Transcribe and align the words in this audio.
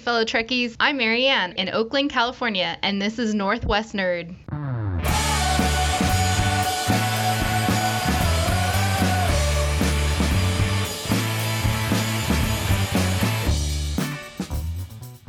Fellow 0.00 0.24
Trekkies, 0.24 0.76
I'm 0.78 0.96
Marianne 0.96 1.52
in 1.52 1.68
Oakland, 1.68 2.10
California, 2.10 2.78
and 2.82 3.02
this 3.02 3.18
is 3.18 3.34
Northwest 3.34 3.94
Nerd. 3.94 4.34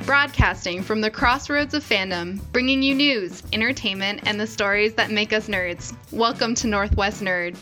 Broadcasting 0.06 0.84
from 0.84 1.02
the 1.02 1.10
crossroads 1.10 1.74
of 1.74 1.84
fandom, 1.84 2.40
bringing 2.52 2.84
you 2.84 2.94
news, 2.94 3.44
entertainment, 3.54 4.22
and 4.26 4.40
the 4.40 4.48
stories 4.48 4.94
that 4.96 5.12
make 5.12 5.34
us 5.34 5.48
nerds. 5.48 5.96
Welcome 6.12 6.56
to 6.56 6.68
Northwest 6.68 7.22
Nerd. 7.22 7.58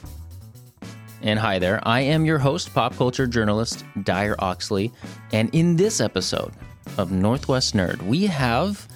And 1.22 1.40
hi 1.40 1.58
there, 1.60 1.80
I 1.84 2.02
am 2.02 2.26
your 2.26 2.38
host, 2.38 2.74
pop 2.74 2.96
culture 2.96 3.28
journalist 3.28 3.84
Dyer 4.04 4.36
Oxley. 4.40 4.92
And 5.32 5.50
in 5.54 5.76
this 5.76 6.00
episode 6.00 6.54
of 6.98 7.12
Northwest 7.12 7.76
Nerd, 7.76 8.02
we 8.04 8.26
have. 8.28 8.88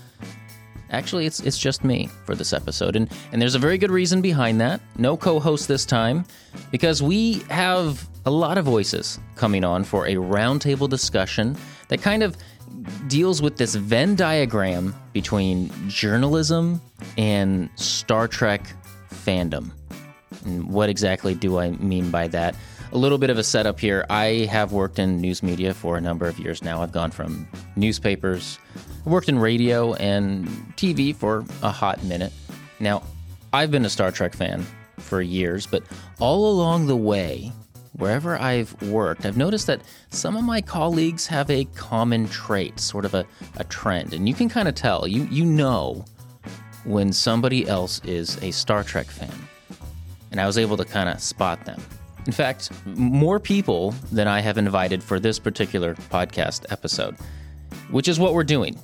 Actually, 0.89 1.25
it's 1.25 1.39
it's 1.41 1.57
just 1.57 1.83
me 1.83 2.09
for 2.25 2.35
this 2.35 2.51
episode, 2.51 2.95
and 2.95 3.09
and 3.31 3.41
there's 3.41 3.55
a 3.55 3.59
very 3.59 3.77
good 3.77 3.91
reason 3.91 4.21
behind 4.21 4.59
that. 4.59 4.81
No 4.97 5.15
co-host 5.15 5.67
this 5.67 5.85
time, 5.85 6.25
because 6.69 7.01
we 7.01 7.39
have 7.49 8.07
a 8.25 8.31
lot 8.31 8.57
of 8.57 8.65
voices 8.65 9.19
coming 9.35 9.63
on 9.63 9.83
for 9.83 10.05
a 10.07 10.15
roundtable 10.15 10.89
discussion 10.89 11.55
that 11.87 12.01
kind 12.01 12.23
of 12.23 12.37
deals 13.07 13.41
with 13.41 13.57
this 13.57 13.75
Venn 13.75 14.15
diagram 14.15 14.95
between 15.13 15.71
journalism 15.89 16.81
and 17.17 17.69
Star 17.75 18.27
Trek 18.27 18.61
fandom. 19.09 19.71
And 20.45 20.69
what 20.69 20.89
exactly 20.89 21.35
do 21.35 21.59
I 21.59 21.71
mean 21.71 22.11
by 22.11 22.27
that? 22.29 22.55
A 22.93 22.97
little 22.97 23.17
bit 23.17 23.29
of 23.29 23.37
a 23.37 23.43
setup 23.43 23.79
here. 23.79 24.05
I 24.09 24.49
have 24.51 24.73
worked 24.73 24.99
in 24.99 25.21
news 25.21 25.41
media 25.41 25.73
for 25.73 25.95
a 25.95 26.01
number 26.01 26.27
of 26.27 26.37
years 26.37 26.61
now. 26.61 26.81
I've 26.81 26.91
gone 26.91 27.09
from 27.09 27.47
newspapers, 27.77 28.59
worked 29.05 29.29
in 29.29 29.39
radio 29.39 29.93
and 29.93 30.45
TV 30.75 31.15
for 31.15 31.45
a 31.63 31.71
hot 31.71 32.03
minute. 32.03 32.33
Now, 32.81 33.03
I've 33.53 33.71
been 33.71 33.85
a 33.85 33.89
Star 33.89 34.11
Trek 34.11 34.33
fan 34.33 34.65
for 34.97 35.21
years, 35.21 35.65
but 35.65 35.83
all 36.19 36.51
along 36.51 36.87
the 36.87 36.97
way, 36.97 37.53
wherever 37.93 38.37
I've 38.37 38.79
worked, 38.83 39.25
I've 39.25 39.37
noticed 39.37 39.67
that 39.67 39.81
some 40.09 40.35
of 40.35 40.43
my 40.43 40.59
colleagues 40.59 41.25
have 41.27 41.49
a 41.49 41.63
common 41.75 42.27
trait, 42.27 42.77
sort 42.77 43.05
of 43.05 43.13
a, 43.13 43.25
a 43.55 43.63
trend. 43.63 44.13
And 44.13 44.27
you 44.27 44.33
can 44.33 44.49
kind 44.49 44.67
of 44.67 44.75
tell, 44.75 45.07
you, 45.07 45.29
you 45.31 45.45
know 45.45 46.03
when 46.83 47.13
somebody 47.13 47.69
else 47.69 48.01
is 48.03 48.37
a 48.43 48.51
Star 48.51 48.83
Trek 48.83 49.07
fan. 49.07 49.31
And 50.31 50.41
I 50.41 50.45
was 50.45 50.57
able 50.57 50.75
to 50.75 50.85
kind 50.85 51.07
of 51.07 51.21
spot 51.21 51.63
them. 51.63 51.81
In 52.25 52.31
fact, 52.31 52.69
more 52.85 53.39
people 53.39 53.91
than 54.11 54.27
I 54.27 54.41
have 54.41 54.57
invited 54.57 55.03
for 55.03 55.19
this 55.19 55.39
particular 55.39 55.95
podcast 55.95 56.65
episode, 56.71 57.15
which 57.89 58.07
is 58.07 58.19
what 58.19 58.33
we're 58.33 58.43
doing 58.43 58.77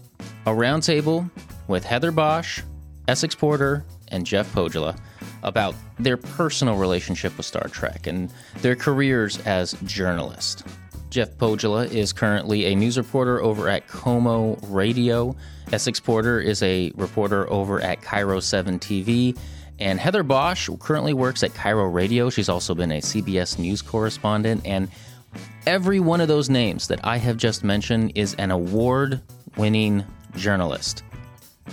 a 0.46 0.52
roundtable 0.52 1.30
with 1.68 1.84
Heather 1.84 2.12
Bosch, 2.12 2.62
Essex 3.08 3.36
Porter, 3.36 3.86
and 4.08 4.26
Jeff 4.26 4.52
Pohjola 4.54 4.98
about 5.44 5.76
their 6.00 6.18
personal 6.18 6.78
relationship 6.78 7.36
with 7.38 7.46
Star 7.46 7.68
Trek 7.68 8.08
and 8.08 8.32
their 8.62 8.76
careers 8.76 9.40
as 9.46 9.74
journalists. 9.84 10.64
Jeff 11.10 11.30
Pohjola 11.38 11.90
is 11.92 12.12
currently 12.12 12.66
a 12.66 12.76
news 12.76 12.98
reporter 12.98 13.42
over 13.42 13.70
at 13.70 13.88
KOMO 13.88 14.60
Radio. 14.70 15.36
Essex 15.72 16.00
Porter 16.00 16.40
is 16.40 16.62
a 16.64 16.92
reporter 16.96 17.50
over 17.50 17.80
at 17.82 18.02
KIRO 18.02 18.42
7 18.42 18.80
TV. 18.80 19.38
And 19.80 20.00
Heather 20.00 20.24
Bosch 20.24 20.70
currently 20.80 21.14
works 21.14 21.44
at 21.44 21.54
KIRO 21.54 21.94
Radio. 21.94 22.30
She's 22.30 22.50
also 22.50 22.74
been 22.74 22.92
a 22.92 23.00
CBS 23.00 23.60
News 23.60 23.82
correspondent. 23.82 24.62
And 24.66 24.90
every 25.66 26.00
one 26.00 26.22
of 26.22 26.28
those 26.28 26.50
names 26.50 26.88
that 26.88 27.00
I 27.04 27.18
have 27.18 27.38
just 27.38 27.64
mentioned 27.64 28.14
is 28.16 28.34
an 28.36 28.52
award 28.52 29.22
winning 29.56 30.04
journalist. 30.36 31.04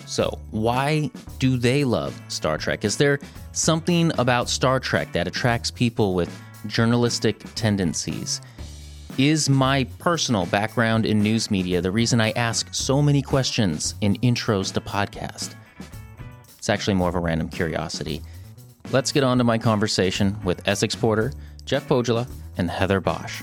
So, 0.06 0.38
why 0.50 1.10
do 1.38 1.56
they 1.56 1.84
love 1.84 2.20
Star 2.28 2.58
Trek? 2.58 2.84
Is 2.84 2.96
there 2.96 3.20
something 3.52 4.10
about 4.18 4.48
Star 4.48 4.80
Trek 4.80 5.12
that 5.12 5.28
attracts 5.28 5.70
people 5.70 6.14
with 6.14 6.30
journalistic 6.66 7.42
tendencies? 7.54 8.40
Is 9.16 9.48
my 9.48 9.84
personal 10.00 10.46
background 10.46 11.06
in 11.06 11.22
news 11.22 11.48
media 11.50 11.80
the 11.80 11.92
reason 11.92 12.20
I 12.20 12.32
ask 12.32 12.74
so 12.74 13.00
many 13.00 13.22
questions 13.22 13.94
in 14.00 14.16
intros 14.16 14.72
to 14.72 14.80
podcast? 14.80 15.54
It's 16.64 16.70
actually 16.70 16.94
more 16.94 17.10
of 17.10 17.14
a 17.14 17.18
random 17.18 17.50
curiosity. 17.50 18.22
Let's 18.90 19.12
get 19.12 19.22
on 19.22 19.36
to 19.36 19.44
my 19.44 19.58
conversation 19.58 20.34
with 20.44 20.66
Essex 20.66 20.94
Porter, 20.94 21.30
Jeff 21.66 21.86
Pohjola, 21.86 22.26
and 22.56 22.70
Heather 22.70 23.00
Bosch. 23.00 23.42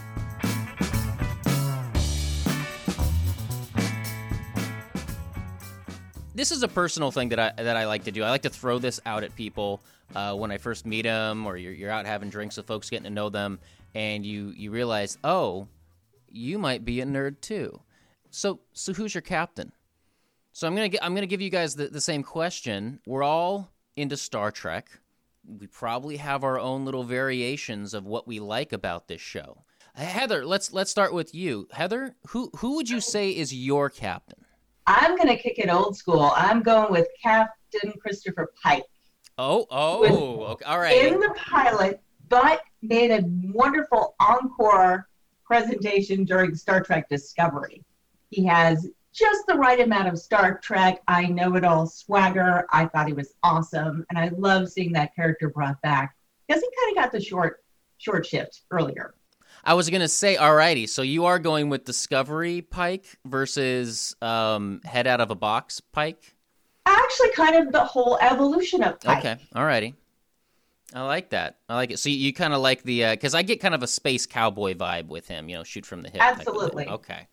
This 6.33 6.49
is 6.49 6.63
a 6.63 6.67
personal 6.67 7.11
thing 7.11 7.29
that 7.29 7.37
I 7.37 7.61
that 7.61 7.77
I 7.77 7.85
like 7.85 8.05
to 8.05 8.11
do. 8.11 8.23
I 8.23 8.31
like 8.31 8.41
to 8.41 8.49
throw 8.49 8.79
this 8.79 8.99
out 9.05 9.23
at 9.23 9.35
people 9.35 9.83
uh, 10.15 10.33
when 10.33 10.49
I 10.49 10.57
first 10.57 10.87
meet 10.87 11.03
them, 11.03 11.45
or 11.45 11.57
you're, 11.57 11.73
you're 11.73 11.91
out 11.91 12.07
having 12.07 12.31
drinks 12.31 12.57
with 12.57 12.65
folks, 12.65 12.89
getting 12.89 13.03
to 13.03 13.11
know 13.11 13.29
them, 13.29 13.59
and 13.93 14.25
you 14.25 14.51
you 14.57 14.71
realize, 14.71 15.19
oh, 15.23 15.67
you 16.27 16.57
might 16.57 16.85
be 16.85 17.01
a 17.01 17.05
nerd 17.05 17.39
too. 17.39 17.81
So 18.31 18.61
so 18.73 18.93
who's 18.93 19.13
your 19.13 19.21
captain? 19.21 19.73
So 20.53 20.67
I'm 20.67 20.75
gonna 20.75 20.89
I'm 21.01 21.15
gonna 21.15 21.27
give 21.27 21.41
you 21.41 21.49
guys 21.49 21.75
the, 21.75 21.87
the 21.87 22.01
same 22.01 22.23
question. 22.23 22.99
We're 23.05 23.23
all 23.23 23.71
into 23.95 24.17
Star 24.17 24.51
Trek. 24.51 24.89
We 25.45 25.67
probably 25.67 26.17
have 26.17 26.43
our 26.43 26.59
own 26.59 26.85
little 26.85 27.03
variations 27.03 27.93
of 27.93 28.05
what 28.05 28.27
we 28.27 28.39
like 28.39 28.73
about 28.73 29.07
this 29.07 29.21
show. 29.21 29.63
Heather, 29.95 30.45
let's 30.45 30.73
let's 30.73 30.91
start 30.91 31.13
with 31.13 31.33
you. 31.33 31.67
Heather, 31.71 32.15
who 32.27 32.49
who 32.57 32.75
would 32.75 32.89
you 32.89 32.99
say 32.99 33.31
is 33.31 33.53
your 33.53 33.89
captain? 33.89 34.45
I'm 34.87 35.17
gonna 35.17 35.37
kick 35.37 35.57
it 35.57 35.69
old 35.69 35.95
school. 35.95 36.31
I'm 36.35 36.61
going 36.61 36.91
with 36.91 37.07
Captain 37.21 37.93
Christopher 38.01 38.51
Pike. 38.61 38.83
Oh, 39.37 39.65
oh, 39.71 40.43
okay, 40.43 40.65
all 40.65 40.79
right. 40.79 41.05
In 41.05 41.19
the 41.19 41.33
pilot, 41.37 42.01
but 42.29 42.61
made 42.81 43.11
a 43.11 43.23
wonderful 43.53 44.15
encore 44.19 45.07
presentation 45.45 46.25
during 46.25 46.55
Star 46.55 46.81
Trek 46.81 47.09
Discovery. 47.09 47.83
He 48.29 48.45
has 48.45 48.89
just 49.13 49.45
the 49.47 49.55
right 49.55 49.79
amount 49.79 50.07
of 50.07 50.17
Star 50.17 50.59
Trek, 50.59 51.01
I 51.07 51.25
know 51.25 51.55
it 51.55 51.63
all 51.63 51.85
swagger. 51.85 52.65
I 52.71 52.85
thought 52.85 53.07
he 53.07 53.13
was 53.13 53.33
awesome, 53.43 54.05
and 54.09 54.17
I 54.17 54.29
love 54.37 54.69
seeing 54.69 54.93
that 54.93 55.15
character 55.15 55.49
brought 55.49 55.81
back 55.81 56.15
because 56.47 56.61
he 56.61 56.69
kind 56.81 56.97
of 56.97 57.03
got 57.03 57.11
the 57.11 57.21
short 57.21 57.63
short 57.97 58.25
shift 58.25 58.61
earlier. 58.71 59.13
I 59.63 59.73
was 59.75 59.89
gonna 59.89 60.07
say, 60.07 60.37
alrighty, 60.37 60.89
so 60.89 61.01
you 61.01 61.25
are 61.25 61.39
going 61.39 61.69
with 61.69 61.83
Discovery 61.83 62.61
Pike 62.61 63.05
versus 63.25 64.15
um, 64.21 64.81
Head 64.85 65.07
Out 65.07 65.21
of 65.21 65.29
a 65.29 65.35
Box 65.35 65.79
Pike. 65.79 66.35
Actually, 66.85 67.31
kind 67.31 67.55
of 67.55 67.71
the 67.71 67.83
whole 67.83 68.17
evolution 68.21 68.81
of 68.83 68.99
Pike. 68.99 69.19
Okay, 69.19 69.37
alrighty. 69.55 69.93
I 70.93 71.03
like 71.03 71.29
that. 71.29 71.57
I 71.69 71.75
like 71.75 71.91
it. 71.91 71.99
So 71.99 72.09
you, 72.09 72.17
you 72.17 72.33
kind 72.33 72.53
of 72.53 72.61
like 72.61 72.83
the 72.83 73.11
because 73.11 73.35
uh, 73.35 73.37
I 73.39 73.41
get 73.43 73.61
kind 73.61 73.75
of 73.75 73.83
a 73.83 73.87
space 73.87 74.25
cowboy 74.25 74.73
vibe 74.73 75.07
with 75.07 75.27
him. 75.27 75.47
You 75.47 75.57
know, 75.57 75.63
shoot 75.63 75.85
from 75.85 76.01
the 76.01 76.09
hip. 76.09 76.21
Absolutely. 76.21 76.87
Okay. 76.87 77.27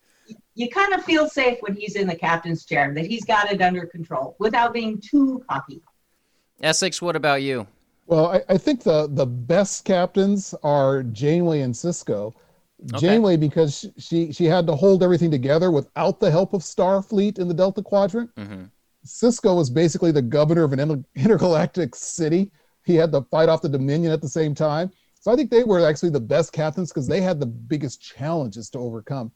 You 0.59 0.69
kind 0.69 0.93
of 0.93 1.05
feel 1.05 1.29
safe 1.29 1.57
when 1.61 1.73
he's 1.73 1.95
in 1.95 2.05
the 2.05 2.15
captain's 2.17 2.65
chair 2.65 2.93
that 2.93 3.05
he's 3.05 3.23
got 3.23 3.49
it 3.49 3.61
under 3.61 3.85
control 3.85 4.35
without 4.39 4.73
being 4.73 4.99
too 4.99 5.41
cocky. 5.49 5.81
Essex, 6.61 7.01
what 7.01 7.15
about 7.15 7.41
you? 7.41 7.65
Well, 8.07 8.25
I, 8.25 8.41
I 8.49 8.57
think 8.57 8.83
the 8.83 9.07
the 9.07 9.25
best 9.25 9.85
captains 9.85 10.53
are 10.61 11.03
Janeway 11.03 11.61
and 11.61 11.73
Sisko. 11.73 12.33
Okay. 12.93 13.07
Janeway 13.07 13.37
because 13.37 13.85
she 13.97 14.33
she 14.33 14.43
had 14.43 14.67
to 14.67 14.75
hold 14.75 15.01
everything 15.01 15.31
together 15.31 15.71
without 15.71 16.19
the 16.19 16.29
help 16.29 16.53
of 16.53 16.61
Starfleet 16.61 17.39
in 17.39 17.47
the 17.47 17.53
Delta 17.53 17.81
Quadrant. 17.81 18.29
Mm-hmm. 18.35 18.63
Sisko 19.05 19.55
was 19.55 19.69
basically 19.69 20.11
the 20.11 20.21
governor 20.21 20.65
of 20.65 20.73
an 20.73 20.81
inter- 20.81 21.03
intergalactic 21.15 21.95
city. 21.95 22.51
He 22.83 22.95
had 22.95 23.13
to 23.13 23.21
fight 23.31 23.47
off 23.47 23.61
the 23.61 23.69
Dominion 23.69 24.11
at 24.11 24.21
the 24.21 24.27
same 24.27 24.53
time. 24.53 24.91
So 25.21 25.31
I 25.31 25.37
think 25.37 25.51
they 25.51 25.63
were 25.63 25.87
actually 25.87 26.09
the 26.09 26.19
best 26.19 26.51
captains 26.51 26.91
because 26.91 27.07
they 27.07 27.21
had 27.21 27.39
the 27.39 27.45
biggest 27.45 28.01
challenges 28.01 28.69
to 28.71 28.79
overcome. 28.79 29.31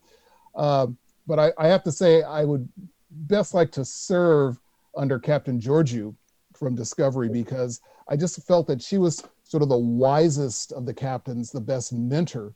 Uh, 0.55 0.87
but 1.27 1.39
I, 1.39 1.51
I, 1.57 1.67
have 1.67 1.83
to 1.83 1.91
say, 1.91 2.23
I 2.23 2.43
would 2.43 2.67
best 3.11 3.53
like 3.53 3.71
to 3.73 3.85
serve 3.85 4.59
under 4.95 5.19
Captain 5.19 5.59
Georgiou 5.59 6.15
from 6.53 6.75
Discovery 6.75 7.29
because 7.29 7.81
I 8.07 8.15
just 8.15 8.45
felt 8.45 8.67
that 8.67 8.81
she 8.81 8.97
was 8.97 9.23
sort 9.43 9.63
of 9.63 9.69
the 9.69 9.77
wisest 9.77 10.71
of 10.71 10.85
the 10.85 10.93
captains, 10.93 11.51
the 11.51 11.61
best 11.61 11.93
mentor. 11.93 12.53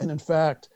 And 0.00 0.10
in 0.10 0.18
fact, 0.18 0.68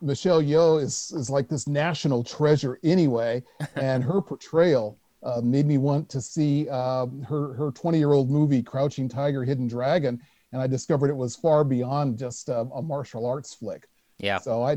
Michelle 0.00 0.42
Yeoh 0.42 0.82
is, 0.82 1.12
is 1.16 1.30
like 1.30 1.48
this 1.48 1.66
national 1.66 2.22
treasure 2.22 2.78
anyway, 2.82 3.42
and 3.76 4.04
her 4.04 4.20
portrayal 4.20 4.98
uh, 5.22 5.40
made 5.42 5.66
me 5.66 5.78
want 5.78 6.08
to 6.08 6.20
see 6.20 6.68
uh, 6.70 7.06
her 7.28 7.52
her 7.54 7.70
20 7.72 7.98
year 7.98 8.12
old 8.12 8.30
movie 8.30 8.62
Crouching 8.62 9.08
Tiger, 9.08 9.44
Hidden 9.44 9.68
Dragon, 9.68 10.20
and 10.52 10.62
I 10.62 10.66
discovered 10.66 11.10
it 11.10 11.16
was 11.16 11.36
far 11.36 11.64
beyond 11.64 12.18
just 12.18 12.48
a, 12.48 12.60
a 12.60 12.82
martial 12.82 13.26
arts 13.26 13.52
flick. 13.52 13.88
Yeah. 14.18 14.38
So 14.38 14.62
I, 14.62 14.76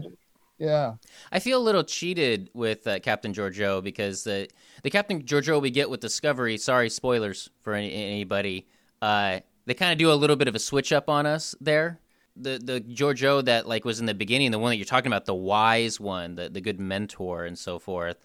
yeah. 0.58 0.94
I 1.32 1.40
feel 1.40 1.60
a 1.60 1.64
little 1.64 1.84
cheated 1.84 2.50
with 2.54 2.86
uh, 2.88 3.00
Captain 3.00 3.34
Georgiou 3.34 3.84
because 3.84 4.24
the 4.24 4.48
the 4.84 4.90
Captain 4.90 5.22
Georgiou 5.24 5.62
we 5.62 5.72
get 5.72 5.90
with 5.90 6.00
Discovery. 6.00 6.58
Sorry, 6.58 6.90
spoilers 6.90 7.50
for 7.62 7.74
any, 7.74 7.94
anybody. 7.94 8.68
Uh, 9.02 9.40
they 9.66 9.74
kind 9.74 9.92
of 9.92 9.98
do 9.98 10.12
a 10.12 10.14
little 10.16 10.36
bit 10.36 10.48
of 10.48 10.56
a 10.56 10.60
switch 10.60 10.92
up 10.92 11.10
on 11.10 11.26
us 11.26 11.56
there. 11.62 12.00
the 12.36 12.60
the 12.64 12.82
Georgiou 12.82 13.44
that 13.46 13.68
like 13.68 13.86
was 13.86 14.00
in 14.00 14.06
the 14.06 14.14
beginning, 14.14 14.52
the 14.52 14.60
one 14.60 14.72
that 14.72 14.78
you're 14.78 14.86
talking 14.86 15.12
about, 15.12 15.26
the 15.26 15.36
wise 15.36 16.00
one, 16.00 16.36
the 16.36 16.50
the 16.50 16.62
good 16.62 16.80
mentor 16.80 17.46
and 17.46 17.58
so 17.58 17.80
forth. 17.80 18.18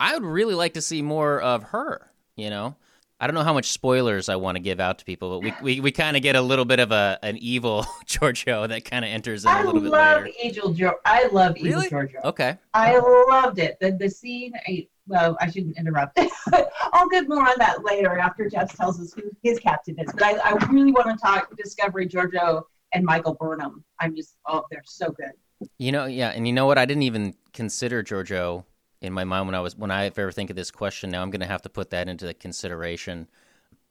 I 0.00 0.14
would 0.14 0.24
really 0.24 0.54
like 0.54 0.74
to 0.74 0.82
see 0.82 1.02
more 1.02 1.40
of 1.40 1.64
her. 1.64 2.10
You 2.36 2.50
know, 2.50 2.76
I 3.22 3.28
don't 3.28 3.34
know 3.34 3.44
how 3.44 3.52
much 3.52 3.70
spoilers 3.70 4.28
I 4.28 4.34
want 4.34 4.56
to 4.56 4.60
give 4.60 4.80
out 4.80 4.98
to 4.98 5.04
people, 5.04 5.30
but 5.30 5.44
we 5.44 5.54
we, 5.62 5.80
we 5.80 5.92
kind 5.92 6.16
of 6.16 6.24
get 6.24 6.34
a 6.34 6.42
little 6.42 6.64
bit 6.64 6.80
of 6.80 6.90
a 6.90 7.20
an 7.22 7.36
evil 7.38 7.84
Georgiou 8.06 8.66
that 8.66 8.84
kind 8.84 9.04
of 9.04 9.12
enters 9.12 9.44
in 9.44 9.50
a 9.52 9.64
little 9.64 9.80
bit 9.80 9.92
later. 9.92 9.96
I 9.96 10.14
love 10.14 10.24
later. 10.24 10.36
Evil 10.42 10.72
George. 10.72 10.96
I 11.04 11.26
love 11.28 11.56
Evil 11.56 11.70
Really? 11.70 11.88
Georgiou. 11.88 12.24
Okay. 12.24 12.58
I 12.74 12.98
loved 12.98 13.60
it. 13.60 13.78
The 13.80 13.92
the 13.92 14.10
scene. 14.10 14.54
I, 14.66 14.88
well, 15.06 15.36
I 15.40 15.48
shouldn't 15.48 15.78
interrupt. 15.78 16.18
I'll 16.92 17.08
get 17.10 17.28
more 17.28 17.48
on 17.48 17.54
that 17.58 17.84
later 17.84 18.18
after 18.18 18.48
Jeff 18.48 18.76
tells 18.76 19.00
us 19.00 19.12
who 19.12 19.22
his 19.44 19.60
captain 19.60 20.00
is. 20.00 20.12
But 20.12 20.24
I, 20.24 20.32
I 20.38 20.52
really 20.66 20.90
want 20.90 21.06
to 21.06 21.16
talk 21.16 21.56
Discovery 21.56 22.08
Georgiou 22.08 22.64
and 22.92 23.04
Michael 23.04 23.34
Burnham. 23.34 23.84
I'm 24.00 24.16
just 24.16 24.34
oh, 24.48 24.64
they're 24.68 24.82
so 24.84 25.10
good. 25.12 25.30
You 25.78 25.92
know, 25.92 26.06
yeah, 26.06 26.30
and 26.30 26.44
you 26.44 26.52
know 26.52 26.66
what? 26.66 26.76
I 26.76 26.86
didn't 26.86 27.04
even 27.04 27.36
consider 27.52 28.02
Georgiou 28.02 28.64
in 29.02 29.12
my 29.12 29.24
mind 29.24 29.46
when 29.46 29.54
I 29.54 29.60
was 29.60 29.76
when 29.76 29.90
I 29.90 30.06
ever 30.06 30.32
think 30.32 30.50
of 30.50 30.56
this 30.56 30.70
question. 30.70 31.10
Now 31.10 31.22
I'm 31.22 31.30
going 31.30 31.40
to 31.40 31.46
have 31.46 31.62
to 31.62 31.68
put 31.68 31.90
that 31.90 32.08
into 32.08 32.32
consideration. 32.34 33.28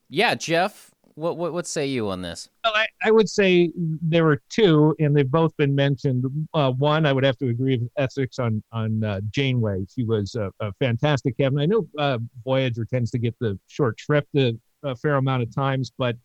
Yeah, 0.10 0.36
Jeff, 0.36 0.92
what 1.16 1.38
what 1.38 1.54
what 1.54 1.68
say 1.68 1.86
you 1.86 2.10
on 2.10 2.22
this? 2.22 2.50
Well, 2.64 2.74
I, 2.76 2.88
I 3.04 3.12
would 3.12 3.30
say 3.30 3.72
there 3.76 4.24
were 4.24 4.42
two, 4.50 4.96
and 5.00 5.16
they've 5.16 5.30
both 5.30 5.56
been 5.58 5.76
mentioned. 5.76 6.26
Uh, 6.54 6.72
one, 6.72 7.06
I 7.06 7.14
would 7.14 7.24
have 7.24 7.38
to 7.38 7.50
agree 7.50 7.78
with 7.78 7.90
Essex 7.98 8.40
on 8.40 8.64
on 8.72 9.04
uh, 9.04 9.22
Janeway. 9.30 9.86
She 9.94 10.04
was 10.04 10.36
a, 10.36 10.52
a 10.60 10.72
fantastic 10.74 11.38
captain. 11.38 11.60
I 11.60 11.66
know 11.66 11.88
uh, 11.98 12.18
Voyager 12.44 12.86
tends 12.86 13.12
to 13.12 13.18
get 13.18 13.36
the 13.40 13.60
short 13.68 14.00
shrift 14.00 14.30
a, 14.36 14.58
a 14.84 14.96
fair 14.96 15.16
amount 15.16 15.44
of 15.44 15.54
times, 15.54 15.92
but 15.98 16.16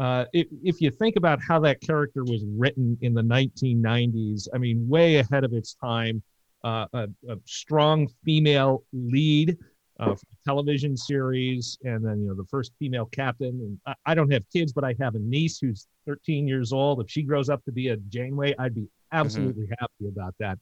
uh, 0.00 0.24
if, 0.32 0.46
if 0.64 0.80
you 0.80 0.90
think 0.90 1.16
about 1.16 1.40
how 1.46 1.60
that 1.60 1.78
character 1.82 2.24
was 2.24 2.42
written 2.56 2.96
in 3.02 3.12
the 3.12 3.20
1990s, 3.20 4.48
I 4.54 4.56
mean, 4.56 4.88
way 4.88 5.16
ahead 5.16 5.44
of 5.44 5.52
its 5.52 5.74
time. 5.74 6.22
Uh, 6.62 6.86
a, 6.92 7.08
a 7.28 7.36
strong 7.46 8.06
female 8.24 8.84
lead 8.92 9.56
uh, 10.00 10.14
television 10.46 10.96
series, 10.96 11.78
and 11.84 12.04
then 12.04 12.20
you 12.20 12.28
know 12.28 12.34
the 12.34 12.46
first 12.50 12.72
female 12.78 13.06
captain. 13.06 13.48
And 13.48 13.78
I, 13.86 14.12
I 14.12 14.14
don't 14.14 14.32
have 14.32 14.42
kids, 14.52 14.72
but 14.72 14.84
I 14.84 14.94
have 15.00 15.14
a 15.14 15.18
niece 15.18 15.58
who's 15.58 15.86
13 16.06 16.48
years 16.48 16.72
old. 16.72 17.00
If 17.00 17.10
she 17.10 17.22
grows 17.22 17.48
up 17.48 17.64
to 17.66 17.72
be 17.72 17.88
a 17.88 17.96
Janeway, 17.96 18.54
I'd 18.58 18.74
be 18.74 18.88
absolutely 19.12 19.68
happy 19.78 20.08
about 20.08 20.34
that. 20.40 20.58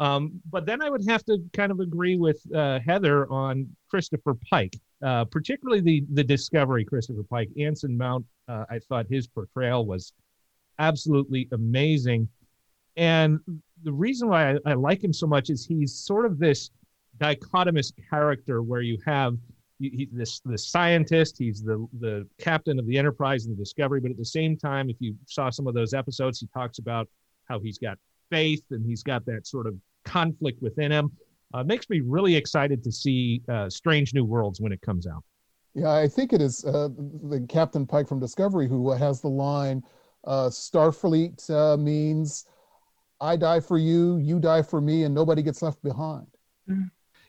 Um, 0.00 0.40
but 0.50 0.64
then 0.64 0.80
I 0.80 0.90
would 0.90 1.04
have 1.08 1.24
to 1.24 1.38
kind 1.52 1.72
of 1.72 1.80
agree 1.80 2.16
with 2.16 2.40
uh, 2.54 2.78
Heather 2.86 3.30
on 3.30 3.68
Christopher 3.90 4.34
Pike, 4.48 4.76
uh, 5.02 5.24
particularly 5.26 5.80
the 5.80 6.04
the 6.12 6.24
Discovery 6.24 6.84
Christopher 6.84 7.24
Pike. 7.28 7.50
Anson 7.58 7.96
Mount, 7.96 8.24
uh, 8.48 8.64
I 8.70 8.78
thought 8.78 9.06
his 9.10 9.26
portrayal 9.26 9.84
was 9.84 10.12
absolutely 10.78 11.48
amazing. 11.52 12.28
And 12.96 13.40
the 13.82 13.92
reason 13.92 14.28
why 14.28 14.52
I, 14.52 14.58
I 14.66 14.74
like 14.74 15.02
him 15.02 15.12
so 15.12 15.26
much 15.26 15.50
is 15.50 15.64
he's 15.64 15.94
sort 15.94 16.26
of 16.26 16.38
this 16.38 16.70
dichotomous 17.18 17.92
character 18.10 18.62
where 18.62 18.82
you 18.82 18.98
have 19.04 19.36
he, 19.78 20.08
this 20.12 20.40
the 20.40 20.58
scientist, 20.58 21.38
he's 21.38 21.62
the 21.62 21.86
the 22.00 22.26
captain 22.38 22.78
of 22.78 22.86
the 22.86 22.98
Enterprise 22.98 23.46
and 23.46 23.56
the 23.56 23.60
Discovery, 23.60 24.00
but 24.00 24.10
at 24.10 24.16
the 24.16 24.24
same 24.24 24.56
time, 24.56 24.90
if 24.90 24.96
you 24.98 25.14
saw 25.26 25.50
some 25.50 25.66
of 25.66 25.74
those 25.74 25.94
episodes, 25.94 26.40
he 26.40 26.48
talks 26.48 26.78
about 26.78 27.08
how 27.48 27.60
he's 27.60 27.78
got 27.78 27.98
faith 28.30 28.62
and 28.70 28.84
he's 28.84 29.02
got 29.02 29.24
that 29.26 29.46
sort 29.46 29.66
of 29.66 29.74
conflict 30.04 30.60
within 30.62 30.90
him. 30.90 31.12
Uh, 31.54 31.62
makes 31.62 31.88
me 31.88 32.00
really 32.00 32.34
excited 32.34 32.82
to 32.84 32.92
see 32.92 33.40
uh, 33.48 33.70
Strange 33.70 34.12
New 34.14 34.24
Worlds 34.24 34.60
when 34.60 34.72
it 34.72 34.82
comes 34.82 35.06
out. 35.06 35.22
Yeah, 35.74 35.92
I 35.92 36.08
think 36.08 36.32
it 36.32 36.42
is 36.42 36.64
uh, 36.64 36.88
the 36.96 37.46
Captain 37.48 37.86
Pike 37.86 38.08
from 38.08 38.20
Discovery 38.20 38.68
who 38.68 38.90
has 38.90 39.20
the 39.20 39.28
line, 39.28 39.82
uh, 40.24 40.48
"Starfleet 40.48 41.48
uh, 41.50 41.76
means 41.76 42.46
I 43.20 43.36
die 43.36 43.60
for 43.60 43.78
you, 43.78 44.18
you 44.18 44.38
die 44.38 44.62
for 44.62 44.80
me, 44.80 45.04
and 45.04 45.14
nobody 45.14 45.42
gets 45.42 45.62
left 45.62 45.82
behind." 45.82 46.26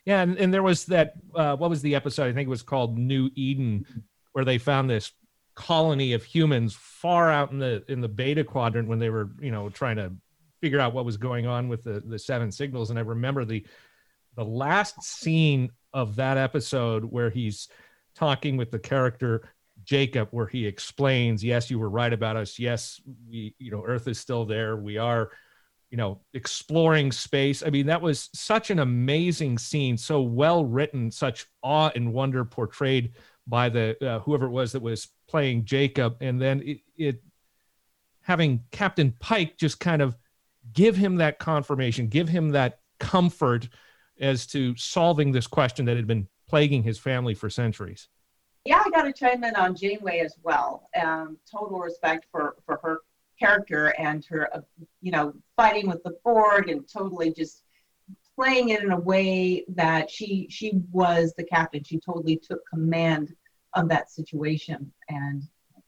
Yeah, 0.06 0.21
and, 0.21 0.38
and 0.38 0.53
there 0.53 0.63
was 0.63 0.86
that. 0.86 1.13
Uh, 1.36 1.56
what 1.56 1.69
was 1.69 1.81
the 1.81 1.95
episode? 1.95 2.30
I 2.30 2.33
think 2.33 2.47
it 2.47 2.50
was 2.50 2.63
called 2.63 2.97
New 2.97 3.30
Eden, 3.36 3.86
where 4.33 4.45
they 4.45 4.57
found 4.57 4.89
this 4.89 5.12
colony 5.56 6.13
of 6.13 6.24
humans 6.24 6.74
far 6.74 7.30
out 7.30 7.51
in 7.51 7.59
the 7.59 7.83
in 7.89 8.01
the 8.01 8.07
beta 8.07 8.44
quadrant 8.44 8.88
when 8.88 9.00
they 9.00 9.09
were, 9.09 9.30
you 9.41 9.51
know, 9.51 9.69
trying 9.69 9.97
to 9.97 10.12
figure 10.62 10.80
out 10.80 10.94
what 10.94 11.06
was 11.06 11.18
going 11.18 11.47
on 11.47 11.68
with 11.68 11.83
the 11.83 12.01
the 12.01 12.18
seven 12.19 12.51
signals. 12.51 12.89
And 12.89 13.00
I 13.00 13.01
remember 13.01 13.45
the 13.45 13.65
the 14.35 14.45
last 14.45 15.03
scene 15.03 15.69
of 15.94 16.15
that 16.15 16.38
episode 16.38 17.03
where 17.03 17.30
he's 17.30 17.68
talking 18.15 18.57
with 18.57 18.71
the 18.71 18.80
character 18.80 19.50
Jacob, 19.83 20.30
where 20.31 20.47
he 20.47 20.65
explains, 20.65 21.44
"Yes, 21.44 21.69
you 21.69 21.80
were 21.80 21.89
right 21.89 22.13
about 22.13 22.38
us. 22.38 22.59
Yes, 22.59 23.01
we, 23.30 23.53
you 23.59 23.71
know, 23.71 23.83
Earth 23.85 24.07
is 24.07 24.19
still 24.19 24.45
there. 24.45 24.75
We 24.77 24.97
are." 24.97 25.31
You 25.89 25.97
know 25.97 26.19
exploring 26.33 27.12
space. 27.12 27.63
I 27.63 27.69
mean 27.69 27.88
that 27.88 28.01
was 28.01 28.30
such 28.33 28.69
an 28.69 28.80
amazing 28.80 29.57
scene 29.57 29.97
so 29.97 30.21
well 30.21 30.65
written 30.65 31.12
such 31.12 31.47
awe 31.63 31.91
and 31.95 32.13
wonder 32.13 32.45
portrayed 32.45 33.13
by 33.47 33.69
the 33.69 33.97
uh, 34.06 34.19
whoever 34.19 34.45
it 34.45 34.51
was 34.51 34.71
that 34.74 34.81
was 34.81 35.07
playing 35.27 35.65
jacob. 35.65 36.18
And 36.21 36.41
then 36.41 36.62
it, 36.63 36.80
it 36.95 37.24
having 38.21 38.63
captain 38.71 39.13
pike 39.19 39.57
just 39.57 39.80
kind 39.80 40.01
of 40.01 40.15
give 40.74 40.95
him 40.95 41.15
that 41.15 41.39
confirmation 41.39 42.07
give 42.07 42.30
him 42.30 42.50
that 42.50 42.80
comfort 43.00 43.68
as 44.19 44.45
to 44.47 44.75
solving 44.75 45.31
this 45.31 45.47
question 45.47 45.85
that 45.85 45.95
had 45.95 46.07
been 46.07 46.27
plaguing 46.47 46.83
his 46.83 47.00
family 47.00 47.33
for 47.33 47.50
centuries. 47.50 48.09
Yeah, 48.65 48.83
I 48.85 48.89
got 48.89 49.03
to 49.03 49.13
chime 49.13 49.44
in 49.44 49.56
on 49.56 49.75
Janeway 49.75 50.19
as 50.19 50.35
well. 50.44 50.89
Um, 51.01 51.38
total 51.50 51.80
respect 51.80 52.25
for 52.31 52.56
for 52.65 52.80
her 52.83 53.00
character 53.39 53.94
and 53.97 54.25
her, 54.25 54.53
uh, 54.56 54.62
you 55.01 55.12
know, 55.12 55.33
fighting 55.56 55.88
with 55.88 56.03
the 56.03 56.15
Borg 56.24 56.69
and 56.69 56.88
totally 56.88 57.33
just 57.33 57.63
playing 58.36 58.69
it 58.69 58.83
in 58.83 58.91
a 58.91 59.00
way 59.00 59.65
that 59.69 60.09
she 60.09 60.47
she 60.50 60.74
was 60.91 61.33
the 61.38 61.44
captain. 61.44 61.83
She 61.83 62.00
totally 62.00 62.38
took 62.38 62.68
command 62.68 63.36
of 63.74 63.88
that 63.89 64.12
situation 64.12 64.91
and 65.09 65.44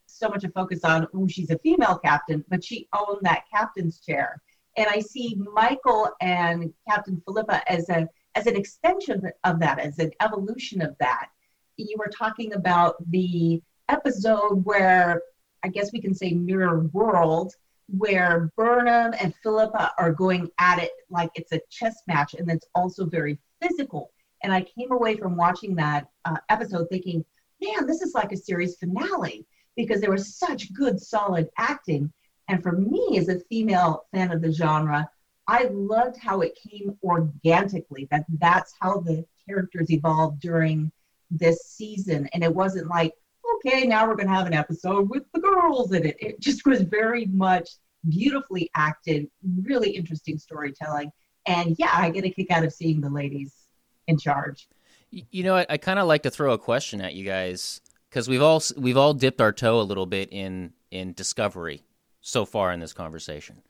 so 0.06 0.28
much 0.28 0.44
a 0.44 0.48
focus 0.50 0.84
on 0.84 1.06
oh 1.14 1.26
she's 1.26 1.50
a 1.50 1.58
female 1.58 1.98
captain, 1.98 2.44
but 2.48 2.62
she 2.62 2.88
owned 2.92 3.20
that 3.22 3.44
captain's 3.52 4.00
chair. 4.00 4.40
And 4.76 4.86
I 4.88 5.00
see 5.00 5.36
Michael 5.52 6.10
and 6.20 6.72
Captain 6.88 7.20
Philippa 7.24 7.70
as 7.70 7.88
a 7.88 8.08
as 8.34 8.46
an 8.46 8.56
extension 8.56 9.30
of 9.44 9.60
that, 9.60 9.78
as 9.78 9.98
an 9.98 10.10
evolution 10.20 10.80
of 10.80 10.96
that 10.98 11.28
you 11.76 11.96
were 11.98 12.10
talking 12.10 12.54
about 12.54 12.96
the 13.10 13.62
episode 13.88 14.64
where 14.64 15.22
I 15.62 15.68
guess 15.68 15.92
we 15.92 16.00
can 16.00 16.14
say 16.14 16.32
mirror 16.32 16.80
world 16.92 17.54
where 17.88 18.50
Burnham 18.56 19.14
and 19.20 19.34
Philippa 19.42 19.92
are 19.98 20.12
going 20.12 20.50
at 20.58 20.78
it 20.78 20.92
like 21.10 21.30
it's 21.34 21.52
a 21.52 21.60
chess 21.70 22.02
match 22.06 22.34
and 22.34 22.50
it's 22.50 22.66
also 22.74 23.04
very 23.06 23.38
physical. 23.60 24.12
And 24.42 24.52
I 24.52 24.62
came 24.62 24.92
away 24.92 25.16
from 25.16 25.36
watching 25.36 25.74
that 25.76 26.08
uh, 26.24 26.36
episode 26.48 26.88
thinking, 26.90 27.24
man, 27.62 27.86
this 27.86 28.02
is 28.02 28.14
like 28.14 28.32
a 28.32 28.36
series 28.36 28.76
finale 28.76 29.46
because 29.76 30.00
there 30.00 30.10
was 30.10 30.36
such 30.36 30.72
good, 30.72 31.00
solid 31.00 31.48
acting. 31.58 32.12
And 32.48 32.62
for 32.62 32.72
me, 32.72 33.18
as 33.18 33.28
a 33.28 33.40
female 33.40 34.04
fan 34.12 34.32
of 34.32 34.42
the 34.42 34.52
genre, 34.52 35.08
I 35.46 35.64
loved 35.72 36.16
how 36.18 36.40
it 36.40 36.56
came 36.56 36.96
organically. 37.02 38.08
That 38.10 38.24
that's 38.38 38.74
how 38.80 39.00
the 39.00 39.24
characters 39.46 39.90
evolved 39.90 40.40
during 40.40 40.90
this 41.32 41.62
season 41.64 42.28
and 42.32 42.44
it 42.44 42.54
wasn't 42.54 42.86
like 42.88 43.14
okay 43.56 43.86
now 43.86 44.06
we're 44.06 44.16
going 44.16 44.28
to 44.28 44.34
have 44.34 44.46
an 44.46 44.54
episode 44.54 45.08
with 45.08 45.24
the 45.32 45.40
girls 45.40 45.92
in 45.92 46.06
it. 46.06 46.16
It 46.20 46.40
just 46.40 46.66
was 46.66 46.82
very 46.82 47.26
much 47.26 47.68
beautifully 48.08 48.70
acted 48.74 49.28
really 49.62 49.90
interesting 49.90 50.38
storytelling. 50.38 51.10
And 51.46 51.74
yeah 51.78 51.90
i 51.92 52.10
get 52.10 52.24
a 52.24 52.30
kick 52.30 52.50
out 52.50 52.64
of 52.64 52.72
seeing 52.72 53.00
the 53.00 53.10
ladies 53.10 53.62
in 54.06 54.18
charge. 54.18 54.68
You 55.10 55.44
know, 55.44 55.56
I, 55.56 55.66
I 55.68 55.76
kind 55.76 55.98
of 55.98 56.06
like 56.06 56.22
to 56.22 56.30
throw 56.30 56.52
a 56.52 56.58
question 56.58 57.00
at 57.00 57.14
you 57.14 57.24
guys 57.24 57.80
because 58.08 58.28
we've 58.28 58.42
all 58.42 58.62
we've 58.76 58.96
all 58.96 59.14
dipped 59.14 59.40
our 59.40 59.52
toe 59.52 59.80
a 59.80 59.82
little 59.82 60.06
bit 60.06 60.30
in 60.32 60.72
in 60.90 61.12
discovery 61.12 61.82
so 62.20 62.44
far 62.44 62.72
in 62.72 62.80
this 62.80 62.92
conversation, 62.92 63.62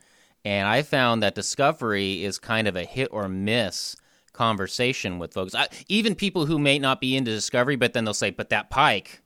and 0.45 0.69
I 0.69 0.83
found 0.83 1.23
that 1.23 1.35
discovery 1.35 2.23
is 2.23 2.39
kind 2.39 2.69
of 2.69 2.77
a 2.77 2.85
hit 2.85 3.09
or 3.11 3.29
miss 3.29 3.97
conversation 4.33 5.19
with 5.19 5.35
folks. 5.35 5.55
I, 5.55 5.69
even 5.89 6.15
people 6.15 6.47
who 6.47 6.59
may 6.59 6.79
not 6.79 7.01
be 7.01 7.17
into 7.17 7.33
discovery, 7.33 7.77
but 7.77 7.93
then 7.93 8.05
they'll 8.05 8.15
say, 8.15 8.31
"But 8.31 8.51
that 8.51 8.71
Pike, 8.71 9.22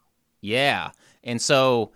yeah," 0.46 0.90
and 1.24 1.40
so. 1.40 1.92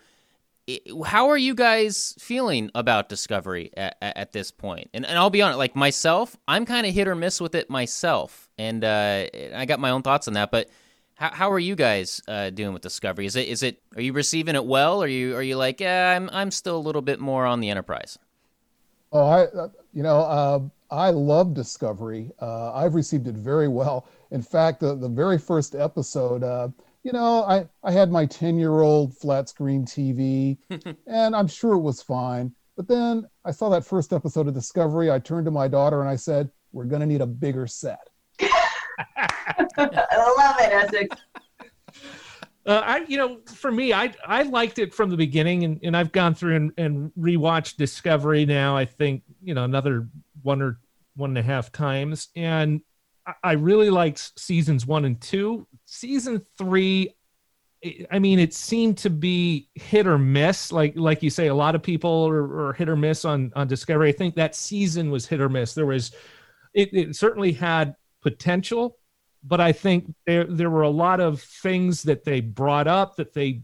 How 1.05 1.31
are 1.31 1.37
you 1.37 1.57
guys 1.57 2.15
feeling 2.21 2.71
about 2.77 3.09
Discovery 3.09 3.73
at, 3.77 3.97
at 4.01 4.31
this 4.31 4.53
point? 4.53 4.89
And, 4.95 5.05
and 5.05 5.19
I'll 5.19 5.29
be 5.29 5.43
honest, 5.43 5.59
like 5.59 5.75
myself, 5.75 6.37
I'm 6.47 6.65
kind 6.65 6.87
of 6.87 6.95
hit 6.95 7.09
or 7.09 7.17
miss 7.17 7.41
with 7.41 7.57
it 7.57 7.69
myself, 7.69 8.49
and 8.57 8.85
uh, 8.85 9.27
I 9.53 9.65
got 9.67 9.81
my 9.81 9.91
own 9.91 10.03
thoughts 10.03 10.29
on 10.29 10.35
that. 10.35 10.53
But 10.53 10.69
how, 11.15 11.31
how 11.33 11.51
are 11.51 11.59
you 11.59 11.75
guys 11.75 12.23
uh, 12.29 12.51
doing 12.51 12.73
with 12.73 12.83
Discovery? 12.83 13.27
Is 13.27 13.35
it 13.35 13.49
is 13.49 13.65
it 13.65 13.83
are 13.97 14.03
you 14.03 14.13
receiving 14.13 14.55
it 14.55 14.65
well? 14.65 15.03
Are 15.03 15.09
you 15.09 15.35
are 15.35 15.43
you 15.43 15.57
like 15.57 15.81
yeah, 15.81 16.15
I'm 16.17 16.31
I'm 16.33 16.53
still 16.53 16.77
a 16.77 16.85
little 16.87 17.03
bit 17.03 17.19
more 17.19 17.47
on 17.47 17.59
the 17.59 17.69
Enterprise? 17.69 18.17
Oh, 19.13 19.27
I, 19.27 19.45
uh, 19.47 19.69
you 19.93 20.03
know, 20.03 20.21
uh, 20.21 20.61
I 20.91 21.11
love 21.11 21.53
Discovery. 21.53 22.31
Uh, 22.41 22.73
I've 22.73 22.95
received 22.95 23.27
it 23.27 23.35
very 23.35 23.69
well. 23.69 24.07
In 24.31 24.41
fact, 24.41 24.81
the, 24.81 24.95
the 24.95 25.09
very 25.09 25.39
first 25.39 25.75
episode, 25.75 26.45
uh, 26.45 26.69
you 27.03 27.13
know, 27.13 27.45
I, 27.45 27.67
I 27.83 27.93
had 27.93 28.11
my 28.11 28.27
10 28.27 28.59
year 28.59 28.81
old 28.81 29.17
flat 29.17 29.49
screen 29.49 29.85
TV, 29.85 30.59
and 31.07 31.35
I'm 31.35 31.49
sure 31.49 31.75
it 31.75 31.81
was 31.81 32.03
fine. 32.03 32.55
But 32.77 32.89
then 32.89 33.27
I 33.45 33.51
saw 33.51 33.69
that 33.71 33.85
first 33.85 34.13
episode 34.13 34.49
of 34.49 34.55
Discovery. 34.55 35.11
I 35.11 35.19
turned 35.19 35.45
to 35.47 35.51
my 35.51 35.69
daughter 35.69 36.01
and 36.01 36.09
I 36.09 36.17
said, 36.17 36.51
"We're 36.73 36.85
going 36.85 37.01
to 37.01 37.07
need 37.07 37.21
a 37.21 37.27
bigger 37.27 37.67
set." 37.67 38.09
I 38.41 40.35
love 40.39 40.57
it, 40.61 40.73
Essex. 40.73 41.17
Uh, 42.67 42.83
I, 42.85 42.99
you 43.09 43.17
know, 43.17 43.41
for 43.47 43.71
me, 43.71 43.93
I 43.93 44.15
I 44.27 44.43
liked 44.43 44.79
it 44.79 44.95
from 44.95 45.11
the 45.11 45.17
beginning, 45.17 45.65
and, 45.65 45.81
and 45.83 45.97
I've 45.97 46.13
gone 46.13 46.35
through 46.35 46.57
and, 46.57 46.73
and 46.77 47.13
rewatched 47.19 47.77
Discovery 47.77 48.47
now. 48.47 48.77
I 48.77 48.85
think 48.85 49.23
you 49.43 49.55
know 49.55 49.65
another 49.65 50.09
one 50.43 50.63
or 50.63 50.79
one 51.17 51.31
and 51.31 51.39
a 51.39 51.43
half 51.43 51.73
times, 51.73 52.29
and 52.37 52.83
I, 53.43 53.53
really 53.53 53.91
liked 53.91 54.39
seasons 54.39 54.87
one 54.87 55.05
and 55.05 55.21
two. 55.21 55.67
Season 55.85 56.45
three, 56.59 57.15
I 58.11 58.19
mean, 58.19 58.39
it 58.39 58.55
seemed 58.55 58.99
to 58.99 59.11
be 59.11 59.69
hit 59.75 60.07
or 60.07 60.19
miss. 60.19 60.73
Like 60.73 60.95
like 60.97 61.23
you 61.23 61.31
say, 61.31 61.49
a 61.49 61.55
lot 61.55 61.75
of 61.75 61.83
people 61.83 62.29
are, 62.29 62.69
are 62.69 62.73
hit 62.73 62.89
or 62.89 62.97
miss 62.97 63.25
on 63.25 63.53
on 63.55 63.69
Discovery. 63.69 64.09
I 64.09 64.13
think 64.13 64.35
that 64.35 64.55
season 64.55 65.11
was 65.11 65.27
hit 65.27 65.41
or 65.41 65.49
miss. 65.49 65.75
There 65.75 65.87
was, 65.87 66.13
it, 66.75 66.93
it 66.93 67.17
certainly 67.17 67.53
had 67.53 67.95
potential 68.23 68.97
but 69.43 69.61
I 69.61 69.73
think 69.73 70.13
there 70.27 70.45
there 70.45 70.71
were 70.71 70.83
a 70.83 70.91
lot 70.91 71.21
of 71.21 71.41
things 71.41 72.03
that 72.05 72.25
they 72.25 72.41
brought 72.41 72.87
up 72.87 73.17
that 73.17 73.33
they 73.33 73.63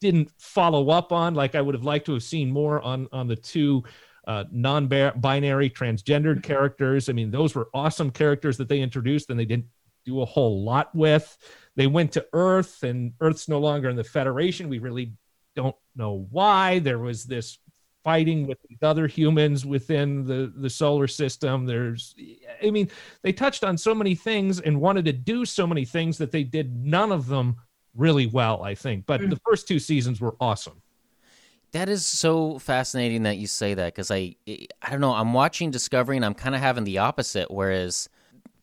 didn't 0.00 0.30
follow 0.38 0.90
up 0.90 1.12
on. 1.12 1.34
Like 1.34 1.54
I 1.54 1.60
would 1.60 1.74
have 1.74 1.84
liked 1.84 2.06
to 2.06 2.14
have 2.14 2.22
seen 2.22 2.50
more 2.50 2.80
on 2.80 3.08
on 3.12 3.28
the 3.28 3.36
two 3.36 3.84
uh, 4.26 4.44
non-binary 4.50 5.70
transgendered 5.70 6.42
characters. 6.42 7.08
I 7.08 7.12
mean, 7.12 7.30
those 7.30 7.54
were 7.54 7.68
awesome 7.72 8.10
characters 8.10 8.56
that 8.58 8.68
they 8.68 8.80
introduced, 8.80 9.30
and 9.30 9.38
they 9.38 9.44
didn't 9.44 9.66
do 10.04 10.22
a 10.22 10.24
whole 10.24 10.64
lot 10.64 10.94
with. 10.94 11.36
They 11.76 11.86
went 11.86 12.12
to 12.12 12.26
Earth, 12.32 12.82
and 12.82 13.12
Earth's 13.20 13.48
no 13.48 13.58
longer 13.58 13.88
in 13.88 13.96
the 13.96 14.04
Federation. 14.04 14.68
We 14.68 14.78
really 14.78 15.12
don't 15.54 15.76
know 15.94 16.26
why. 16.30 16.80
There 16.80 16.98
was 16.98 17.24
this 17.24 17.58
fighting 18.06 18.46
with 18.46 18.58
other 18.82 19.08
humans 19.08 19.66
within 19.66 20.24
the 20.24 20.52
the 20.58 20.70
solar 20.70 21.08
system 21.08 21.66
there's 21.66 22.14
i 22.62 22.70
mean 22.70 22.88
they 23.22 23.32
touched 23.32 23.64
on 23.64 23.76
so 23.76 23.92
many 23.92 24.14
things 24.14 24.60
and 24.60 24.80
wanted 24.80 25.04
to 25.04 25.12
do 25.12 25.44
so 25.44 25.66
many 25.66 25.84
things 25.84 26.16
that 26.16 26.30
they 26.30 26.44
did 26.44 26.72
none 26.76 27.10
of 27.10 27.26
them 27.26 27.56
really 27.96 28.28
well 28.28 28.62
i 28.62 28.76
think 28.76 29.04
but 29.06 29.20
mm. 29.20 29.28
the 29.28 29.40
first 29.44 29.66
two 29.66 29.80
seasons 29.80 30.20
were 30.20 30.36
awesome 30.38 30.80
that 31.76 31.88
is 31.88 32.06
so 32.06 32.58
fascinating 32.58 33.24
that 33.24 33.36
you 33.36 33.46
say 33.46 33.74
that 33.74 33.94
because 33.94 34.10
i 34.10 34.34
i 34.46 34.90
don't 34.90 35.00
know 35.00 35.12
i'm 35.12 35.32
watching 35.32 35.70
discovery 35.70 36.16
and 36.16 36.24
i'm 36.24 36.34
kind 36.34 36.54
of 36.54 36.60
having 36.60 36.84
the 36.84 36.98
opposite 36.98 37.50
whereas 37.50 38.08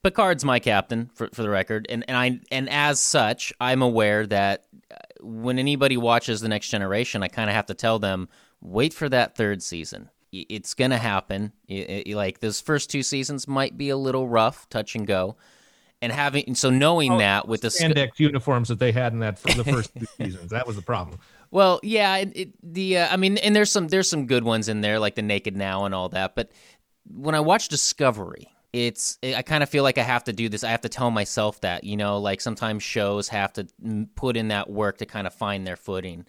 Picard's 0.03 0.43
my 0.43 0.59
captain 0.59 1.09
for, 1.13 1.29
for 1.33 1.43
the 1.43 1.49
record, 1.49 1.87
and, 1.89 2.03
and 2.09 2.17
I 2.17 2.41
and 2.51 2.69
as 2.69 2.99
such, 2.99 3.53
I'm 3.61 3.81
aware 3.81 4.27
that 4.27 4.65
uh, 4.91 4.95
when 5.21 5.57
anybody 5.57 5.95
watches 5.95 6.41
the 6.41 6.49
Next 6.49 6.67
Generation, 6.67 7.23
I 7.23 7.29
kind 7.29 7.49
of 7.49 7.55
have 7.55 7.67
to 7.67 7.73
tell 7.73 7.99
them 7.99 8.27
wait 8.59 8.93
for 8.93 9.07
that 9.07 9.37
third 9.37 9.63
season. 9.63 10.09
It's 10.33 10.73
going 10.73 10.91
to 10.91 10.97
happen. 10.97 11.53
It, 11.69 12.07
it, 12.07 12.15
like 12.15 12.39
those 12.39 12.59
first 12.59 12.89
two 12.89 13.01
seasons 13.01 13.47
might 13.47 13.77
be 13.77 13.89
a 13.89 13.97
little 13.97 14.27
rough, 14.27 14.67
touch 14.67 14.95
and 14.95 15.07
go. 15.07 15.37
And 16.01 16.11
having 16.11 16.53
so 16.55 16.69
knowing 16.69 17.13
oh, 17.13 17.19
that 17.19 17.47
with 17.47 17.61
the 17.61 17.69
spandex 17.69 18.19
uniforms 18.19 18.67
that 18.67 18.79
they 18.79 18.91
had 18.91 19.13
in 19.13 19.19
that 19.19 19.39
for 19.39 19.53
the 19.53 19.63
first 19.63 19.91
two 19.97 20.05
seasons, 20.17 20.51
that 20.51 20.67
was 20.67 20.75
the 20.75 20.81
problem. 20.81 21.19
Well, 21.53 21.79
yeah, 21.83 22.17
it, 22.17 22.49
the 22.63 22.97
uh, 22.97 23.09
I 23.11 23.15
mean, 23.15 23.37
and 23.37 23.55
there's 23.55 23.71
some 23.71 23.87
there's 23.87 24.09
some 24.09 24.25
good 24.25 24.43
ones 24.43 24.69
in 24.69 24.81
there 24.81 24.97
like 24.97 25.13
the 25.13 25.21
Naked 25.21 25.55
Now 25.55 25.85
and 25.85 25.93
all 25.93 26.09
that. 26.09 26.33
But 26.33 26.51
when 27.05 27.35
I 27.35 27.41
watch 27.41 27.67
Discovery, 27.67 28.47
it's 28.73 29.19
I 29.21 29.43
kind 29.43 29.61
of 29.61 29.69
feel 29.69 29.83
like 29.83 29.99
I 29.99 30.03
have 30.03 30.23
to 30.23 30.33
do 30.33 30.49
this. 30.49 30.63
I 30.63 30.71
have 30.71 30.81
to 30.81 30.89
tell 30.89 31.11
myself 31.11 31.61
that 31.61 31.83
you 31.83 31.95
know, 31.95 32.17
like 32.17 32.41
sometimes 32.41 32.81
shows 32.81 33.27
have 33.27 33.53
to 33.53 33.67
put 34.15 34.35
in 34.35 34.47
that 34.47 34.67
work 34.67 34.97
to 34.97 35.05
kind 35.05 35.27
of 35.27 35.33
find 35.35 35.67
their 35.67 35.75
footing. 35.75 36.25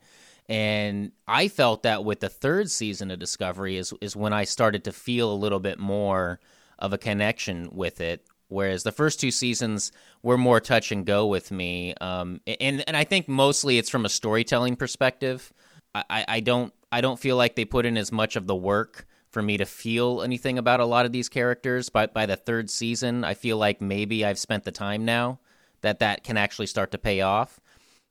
And 0.47 1.13
I 1.27 1.49
felt 1.49 1.85
that 1.85 2.05
with 2.05 2.21
the 2.21 2.29
third 2.29 2.71
season 2.71 3.11
of 3.11 3.19
Discovery 3.19 3.79
is 3.79 3.95
is 4.03 4.15
when 4.15 4.35
I 4.35 4.45
started 4.45 4.85
to 4.85 4.93
feel 4.93 5.33
a 5.33 5.35
little 5.35 5.61
bit 5.61 5.79
more 5.79 6.39
of 6.79 6.93
a 6.93 6.99
connection 6.99 7.71
with 7.73 8.03
it. 8.03 8.27
Whereas 8.49 8.83
the 8.83 8.93
first 8.93 9.21
two 9.21 9.31
seasons 9.31 9.91
were 10.23 10.39
more 10.39 10.61
touch 10.61 10.93
and 10.93 11.05
go 11.07 11.27
with 11.27 11.51
me, 11.51 11.95
um, 12.01 12.41
and 12.47 12.85
and 12.87 12.97
I 12.97 13.05
think 13.05 13.29
mostly 13.29 13.79
it's 13.79 13.91
from 13.91 14.05
a 14.05 14.11
storytelling 14.11 14.77
perspective. 14.77 15.53
I, 15.95 16.25
I 16.27 16.41
don't 16.41 16.73
I 16.93 17.01
don't 17.01 17.19
feel 17.19 17.37
like 17.37 17.55
they 17.55 17.65
put 17.65 17.87
in 17.87 17.97
as 17.97 18.13
much 18.13 18.37
of 18.37 18.47
the 18.47 18.55
work 18.55 19.07
for 19.31 19.43
me 19.43 19.57
to 19.57 19.65
feel 19.65 20.23
anything 20.23 20.59
about 20.59 20.81
a 20.81 20.85
lot 20.85 21.07
of 21.07 21.13
these 21.13 21.29
characters. 21.29 21.89
But 21.89 22.15
by 22.15 22.27
the 22.27 22.37
third 22.37 22.71
season, 22.71 23.25
I 23.25 23.35
feel 23.35 23.57
like 23.57 23.81
maybe 23.81 24.25
I've 24.25 24.39
spent 24.39 24.65
the 24.65 24.73
time 24.73 25.05
now 25.05 25.41
that 25.83 25.99
that 25.99 26.25
can 26.25 26.37
actually 26.37 26.67
start 26.67 26.93
to 26.93 26.99
pay 26.99 27.21
off. 27.21 27.61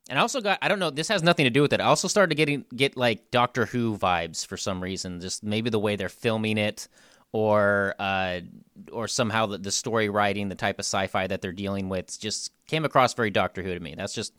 And 0.10 0.20
I 0.20 0.22
also 0.22 0.42
got 0.42 0.60
I 0.62 0.68
don't 0.68 0.80
know, 0.80 0.90
this 0.90 1.08
has 1.08 1.24
nothing 1.24 1.46
to 1.46 1.50
do 1.50 1.62
with 1.62 1.74
it. 1.74 1.82
I 1.82 1.86
also 1.86 2.08
started 2.08 2.36
getting 2.36 2.66
get 2.76 2.98
like 2.98 3.32
Doctor 3.32 3.66
Who 3.66 3.98
vibes 3.98 4.46
for 4.46 4.58
some 4.58 4.84
reason. 4.84 5.22
Just 5.22 5.44
maybe 5.44 5.70
the 5.70 5.80
way 5.80 5.96
they're 5.96 6.10
filming 6.10 6.58
it 6.58 6.88
or 7.34 7.96
uh 8.00 8.40
or 8.92 9.08
somehow 9.08 9.46
the, 9.46 9.58
the 9.58 9.72
story 9.72 10.10
writing, 10.10 10.50
the 10.50 10.56
type 10.56 10.80
of 10.80 10.86
sci-fi 10.86 11.28
that 11.28 11.42
they're 11.42 11.52
dealing 11.52 11.90
with 11.90 12.20
just 12.20 12.54
came 12.68 12.86
across 12.86 13.14
very 13.14 13.30
Doctor 13.30 13.62
Who 13.62 13.74
to 13.74 13.80
me. 13.80 13.96
That's 13.96 14.14
just 14.14 14.34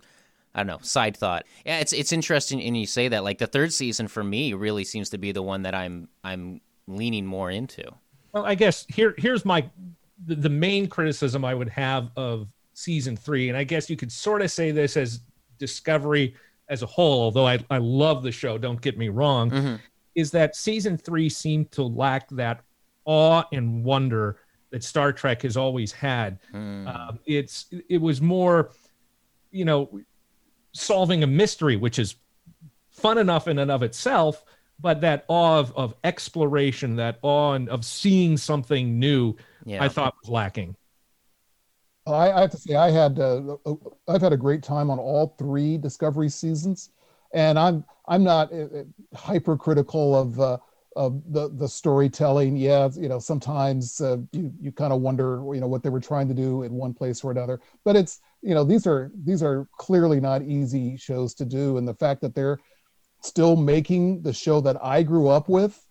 I 0.55 0.61
don't 0.61 0.69
know, 0.69 0.79
side 0.81 1.17
thought. 1.17 1.45
Yeah, 1.67 1.81
it's 1.81 1.93
it's 1.93 2.13
interesting 2.13 2.63
and 2.63 2.77
you 2.77 2.87
say 2.87 3.09
that. 3.09 3.25
Like 3.25 3.39
the 3.39 3.47
third 3.47 3.73
season 3.73 4.09
for 4.09 4.25
me 4.25 4.55
really 4.55 4.85
seems 4.85 5.11
to 5.11 5.19
be 5.19 5.33
the 5.33 5.43
one 5.43 5.63
that 5.63 5.75
I'm 5.75 6.09
I'm 6.23 6.61
leaning 6.87 7.27
more 7.27 7.51
into. 7.51 7.85
Well, 8.33 8.47
I 8.47 8.55
guess 8.55 8.87
here 8.89 9.15
here's 9.19 9.45
my 9.45 9.69
the, 10.27 10.37
the 10.37 10.49
main 10.49 10.87
criticism 10.87 11.45
I 11.45 11.55
would 11.55 11.69
have 11.69 12.11
of 12.17 12.49
season 12.73 13.17
3 13.17 13.51
and 13.51 13.59
I 13.59 13.65
guess 13.65 13.91
you 13.91 13.97
could 13.97 14.11
sort 14.11 14.43
of 14.43 14.51
say 14.51 14.71
this 14.71 14.97
as 14.97 15.21
Discovery 15.59 16.35
as 16.69 16.83
a 16.83 16.87
whole, 16.87 17.23
although 17.23 17.47
I, 17.47 17.59
I 17.71 17.79
love 17.79 18.23
the 18.23 18.33
show, 18.33 18.59
don't 18.59 18.81
get 18.81 18.99
me 18.99 19.09
wrong, 19.09 19.51
mm-hmm. 19.51 19.77
is 20.15 20.31
that 20.33 20.57
season 20.57 20.97
three 20.97 21.29
seemed 21.29 21.71
to 21.73 21.83
lack 21.83 22.29
that 22.31 22.64
awe 23.05 23.45
and 23.53 23.85
wonder 23.85 24.39
that 24.71 24.83
Star 24.83 25.13
Trek 25.13 25.43
has 25.43 25.57
always 25.57 25.93
had. 25.93 26.39
Mm. 26.53 26.89
Uh, 26.89 27.13
it's 27.27 27.67
it 27.89 28.01
was 28.01 28.21
more, 28.21 28.71
you 29.51 29.65
know, 29.65 30.01
solving 30.73 31.23
a 31.23 31.27
mystery, 31.27 31.77
which 31.77 31.99
is 31.99 32.17
fun 32.91 33.19
enough 33.19 33.49
in 33.49 33.59
and 33.59 33.71
of 33.71 33.83
itself, 33.83 34.45
but 34.81 35.01
that 35.01 35.25
awe 35.29 35.59
of, 35.59 35.73
of 35.77 35.95
exploration, 36.05 36.97
that 36.97 37.19
awe 37.23 37.53
and 37.53 37.69
of 37.69 37.85
seeing 37.85 38.37
something 38.37 38.99
new, 38.99 39.35
yeah. 39.65 39.83
I 39.83 39.89
thought 39.89 40.15
was 40.23 40.31
lacking. 40.31 40.77
I, 42.07 42.33
I 42.33 42.41
have 42.43 42.51
to 42.51 42.57
say 42.57 42.75
I 42.75 42.91
had 42.91 43.19
uh, 43.19 43.57
uh, 43.65 43.75
I've 44.09 44.21
had 44.21 44.33
a 44.33 44.37
great 44.37 44.63
time 44.63 44.91
on 44.91 44.99
all 44.99 45.35
three 45.39 45.79
Discovery 45.79 46.29
seasons, 46.29 46.91
and 47.33 47.59
I'm 47.59 47.85
I'm 48.09 48.25
not 48.25 48.53
uh, 48.53 48.57
uh 48.57 48.85
hypercritical 49.15 50.15
of 50.15 50.61
uh, 50.97 51.01
of 51.01 51.23
the 51.33 51.51
the 51.51 51.69
storytelling. 51.69 52.57
Yeah, 52.57 52.89
you 52.95 53.09
know 53.09 53.19
sometimes 53.19 54.01
uh, 54.01 54.19
you 54.33 54.53
you 54.61 54.73
kind 54.73 54.93
of 54.93 55.01
wonder 55.01 55.43
you 55.53 55.61
know 55.61 55.69
what 55.69 55.83
they 55.83 55.91
were 55.91 56.01
trying 56.01 56.29
to 56.29 56.35
do 56.35 56.63
in 56.63 56.73
one 56.73 56.95
place 56.95 57.25
or 57.25 57.31
another, 57.31 57.61
but 57.85 57.97
it's 57.97 58.21
you 58.43 58.55
know 58.55 58.65
these 58.65 58.87
are 58.87 59.11
these 59.25 59.43
are 59.43 59.69
clearly 59.79 60.21
not 60.21 60.43
easy 60.43 60.97
shows 60.97 61.35
to 61.35 61.45
do, 61.45 61.79
and 61.79 61.87
the 61.87 61.95
fact 61.95 62.21
that 62.23 62.35
they're 62.35 62.59
still 63.23 63.57
making 63.57 64.23
the 64.23 64.33
show 64.33 64.61
that 64.61 64.77
I 64.83 65.03
grew 65.03 65.29
up 65.29 65.49
with, 65.49 65.83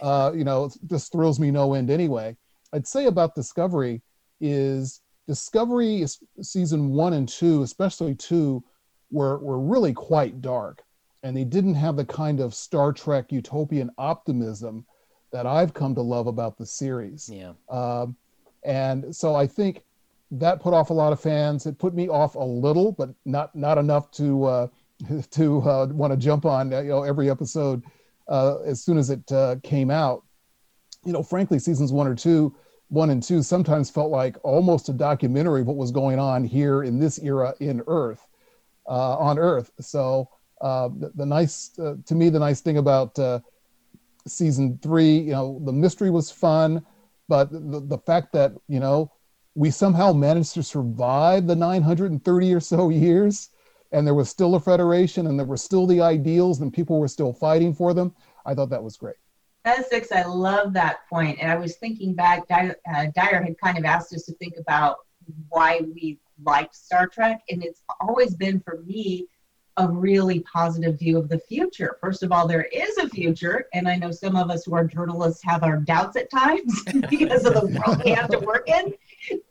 uh, 0.00 0.32
you 0.34 0.44
know, 0.44 0.70
just 0.86 1.12
thrills 1.12 1.38
me 1.38 1.50
no 1.50 1.74
end. 1.74 1.90
Anyway, 1.90 2.36
I'd 2.72 2.86
say 2.86 3.06
about 3.06 3.34
Discovery 3.34 4.02
is 4.40 5.02
Discovery 5.26 6.00
is 6.00 6.18
season 6.40 6.90
one 6.90 7.12
and 7.12 7.28
two, 7.28 7.62
especially 7.62 8.14
two, 8.14 8.64
were 9.10 9.38
were 9.38 9.60
really 9.60 9.92
quite 9.92 10.40
dark, 10.40 10.82
and 11.22 11.36
they 11.36 11.44
didn't 11.44 11.74
have 11.74 11.96
the 11.96 12.04
kind 12.04 12.40
of 12.40 12.54
Star 12.54 12.92
Trek 12.92 13.32
utopian 13.32 13.90
optimism 13.98 14.84
that 15.32 15.46
I've 15.46 15.74
come 15.74 15.94
to 15.94 16.02
love 16.02 16.26
about 16.26 16.56
the 16.56 16.66
series. 16.66 17.28
Yeah. 17.32 17.52
Um, 17.68 18.16
and 18.64 19.14
so 19.14 19.34
I 19.34 19.46
think 19.46 19.82
that 20.30 20.60
put 20.60 20.74
off 20.74 20.90
a 20.90 20.94
lot 20.94 21.12
of 21.12 21.20
fans. 21.20 21.66
It 21.66 21.78
put 21.78 21.94
me 21.94 22.08
off 22.08 22.34
a 22.34 22.44
little, 22.44 22.92
but 22.92 23.10
not 23.24 23.54
not 23.54 23.78
enough 23.78 24.10
to 24.12 24.44
uh, 24.44 24.68
to 25.30 25.60
uh, 25.62 25.86
want 25.86 26.12
to 26.12 26.16
jump 26.16 26.44
on 26.44 26.70
you 26.70 26.84
know 26.84 27.02
every 27.02 27.30
episode 27.30 27.82
uh, 28.28 28.58
as 28.60 28.82
soon 28.82 28.98
as 28.98 29.10
it 29.10 29.30
uh, 29.32 29.56
came 29.62 29.90
out. 29.90 30.24
You 31.04 31.12
know, 31.12 31.22
frankly, 31.22 31.58
seasons 31.58 31.92
one 31.92 32.06
or 32.06 32.14
two 32.14 32.54
one 32.88 33.10
and 33.10 33.22
two 33.22 33.42
sometimes 33.42 33.90
felt 33.90 34.10
like 34.10 34.36
almost 34.42 34.88
a 34.88 34.92
documentary 34.92 35.60
of 35.60 35.66
what 35.66 35.76
was 35.76 35.90
going 35.90 36.18
on 36.18 36.44
here 36.44 36.82
in 36.82 36.98
this 36.98 37.18
era 37.18 37.54
in 37.60 37.82
Earth, 37.86 38.26
uh, 38.86 39.16
on 39.18 39.38
Earth. 39.38 39.70
So 39.80 40.28
uh, 40.60 40.88
the, 40.88 41.12
the, 41.14 41.26
nice, 41.26 41.78
uh, 41.78 41.94
to 42.04 42.14
me, 42.14 42.28
the 42.28 42.38
nice 42.38 42.60
thing 42.60 42.78
about 42.78 43.18
uh, 43.18 43.40
season 44.26 44.78
three, 44.82 45.18
you 45.18 45.32
know, 45.32 45.60
the 45.64 45.72
mystery 45.72 46.10
was 46.10 46.30
fun, 46.30 46.84
but 47.28 47.50
the, 47.52 47.80
the 47.80 47.98
fact 47.98 48.32
that 48.32 48.52
you 48.68 48.80
know 48.80 49.12
we 49.54 49.70
somehow 49.70 50.12
managed 50.12 50.54
to 50.54 50.62
survive 50.62 51.46
the 51.46 51.56
930 51.56 52.54
or 52.54 52.60
so 52.60 52.88
years, 52.90 53.50
and 53.92 54.06
there 54.06 54.14
was 54.14 54.28
still 54.28 54.54
a 54.54 54.60
federation, 54.60 55.26
and 55.26 55.38
there 55.38 55.46
were 55.46 55.56
still 55.56 55.86
the 55.86 56.00
ideals, 56.00 56.60
and 56.60 56.72
people 56.72 57.00
were 57.00 57.08
still 57.08 57.32
fighting 57.32 57.74
for 57.74 57.94
them. 57.94 58.14
I 58.46 58.54
thought 58.54 58.70
that 58.70 58.82
was 58.82 58.96
great. 58.96 59.16
Essex, 59.64 60.12
I 60.12 60.24
love 60.24 60.72
that 60.72 61.00
point. 61.08 61.38
And 61.40 61.50
I 61.50 61.56
was 61.56 61.76
thinking 61.76 62.14
back, 62.14 62.48
Dyer, 62.48 62.76
uh, 62.94 63.06
Dyer 63.14 63.42
had 63.42 63.58
kind 63.62 63.76
of 63.76 63.84
asked 63.84 64.14
us 64.14 64.22
to 64.24 64.32
think 64.34 64.54
about 64.58 64.96
why 65.48 65.80
we 65.94 66.18
liked 66.42 66.74
Star 66.74 67.06
Trek. 67.06 67.42
And 67.50 67.62
it's 67.62 67.82
always 68.00 68.34
been 68.34 68.60
for 68.60 68.82
me 68.86 69.26
a 69.78 69.88
really 69.88 70.40
positive 70.40 70.98
view 70.98 71.18
of 71.18 71.28
the 71.28 71.38
future. 71.38 71.96
First 72.00 72.22
of 72.22 72.32
all, 72.32 72.46
there 72.46 72.64
is 72.72 72.98
a 72.98 73.08
future, 73.08 73.66
and 73.72 73.88
I 73.88 73.94
know 73.94 74.10
some 74.10 74.36
of 74.36 74.50
us 74.50 74.64
who 74.64 74.74
are 74.74 74.84
journalists 74.84 75.42
have 75.44 75.62
our 75.62 75.76
doubts 75.76 76.16
at 76.16 76.30
times 76.30 76.82
because 77.10 77.46
of 77.46 77.54
the 77.54 77.66
world 77.66 78.02
we 78.04 78.10
have 78.10 78.28
to 78.30 78.40
work 78.40 78.68
in. 78.68 78.92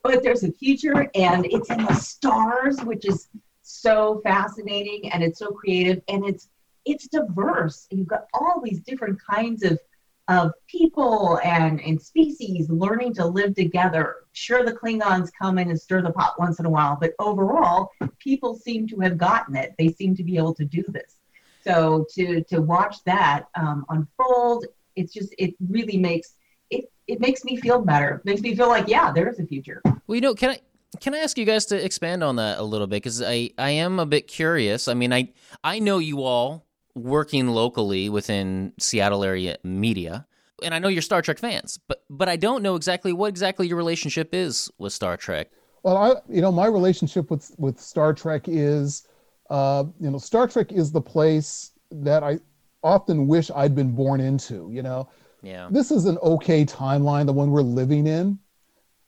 But 0.03 0.23
there's 0.23 0.43
a 0.43 0.51
future, 0.51 1.09
and 1.15 1.45
it's 1.45 1.69
in 1.69 1.85
the 1.85 1.93
stars, 1.93 2.81
which 2.83 3.07
is 3.07 3.29
so 3.61 4.19
fascinating, 4.23 5.11
and 5.11 5.23
it's 5.23 5.39
so 5.39 5.47
creative, 5.47 6.01
and 6.09 6.25
it's 6.25 6.49
it's 6.85 7.07
diverse. 7.07 7.87
You've 7.89 8.07
got 8.07 8.27
all 8.33 8.61
these 8.63 8.79
different 8.79 9.19
kinds 9.21 9.63
of 9.63 9.79
of 10.27 10.51
people 10.67 11.39
and, 11.43 11.79
and 11.81 12.01
species 12.01 12.69
learning 12.69 13.13
to 13.15 13.25
live 13.25 13.55
together. 13.55 14.17
Sure, 14.33 14.65
the 14.65 14.73
Klingons 14.73 15.29
come 15.39 15.57
in 15.57 15.69
and 15.69 15.79
stir 15.79 16.01
the 16.01 16.11
pot 16.11 16.37
once 16.37 16.59
in 16.59 16.65
a 16.65 16.69
while, 16.69 16.97
but 16.99 17.13
overall, 17.19 17.91
people 18.19 18.55
seem 18.55 18.87
to 18.87 18.99
have 18.99 19.17
gotten 19.17 19.55
it. 19.55 19.73
They 19.77 19.89
seem 19.89 20.15
to 20.15 20.23
be 20.23 20.37
able 20.37 20.53
to 20.55 20.65
do 20.65 20.83
this. 20.89 21.15
So 21.61 22.05
to 22.15 22.43
to 22.43 22.61
watch 22.61 23.03
that 23.05 23.45
um, 23.55 23.85
unfold, 23.89 24.65
it's 24.95 25.13
just 25.13 25.33
it 25.37 25.53
really 25.69 25.97
makes 25.97 26.35
it 26.69 26.91
it 27.07 27.19
makes 27.19 27.43
me 27.43 27.57
feel 27.57 27.81
better. 27.81 28.15
It 28.15 28.25
makes 28.25 28.41
me 28.41 28.55
feel 28.55 28.69
like 28.69 28.87
yeah, 28.87 29.11
there 29.11 29.29
is 29.29 29.39
a 29.39 29.45
future. 29.45 29.81
Well, 29.85 30.15
you 30.15 30.21
know, 30.21 30.33
can 30.33 30.51
I 30.51 30.59
can 31.01 31.13
I 31.13 31.19
ask 31.19 31.37
you 31.37 31.45
guys 31.45 31.65
to 31.67 31.83
expand 31.83 32.23
on 32.23 32.37
that 32.37 32.59
a 32.59 32.63
little 32.63 32.87
bit 32.87 32.97
because 32.97 33.21
I 33.21 33.51
I 33.57 33.71
am 33.71 33.99
a 33.99 34.05
bit 34.05 34.27
curious. 34.27 34.87
I 34.87 34.93
mean, 34.93 35.11
I 35.11 35.33
I 35.63 35.79
know 35.79 35.97
you 35.97 36.23
all 36.23 36.66
working 36.97 37.47
locally 37.47 38.09
within 38.09 38.73
Seattle 38.79 39.23
area 39.23 39.57
media, 39.63 40.25
and 40.63 40.73
I 40.73 40.79
know 40.79 40.87
you're 40.87 41.01
Star 41.01 41.21
Trek 41.21 41.37
fans, 41.37 41.79
but 41.87 42.03
but 42.09 42.27
I 42.29 42.35
don't 42.35 42.63
know 42.63 42.75
exactly 42.75 43.13
what 43.13 43.27
exactly 43.27 43.67
your 43.67 43.77
relationship 43.77 44.33
is 44.33 44.71
with 44.77 44.93
Star 44.93 45.17
Trek. 45.17 45.51
Well, 45.83 45.97
I 45.97 46.15
you 46.33 46.41
know 46.41 46.51
my 46.51 46.67
relationship 46.67 47.29
with 47.29 47.51
with 47.57 47.79
Star 47.79 48.13
Trek 48.13 48.43
is, 48.47 49.07
uh, 49.49 49.85
you 49.99 50.09
know, 50.09 50.17
Star 50.17 50.47
Trek 50.47 50.71
is 50.71 50.91
the 50.91 51.01
place 51.01 51.71
that 51.91 52.23
I 52.23 52.39
often 52.83 53.27
wish 53.27 53.51
I'd 53.55 53.75
been 53.75 53.91
born 53.91 54.19
into. 54.19 54.69
You 54.71 54.81
know, 54.81 55.09
yeah, 55.41 55.67
this 55.71 55.91
is 55.91 56.05
an 56.05 56.17
okay 56.23 56.65
timeline, 56.65 57.25
the 57.25 57.33
one 57.33 57.51
we're 57.51 57.61
living 57.61 58.07
in. 58.07 58.39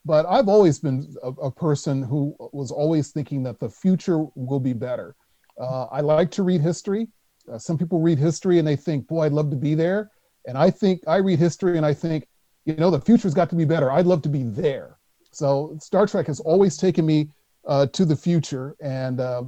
But 0.05 0.25
I've 0.27 0.47
always 0.47 0.79
been 0.79 1.13
a, 1.23 1.27
a 1.27 1.51
person 1.51 2.03
who 2.03 2.35
was 2.53 2.71
always 2.71 3.11
thinking 3.11 3.43
that 3.43 3.59
the 3.59 3.69
future 3.69 4.25
will 4.35 4.59
be 4.59 4.73
better. 4.73 5.15
Uh, 5.59 5.85
I 5.91 6.01
like 6.01 6.31
to 6.31 6.43
read 6.43 6.61
history. 6.61 7.07
Uh, 7.51 7.57
some 7.57 7.77
people 7.77 7.99
read 7.99 8.17
history 8.17 8.59
and 8.59 8.67
they 8.67 8.75
think, 8.75 9.07
boy, 9.07 9.23
I'd 9.23 9.31
love 9.31 9.49
to 9.49 9.55
be 9.55 9.75
there. 9.75 10.11
And 10.47 10.57
I 10.57 10.69
think 10.69 11.01
I 11.07 11.17
read 11.17 11.39
history 11.39 11.77
and 11.77 11.85
I 11.85 11.93
think, 11.93 12.27
you 12.65 12.75
know, 12.75 12.91
the 12.91 13.01
future's 13.01 13.33
got 13.33 13.49
to 13.49 13.55
be 13.55 13.65
better. 13.65 13.91
I'd 13.91 14.05
love 14.05 14.21
to 14.23 14.29
be 14.29 14.43
there. 14.43 14.97
So 15.31 15.77
Star 15.79 16.07
Trek 16.07 16.27
has 16.27 16.39
always 16.39 16.77
taken 16.77 17.05
me 17.05 17.29
uh, 17.67 17.87
to 17.87 18.05
the 18.05 18.15
future. 18.15 18.75
And 18.81 19.19
uh, 19.19 19.43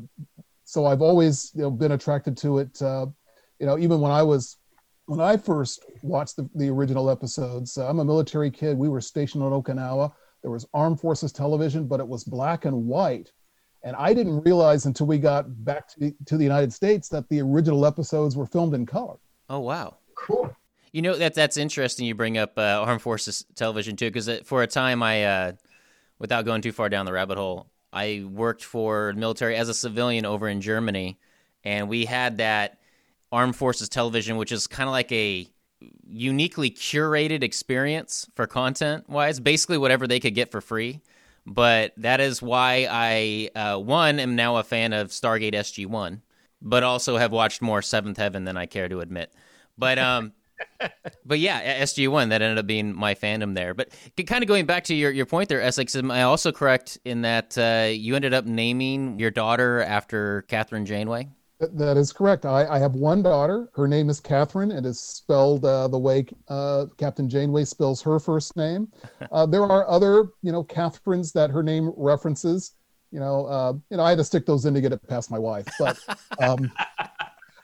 so 0.63 0.85
I've 0.85 1.01
always 1.01 1.51
you 1.55 1.63
know, 1.63 1.71
been 1.71 1.93
attracted 1.93 2.37
to 2.37 2.59
it. 2.59 2.81
Uh, 2.81 3.07
you 3.59 3.65
know, 3.65 3.77
even 3.77 3.99
when 3.99 4.11
I 4.11 4.23
was, 4.23 4.57
when 5.05 5.19
I 5.19 5.37
first 5.37 5.85
watched 6.01 6.35
the, 6.35 6.49
the 6.55 6.69
original 6.69 7.09
episodes, 7.09 7.77
uh, 7.77 7.87
I'm 7.87 7.99
a 7.99 8.05
military 8.05 8.51
kid. 8.51 8.77
We 8.77 8.89
were 8.89 9.01
stationed 9.01 9.43
on 9.43 9.51
Okinawa. 9.51 10.13
There 10.41 10.51
was 10.51 10.67
Armed 10.73 10.99
Forces 10.99 11.31
television, 11.31 11.87
but 11.87 11.99
it 11.99 12.07
was 12.07 12.23
black 12.23 12.65
and 12.65 12.85
white. 12.85 13.31
And 13.83 13.95
I 13.95 14.13
didn't 14.13 14.41
realize 14.41 14.85
until 14.85 15.07
we 15.07 15.17
got 15.17 15.45
back 15.65 15.87
to 15.89 15.99
the, 15.99 16.15
to 16.25 16.37
the 16.37 16.43
United 16.43 16.71
States 16.71 17.09
that 17.09 17.27
the 17.29 17.41
original 17.41 17.85
episodes 17.85 18.35
were 18.35 18.45
filmed 18.45 18.73
in 18.73 18.85
color. 18.85 19.17
Oh 19.49 19.59
wow, 19.59 19.97
cool. 20.15 20.55
You 20.91 21.01
know 21.01 21.15
that 21.15 21.33
that's 21.33 21.57
interesting. 21.57 22.05
You 22.05 22.15
bring 22.15 22.37
up 22.37 22.57
uh, 22.57 22.83
Armed 22.85 23.01
Forces 23.01 23.45
Television 23.55 23.95
too, 23.95 24.11
because 24.11 24.29
for 24.45 24.61
a 24.61 24.67
time 24.67 25.01
I, 25.01 25.23
uh, 25.25 25.51
without 26.19 26.45
going 26.45 26.61
too 26.61 26.71
far 26.71 26.89
down 26.89 27.05
the 27.05 27.13
rabbit 27.13 27.37
hole, 27.37 27.67
I 27.91 28.25
worked 28.29 28.63
for 28.63 29.11
the 29.13 29.19
military 29.19 29.55
as 29.55 29.67
a 29.67 29.73
civilian 29.73 30.25
over 30.25 30.47
in 30.47 30.61
Germany, 30.61 31.17
and 31.63 31.89
we 31.89 32.05
had 32.05 32.37
that 32.37 32.79
Armed 33.31 33.55
Forces 33.55 33.89
Television, 33.89 34.37
which 34.37 34.51
is 34.51 34.67
kind 34.67 34.87
of 34.87 34.91
like 34.91 35.11
a 35.11 35.47
uniquely 36.07 36.69
curated 36.69 37.41
experience 37.41 38.27
for 38.35 38.45
content 38.45 39.09
wise, 39.09 39.39
basically 39.39 39.77
whatever 39.77 40.05
they 40.05 40.19
could 40.19 40.35
get 40.35 40.51
for 40.51 40.61
free 40.61 41.01
but 41.53 41.93
that 41.97 42.21
is 42.21 42.41
why 42.41 42.87
I 42.89 43.49
uh, 43.55 43.77
one 43.77 44.19
am 44.19 44.35
now 44.35 44.57
a 44.57 44.63
fan 44.63 44.93
of 44.93 45.09
Stargate 45.09 45.53
SG 45.53 45.85
One, 45.87 46.21
but 46.61 46.83
also 46.83 47.17
have 47.17 47.31
watched 47.31 47.61
more 47.61 47.81
Seventh 47.81 48.17
Heaven 48.17 48.45
than 48.45 48.57
I 48.57 48.65
care 48.65 48.87
to 48.87 48.99
admit. 49.01 49.33
But 49.77 49.99
um, 49.99 50.33
but 51.25 51.39
yeah, 51.39 51.81
SG 51.81 52.07
One 52.07 52.29
that 52.29 52.41
ended 52.41 52.57
up 52.57 52.67
being 52.67 52.95
my 52.95 53.15
fandom 53.15 53.55
there. 53.55 53.73
But 53.73 53.89
kind 54.25 54.43
of 54.43 54.47
going 54.47 54.65
back 54.65 54.85
to 54.85 54.95
your, 54.95 55.11
your 55.11 55.25
point 55.25 55.49
there, 55.49 55.61
Essex, 55.61 55.95
am 55.95 56.11
I 56.11 56.23
also 56.23 56.51
correct 56.51 56.97
in 57.05 57.21
that 57.21 57.57
uh, 57.57 57.89
you 57.91 58.15
ended 58.15 58.33
up 58.33 58.45
naming 58.45 59.19
your 59.19 59.31
daughter 59.31 59.81
after 59.81 60.45
Kathryn 60.47 60.85
Janeway? 60.85 61.29
That 61.61 61.95
is 61.95 62.11
correct. 62.11 62.47
I, 62.47 62.65
I, 62.65 62.79
have 62.79 62.95
one 62.95 63.21
daughter. 63.21 63.69
Her 63.75 63.87
name 63.87 64.09
is 64.09 64.19
Catherine. 64.19 64.71
and 64.71 64.83
It 64.83 64.89
is 64.89 64.99
spelled 64.99 65.63
uh, 65.63 65.87
the 65.87 65.99
way 65.99 66.25
uh, 66.47 66.87
Captain 66.97 67.29
Janeway 67.29 67.65
spells 67.65 68.01
her 68.01 68.19
first 68.19 68.57
name. 68.57 68.87
Uh, 69.31 69.45
there 69.45 69.63
are 69.63 69.87
other, 69.87 70.29
you 70.41 70.51
know, 70.51 70.63
Catherines 70.63 71.31
that 71.31 71.51
her 71.51 71.63
name 71.63 71.93
references. 71.95 72.73
You 73.11 73.19
know, 73.19 73.45
uh, 73.45 73.73
you 73.89 73.95
know, 73.95 74.03
I 74.03 74.09
had 74.09 74.17
to 74.17 74.23
stick 74.25 74.45
those 74.45 74.65
in 74.65 74.73
to 74.73 74.81
get 74.81 74.91
it 74.91 75.07
past 75.07 75.31
my 75.31 75.39
wife. 75.39 75.67
But, 75.79 75.97
um, 76.41 76.69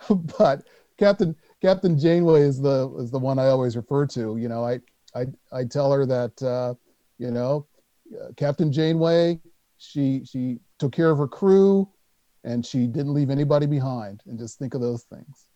but 0.37 0.63
Captain 0.97 1.35
Captain 1.61 1.99
Janeway 1.99 2.41
is 2.41 2.61
the 2.61 2.93
is 2.99 3.11
the 3.11 3.19
one 3.19 3.37
I 3.39 3.47
always 3.47 3.75
refer 3.75 4.05
to. 4.07 4.37
You 4.37 4.47
know, 4.47 4.63
I 4.63 4.79
I 5.15 5.25
I 5.51 5.65
tell 5.65 5.91
her 5.91 6.05
that, 6.05 6.41
uh, 6.43 6.75
you 7.17 7.31
know, 7.31 7.65
uh, 8.13 8.31
Captain 8.37 8.71
Janeway, 8.71 9.41
she 9.77 10.23
she 10.23 10.59
took 10.79 10.93
care 10.93 11.09
of 11.09 11.17
her 11.17 11.27
crew 11.27 11.89
and 12.47 12.65
she 12.65 12.87
didn't 12.87 13.13
leave 13.13 13.29
anybody 13.29 13.65
behind 13.65 14.23
and 14.25 14.39
just 14.39 14.57
think 14.57 14.73
of 14.73 14.81
those 14.81 15.03
things. 15.03 15.47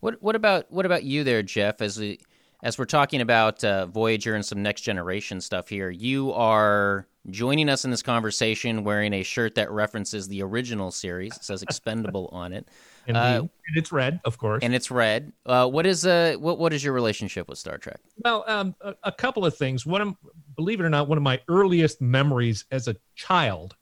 What 0.00 0.20
what 0.20 0.36
about 0.36 0.70
what 0.70 0.84
about 0.84 1.04
you 1.04 1.24
there 1.24 1.42
jeff 1.42 1.80
as 1.80 1.98
we 1.98 2.20
as 2.62 2.78
we're 2.78 2.84
talking 2.84 3.20
about 3.20 3.64
uh, 3.64 3.86
voyager 3.86 4.34
and 4.34 4.44
some 4.44 4.62
next 4.62 4.82
generation 4.82 5.40
stuff 5.40 5.68
here 5.68 5.88
you 5.88 6.32
are 6.32 7.06
joining 7.30 7.70
us 7.70 7.86
in 7.86 7.90
this 7.90 8.02
conversation 8.02 8.84
wearing 8.84 9.14
a 9.14 9.22
shirt 9.22 9.54
that 9.54 9.70
references 9.70 10.28
the 10.28 10.42
original 10.42 10.90
series 10.90 11.34
it 11.36 11.44
says 11.44 11.62
expendable 11.62 12.28
on 12.32 12.52
it. 12.52 12.68
Uh, 13.06 13.40
and 13.40 13.76
it's 13.76 13.92
red 13.92 14.18
of 14.24 14.38
course. 14.38 14.62
And 14.62 14.74
it's 14.74 14.90
red. 14.90 15.30
Uh, 15.44 15.68
what 15.68 15.84
is 15.84 16.06
uh 16.06 16.36
what, 16.38 16.58
what 16.58 16.72
is 16.72 16.82
your 16.82 16.94
relationship 16.94 17.50
with 17.50 17.58
star 17.58 17.76
trek? 17.76 18.00
Well 18.24 18.46
um, 18.48 18.74
a, 18.80 18.94
a 19.02 19.12
couple 19.12 19.44
of 19.44 19.54
things. 19.54 19.84
One 19.84 20.00
of 20.00 20.16
believe 20.56 20.80
it 20.80 20.84
or 20.84 20.88
not 20.88 21.06
one 21.06 21.18
of 21.18 21.22
my 21.22 21.38
earliest 21.48 22.00
memories 22.00 22.64
as 22.70 22.88
a 22.88 22.96
child 23.14 23.76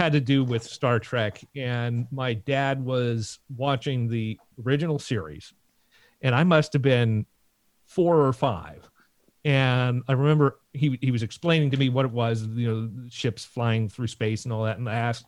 had 0.00 0.12
to 0.12 0.20
do 0.20 0.42
with 0.42 0.62
Star 0.62 0.98
Trek. 0.98 1.44
And 1.54 2.06
my 2.10 2.32
dad 2.32 2.82
was 2.82 3.38
watching 3.54 4.08
the 4.08 4.38
original 4.64 4.98
series, 4.98 5.52
and 6.22 6.34
I 6.34 6.42
must 6.42 6.72
have 6.72 6.80
been 6.80 7.26
four 7.84 8.24
or 8.24 8.32
five. 8.32 8.88
And 9.44 10.02
I 10.08 10.12
remember 10.12 10.58
he 10.72 10.98
he 11.02 11.10
was 11.10 11.22
explaining 11.22 11.70
to 11.72 11.76
me 11.76 11.90
what 11.90 12.06
it 12.06 12.12
was, 12.12 12.46
you 12.46 12.68
know, 12.68 12.90
ships 13.10 13.44
flying 13.44 13.90
through 13.90 14.06
space 14.06 14.44
and 14.44 14.54
all 14.54 14.64
that. 14.64 14.78
And 14.78 14.88
I 14.88 14.94
asked, 14.94 15.26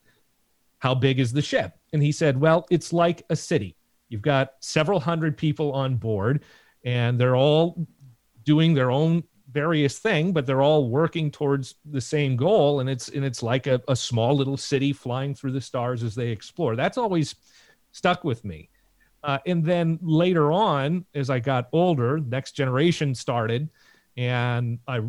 "How 0.78 0.94
big 0.94 1.20
is 1.20 1.35
the 1.35 1.42
ship?" 1.42 1.74
And 1.92 2.02
he 2.02 2.12
said, 2.12 2.40
"Well, 2.40 2.66
it's 2.70 2.94
like 2.94 3.24
a 3.28 3.37
city. 3.37 3.76
You've 4.08 4.22
got 4.22 4.52
several 4.61 5.00
hundred 5.00 5.37
people 5.37 5.72
on 5.72 5.96
board, 5.96 6.44
and 6.82 7.20
they're 7.20 7.37
all 7.37 7.87
doing 8.44 8.72
their 8.72 8.90
own 8.90 9.24
various 9.52 9.98
thing, 9.98 10.32
but 10.32 10.46
they're 10.46 10.62
all 10.62 10.88
working 10.88 11.30
towards 11.30 11.76
the 11.84 12.00
same 12.00 12.36
goal. 12.36 12.80
And 12.80 12.88
it's 12.88 13.08
and 13.08 13.24
it's 13.24 13.42
like 13.42 13.66
a, 13.66 13.80
a 13.88 13.96
small 13.96 14.36
little 14.36 14.56
city 14.56 14.92
flying 14.92 15.34
through 15.34 15.52
the 15.52 15.60
stars 15.60 16.02
as 16.02 16.14
they 16.14 16.28
explore. 16.28 16.76
That's 16.76 16.98
always 16.98 17.34
stuck 17.92 18.24
with 18.24 18.44
me. 18.44 18.68
Uh, 19.22 19.38
and 19.46 19.64
then 19.64 19.98
later 20.02 20.50
on, 20.50 21.04
as 21.14 21.30
I 21.30 21.38
got 21.38 21.68
older, 21.72 22.18
Next 22.18 22.52
Generation 22.52 23.14
started, 23.14 23.68
and 24.16 24.80
I 24.88 25.00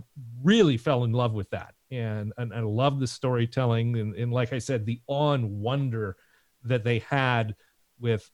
really 0.44 0.78
fell 0.78 1.04
in 1.04 1.12
love 1.12 1.34
with 1.34 1.50
that. 1.50 1.74
And 1.90 2.34
and 2.38 2.54
I 2.54 2.60
love 2.60 3.00
the 3.00 3.08
storytelling 3.08 3.98
and, 3.98 4.16
and 4.16 4.32
like 4.32 4.54
I 4.54 4.60
said, 4.60 4.86
the 4.86 5.00
and 5.08 5.62
wonder 5.62 6.18
that 6.64 6.84
they 6.84 7.00
had 7.00 7.56
with 8.00 8.30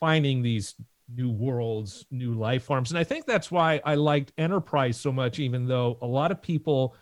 finding 0.00 0.42
these 0.42 0.74
new 1.14 1.30
worlds, 1.30 2.04
new 2.10 2.34
life 2.34 2.64
forms. 2.64 2.90
And 2.90 2.98
I 2.98 3.04
think 3.04 3.26
that's 3.26 3.50
why 3.50 3.80
I 3.84 3.94
liked 3.94 4.32
Enterprise 4.36 5.00
so 5.00 5.12
much, 5.12 5.38
even 5.38 5.66
though 5.66 5.98
a 6.02 6.06
lot 6.06 6.30
of 6.30 6.42
people 6.42 6.94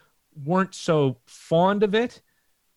weren't 0.44 0.74
so 0.74 1.18
fond 1.26 1.82
of 1.82 1.94
it. 1.94 2.20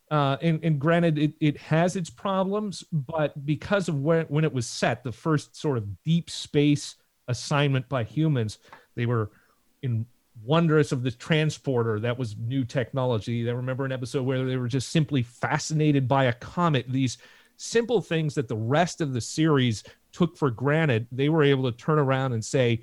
Uh, 0.09 0.37
and, 0.41 0.59
and 0.63 0.79
granted, 0.79 1.19
it, 1.19 1.33
it 1.39 1.57
has 1.57 1.95
its 1.95 2.09
problems, 2.09 2.83
but 2.91 3.45
because 3.45 3.87
of 3.87 4.01
where, 4.01 4.23
when 4.23 4.43
it 4.43 4.51
was 4.51 4.65
set, 4.65 5.03
the 5.03 5.11
first 5.11 5.55
sort 5.55 5.77
of 5.77 6.03
deep 6.03 6.31
space 6.31 6.95
assignment 7.27 7.87
by 7.87 8.03
humans, 8.03 8.57
they 8.95 9.05
were 9.05 9.29
in 9.83 10.05
wondrous 10.43 10.91
of 10.91 11.03
the 11.03 11.11
transporter 11.11 11.99
that 11.99 12.17
was 12.17 12.35
new 12.37 12.63
technology. 12.63 13.47
I 13.47 13.53
remember 13.53 13.85
an 13.85 13.91
episode 13.91 14.23
where 14.23 14.45
they 14.45 14.57
were 14.57 14.67
just 14.67 14.89
simply 14.89 15.21
fascinated 15.21 16.07
by 16.07 16.25
a 16.25 16.33
comet. 16.33 16.85
These 16.89 17.19
simple 17.57 18.01
things 18.01 18.35
that 18.35 18.47
the 18.47 18.55
rest 18.55 19.01
of 19.01 19.13
the 19.13 19.21
series 19.21 19.83
took 20.11 20.37
for 20.37 20.51
granted, 20.51 21.07
they 21.11 21.29
were 21.29 21.43
able 21.43 21.69
to 21.71 21.77
turn 21.77 21.99
around 21.99 22.33
and 22.33 22.43
say, 22.43 22.81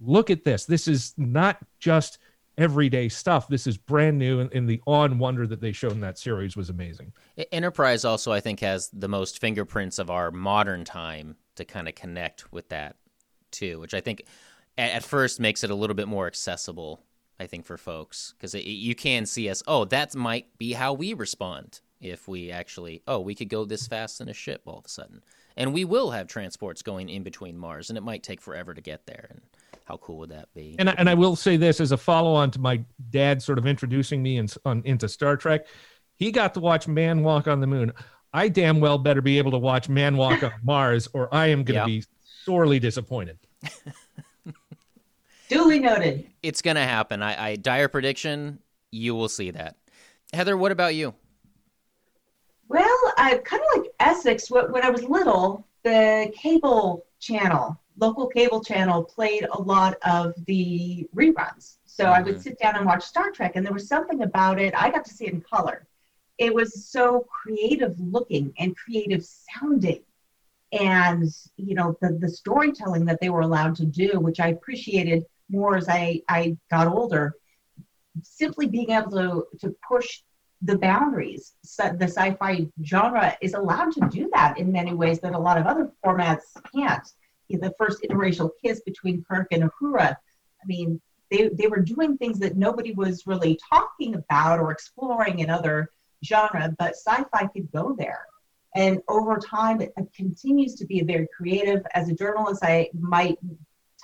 look 0.00 0.30
at 0.30 0.44
this. 0.44 0.64
This 0.64 0.88
is 0.88 1.14
not 1.16 1.58
just 1.78 2.18
everyday 2.56 3.08
stuff. 3.08 3.48
This 3.48 3.66
is 3.66 3.76
brand 3.76 4.18
new, 4.18 4.40
and, 4.40 4.52
and 4.52 4.68
the 4.68 4.80
awe 4.86 5.04
and 5.04 5.18
wonder 5.18 5.46
that 5.46 5.60
they 5.60 5.72
showed 5.72 5.92
in 5.92 6.00
that 6.00 6.18
series 6.18 6.56
was 6.56 6.70
amazing. 6.70 7.12
Enterprise 7.52 8.04
also, 8.04 8.32
I 8.32 8.40
think, 8.40 8.60
has 8.60 8.88
the 8.92 9.08
most 9.08 9.40
fingerprints 9.40 9.98
of 9.98 10.10
our 10.10 10.30
modern 10.30 10.84
time 10.84 11.36
to 11.56 11.64
kind 11.64 11.88
of 11.88 11.94
connect 11.94 12.52
with 12.52 12.68
that 12.70 12.96
too, 13.50 13.80
which 13.80 13.94
I 13.94 14.00
think 14.00 14.24
at, 14.76 14.90
at 14.90 15.04
first 15.04 15.40
makes 15.40 15.64
it 15.64 15.70
a 15.70 15.74
little 15.74 15.94
bit 15.94 16.08
more 16.08 16.26
accessible. 16.26 17.00
I 17.40 17.46
think 17.46 17.66
for 17.66 17.76
folks 17.76 18.34
because 18.36 18.54
you 18.54 18.96
can 18.96 19.24
see 19.24 19.48
us. 19.48 19.62
Oh, 19.66 19.84
that 19.84 20.14
might 20.16 20.58
be 20.58 20.72
how 20.72 20.92
we 20.92 21.14
respond 21.14 21.80
if 22.00 22.26
we 22.26 22.50
actually. 22.50 23.02
Oh, 23.06 23.20
we 23.20 23.36
could 23.36 23.48
go 23.48 23.64
this 23.64 23.86
fast 23.86 24.20
in 24.20 24.28
a 24.28 24.34
ship 24.34 24.62
all 24.66 24.78
of 24.78 24.86
a 24.86 24.88
sudden, 24.88 25.22
and 25.58 25.74
we 25.74 25.84
will 25.84 26.12
have 26.12 26.28
transports 26.28 26.82
going 26.82 27.10
in 27.10 27.24
between 27.24 27.58
Mars, 27.58 27.90
and 27.90 27.98
it 27.98 28.02
might 28.02 28.22
take 28.22 28.40
forever 28.40 28.72
to 28.72 28.80
get 28.80 29.04
there. 29.06 29.26
And 29.28 29.40
how 29.84 29.96
cool 29.96 30.18
would 30.18 30.30
that 30.30 30.54
be? 30.54 30.76
And 30.78 30.88
I, 30.88 30.94
and 30.96 31.10
I 31.10 31.14
will 31.14 31.34
say 31.34 31.56
this 31.56 31.80
as 31.80 31.90
a 31.90 31.96
follow 31.96 32.32
on 32.32 32.52
to 32.52 32.60
my 32.60 32.82
dad 33.10 33.42
sort 33.42 33.58
of 33.58 33.66
introducing 33.66 34.22
me 34.22 34.38
in, 34.38 34.48
on, 34.64 34.82
into 34.84 35.08
Star 35.08 35.36
Trek. 35.36 35.66
He 36.14 36.30
got 36.30 36.54
to 36.54 36.60
watch 36.60 36.86
Man 36.86 37.24
Walk 37.24 37.48
on 37.48 37.60
the 37.60 37.66
Moon. 37.66 37.92
I 38.32 38.48
damn 38.48 38.78
well 38.78 38.98
better 38.98 39.20
be 39.20 39.36
able 39.36 39.50
to 39.50 39.58
watch 39.58 39.88
Man 39.88 40.16
Walk 40.16 40.44
on 40.44 40.52
Mars, 40.62 41.08
or 41.12 41.32
I 41.34 41.48
am 41.48 41.64
going 41.64 41.84
to 41.84 41.92
yep. 41.92 42.02
be 42.02 42.04
sorely 42.44 42.78
disappointed. 42.78 43.38
Duly 45.48 45.80
noted. 45.80 46.30
It's 46.42 46.62
going 46.62 46.76
to 46.76 46.84
happen. 46.84 47.20
I, 47.20 47.50
I 47.50 47.56
dire 47.56 47.88
prediction. 47.88 48.60
You 48.92 49.16
will 49.16 49.28
see 49.28 49.50
that. 49.50 49.76
Heather, 50.32 50.56
what 50.56 50.70
about 50.70 50.94
you? 50.94 51.14
Well, 52.68 53.12
I 53.16 53.38
kind 53.44 53.62
of 53.62 53.80
like 53.80 53.90
Essex. 54.00 54.50
When 54.50 54.82
I 54.82 54.90
was 54.90 55.02
little, 55.02 55.66
the 55.84 56.32
cable 56.36 57.06
channel, 57.18 57.80
local 57.96 58.26
cable 58.26 58.62
channel, 58.62 59.02
played 59.02 59.46
a 59.50 59.60
lot 59.60 59.96
of 60.06 60.34
the 60.46 61.08
reruns. 61.14 61.76
So 61.86 62.04
mm-hmm. 62.04 62.12
I 62.12 62.22
would 62.22 62.34
mm-hmm. 62.34 62.42
sit 62.42 62.58
down 62.58 62.76
and 62.76 62.86
watch 62.86 63.04
Star 63.04 63.30
Trek, 63.30 63.52
and 63.56 63.64
there 63.64 63.72
was 63.72 63.88
something 63.88 64.22
about 64.22 64.60
it. 64.60 64.74
I 64.76 64.90
got 64.90 65.04
to 65.06 65.14
see 65.14 65.26
it 65.26 65.32
in 65.32 65.40
color. 65.40 65.86
It 66.36 66.54
was 66.54 66.86
so 66.86 67.26
creative 67.42 67.98
looking 67.98 68.52
and 68.58 68.76
creative 68.76 69.24
sounding 69.24 70.02
and 70.72 71.24
you 71.56 71.74
know 71.74 71.96
the 72.00 72.10
the 72.20 72.28
storytelling 72.28 73.04
that 73.04 73.20
they 73.20 73.30
were 73.30 73.40
allowed 73.40 73.74
to 73.74 73.86
do 73.86 74.20
which 74.20 74.38
i 74.38 74.48
appreciated 74.48 75.24
more 75.48 75.76
as 75.76 75.88
i 75.88 76.20
i 76.28 76.56
got 76.70 76.86
older 76.86 77.34
simply 78.22 78.66
being 78.66 78.90
able 78.90 79.10
to 79.10 79.46
to 79.58 79.74
push 79.86 80.20
the 80.62 80.78
boundaries. 80.78 81.54
So 81.62 81.94
the 81.96 82.08
sci-fi 82.08 82.66
genre 82.84 83.36
is 83.40 83.54
allowed 83.54 83.92
to 83.92 84.08
do 84.10 84.30
that 84.34 84.58
in 84.58 84.72
many 84.72 84.92
ways 84.92 85.20
that 85.20 85.34
a 85.34 85.38
lot 85.38 85.58
of 85.58 85.66
other 85.66 85.92
formats 86.04 86.42
can't. 86.74 87.06
You 87.48 87.58
know, 87.58 87.68
the 87.68 87.74
first 87.78 88.02
interracial 88.02 88.50
kiss 88.62 88.80
between 88.80 89.24
kirk 89.28 89.48
and 89.52 89.70
uhura 89.70 90.16
i 90.62 90.66
mean 90.66 91.00
they, 91.30 91.48
they 91.48 91.66
were 91.66 91.80
doing 91.80 92.16
things 92.16 92.38
that 92.40 92.56
nobody 92.56 92.92
was 92.92 93.26
really 93.26 93.58
talking 93.70 94.14
about 94.14 94.60
or 94.60 94.70
exploring 94.70 95.38
in 95.40 95.50
other 95.50 95.90
genre 96.24 96.74
but 96.78 96.94
sci-fi 96.96 97.46
could 97.46 97.70
go 97.72 97.94
there. 97.98 98.26
And 98.74 99.00
over 99.08 99.38
time, 99.38 99.80
it 99.80 99.92
continues 100.14 100.74
to 100.76 100.86
be 100.86 101.00
very 101.02 101.26
creative. 101.36 101.84
As 101.94 102.08
a 102.08 102.14
journalist, 102.14 102.62
I 102.62 102.90
my 102.98 103.36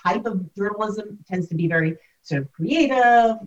type 0.03 0.25
of 0.25 0.53
journalism 0.55 1.19
tends 1.27 1.47
to 1.49 1.55
be 1.55 1.67
very 1.67 1.97
sort 2.23 2.41
of 2.41 2.51
creative 2.51 3.37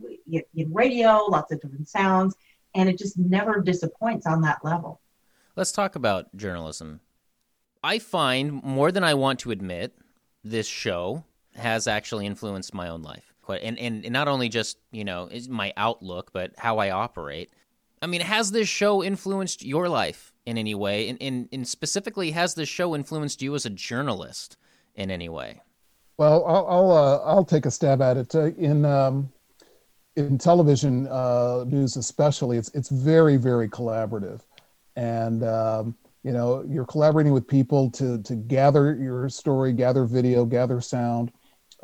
in 0.55 0.73
radio, 0.73 1.25
lots 1.25 1.53
of 1.53 1.61
different 1.61 1.89
sounds, 1.89 2.37
and 2.79 2.89
it 2.89 2.97
just 2.97 3.19
never 3.19 3.61
disappoints 3.61 4.27
on 4.27 4.41
that 4.43 4.65
level. 4.65 5.01
Let's 5.57 5.73
talk 5.73 5.97
about 5.97 6.35
journalism. 6.37 7.01
I 7.83 7.99
find 7.99 8.63
more 8.63 8.93
than 8.93 9.05
I 9.05 9.15
want 9.15 9.41
to 9.41 9.51
admit, 9.51 9.99
this 10.45 10.67
show 10.67 11.25
has 11.57 11.89
actually 11.89 12.27
influenced 12.27 12.73
my 12.73 12.89
own 12.89 13.03
life. 13.03 13.35
And, 13.49 13.79
and, 13.79 14.05
and 14.05 14.13
not 14.13 14.29
only 14.29 14.49
just, 14.49 14.79
you 14.93 15.05
know, 15.05 15.29
my 15.49 15.73
outlook, 15.77 16.33
but 16.33 16.53
how 16.59 16.79
I 16.79 16.91
operate. 16.91 17.51
I 18.03 18.07
mean, 18.07 18.21
has 18.21 18.53
this 18.53 18.69
show 18.69 19.03
influenced 19.03 19.65
your 19.65 19.89
life 19.89 20.33
in 20.45 20.59
any 20.59 20.75
way? 20.75 21.09
And, 21.09 21.21
and, 21.21 21.49
and 21.51 21.67
specifically, 21.67 22.31
has 22.33 22.55
this 22.55 22.69
show 22.69 22.95
influenced 22.95 23.43
you 23.43 23.55
as 23.55 23.67
a 23.67 23.71
journalist 23.71 24.57
in 24.95 25.11
any 25.11 25.29
way? 25.29 25.63
Well, 26.19 26.45
I'll 26.45 26.67
I'll, 26.67 26.91
uh, 26.93 27.19
I'll 27.25 27.45
take 27.45 27.65
a 27.65 27.71
stab 27.71 28.03
at 28.03 28.17
it. 28.19 28.35
Uh, 28.35 28.51
in 28.59 28.85
um, 28.85 29.33
in 30.19 30.37
television 30.37 31.07
uh, 31.07 31.65
news, 31.67 31.97
especially, 31.97 32.59
it's 32.59 32.71
it's 32.75 32.89
very 32.89 33.37
very 33.37 33.69
collaborative, 33.69 34.41
and 34.97 35.45
um, 35.45 35.97
you 36.25 36.33
know 36.33 36.65
you're 36.69 36.85
collaborating 36.85 37.33
with 37.33 37.47
people 37.47 37.91
to 37.93 38.21
to 38.23 38.35
gather 38.35 38.97
your 38.97 39.29
story, 39.29 39.73
gather 39.73 40.05
video, 40.05 40.45
gather 40.45 40.81
sound, 40.81 41.31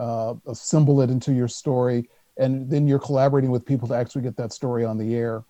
uh, 0.00 0.34
assemble 0.48 1.00
it 1.00 1.10
into 1.10 1.32
your 1.32 1.46
story, 1.46 2.08
and 2.36 2.68
then 2.68 2.88
you're 2.88 2.98
collaborating 2.98 3.50
with 3.50 3.64
people 3.64 3.86
to 3.88 3.94
actually 3.94 4.22
get 4.22 4.36
that 4.36 4.52
story 4.52 4.84
on 4.84 4.98
the 4.98 5.14
air. 5.14 5.44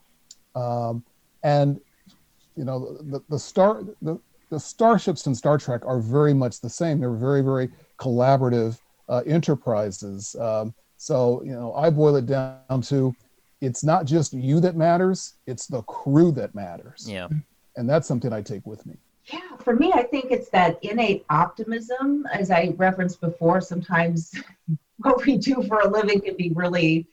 Um, 0.54 1.02
and 1.42 1.80
you 2.56 2.64
know 2.64 2.98
the, 3.00 3.20
the 3.30 3.38
star 3.38 3.82
the, 4.02 4.20
the 4.50 4.60
starships 4.60 5.26
in 5.26 5.34
Star 5.34 5.56
Trek 5.56 5.86
are 5.86 6.00
very 6.00 6.34
much 6.34 6.60
the 6.60 6.70
same. 6.70 7.00
They're 7.00 7.12
very 7.12 7.40
very 7.40 7.70
collaborative 7.98 8.78
uh, 9.08 9.22
enterprises. 9.26 10.36
Um, 10.38 10.74
so 10.96 11.42
you 11.44 11.52
know 11.52 11.74
I 11.74 11.90
boil 11.90 12.16
it 12.16 12.26
down 12.26 12.82
to 12.82 13.14
it's 13.60 13.82
not 13.84 14.04
just 14.04 14.32
you 14.32 14.60
that 14.60 14.76
matters; 14.76 15.34
it's 15.46 15.66
the 15.66 15.82
crew 15.82 16.32
that 16.32 16.54
matters. 16.54 17.06
Yeah, 17.08 17.28
and 17.76 17.88
that's 17.88 18.06
something 18.06 18.32
I 18.32 18.42
take 18.42 18.66
with 18.66 18.84
me. 18.86 18.96
Yeah, 19.32 19.56
for 19.58 19.74
me, 19.74 19.90
I 19.94 20.02
think 20.02 20.30
it's 20.30 20.50
that 20.50 20.78
innate 20.82 21.24
optimism, 21.30 22.26
as 22.32 22.50
I 22.50 22.74
referenced 22.76 23.20
before. 23.20 23.60
Sometimes 23.60 24.34
what 24.98 25.24
we 25.24 25.38
do 25.38 25.62
for 25.62 25.80
a 25.80 25.88
living 25.88 26.20
can 26.20 26.36
be 26.36 26.50
really 26.54 27.06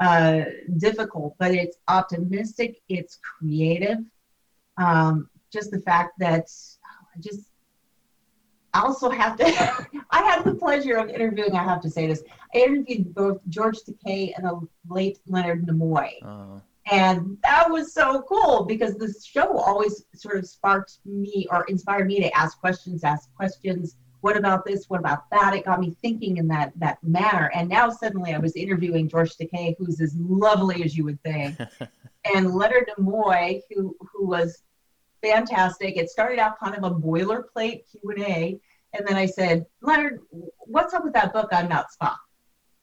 uh, 0.00 0.44
difficult, 0.78 1.34
but 1.38 1.52
it's 1.54 1.76
optimistic, 1.88 2.80
it's 2.88 3.16
creative. 3.16 3.98
Um, 4.78 5.28
just 5.52 5.70
the 5.70 5.80
fact 5.80 6.18
that 6.20 6.44
oh, 6.44 7.06
I 7.16 7.20
just 7.20 7.40
I 7.40 7.47
also 8.82 9.10
have 9.10 9.36
to, 9.38 9.44
I 10.10 10.22
had 10.22 10.44
the 10.44 10.54
pleasure 10.54 10.96
of 10.96 11.08
interviewing, 11.08 11.54
I 11.54 11.64
have 11.64 11.80
to 11.82 11.90
say 11.90 12.06
this. 12.06 12.22
I 12.54 12.58
interviewed 12.58 13.14
both 13.14 13.40
George 13.48 13.78
Takei 13.78 14.32
and 14.36 14.46
the 14.46 14.66
late 14.88 15.18
Leonard 15.26 15.66
Nimoy. 15.66 16.10
Uh-huh. 16.22 16.60
And 16.90 17.36
that 17.42 17.70
was 17.70 17.92
so 17.92 18.22
cool 18.22 18.64
because 18.64 18.94
this 18.96 19.24
show 19.24 19.58
always 19.58 20.04
sort 20.14 20.38
of 20.38 20.46
sparked 20.46 20.98
me 21.04 21.46
or 21.50 21.64
inspired 21.64 22.06
me 22.06 22.20
to 22.20 22.34
ask 22.34 22.58
questions, 22.58 23.04
ask 23.04 23.32
questions, 23.34 23.96
what 24.20 24.36
about 24.36 24.64
this? 24.64 24.86
What 24.88 25.00
about 25.00 25.30
that? 25.30 25.54
It 25.54 25.64
got 25.64 25.80
me 25.80 25.96
thinking 26.02 26.38
in 26.38 26.48
that 26.48 26.72
that 26.76 27.02
manner. 27.04 27.50
And 27.54 27.68
now 27.68 27.90
suddenly 27.90 28.34
I 28.34 28.38
was 28.38 28.56
interviewing 28.56 29.08
George 29.08 29.36
Takei, 29.36 29.76
who's 29.78 30.00
as 30.00 30.14
lovely 30.16 30.82
as 30.82 30.96
you 30.96 31.04
would 31.04 31.22
think, 31.22 31.56
and 32.34 32.54
Leonard 32.54 32.90
Nimoy, 32.98 33.60
who 33.70 33.96
who 34.00 34.26
was 34.26 34.62
fantastic. 35.22 35.96
It 35.96 36.10
started 36.10 36.38
out 36.38 36.58
kind 36.58 36.76
of 36.76 36.84
a 36.84 36.94
boilerplate 36.94 37.82
Q 37.90 38.00
and 38.10 38.22
A, 38.24 38.60
and 38.94 39.06
then 39.06 39.16
I 39.16 39.26
said, 39.26 39.66
Leonard, 39.80 40.20
what's 40.60 40.94
up 40.94 41.04
with 41.04 41.12
that 41.14 41.32
book 41.32 41.48
I 41.52 41.60
Am 41.60 41.68
Not 41.68 41.86
Spock? 41.90 42.16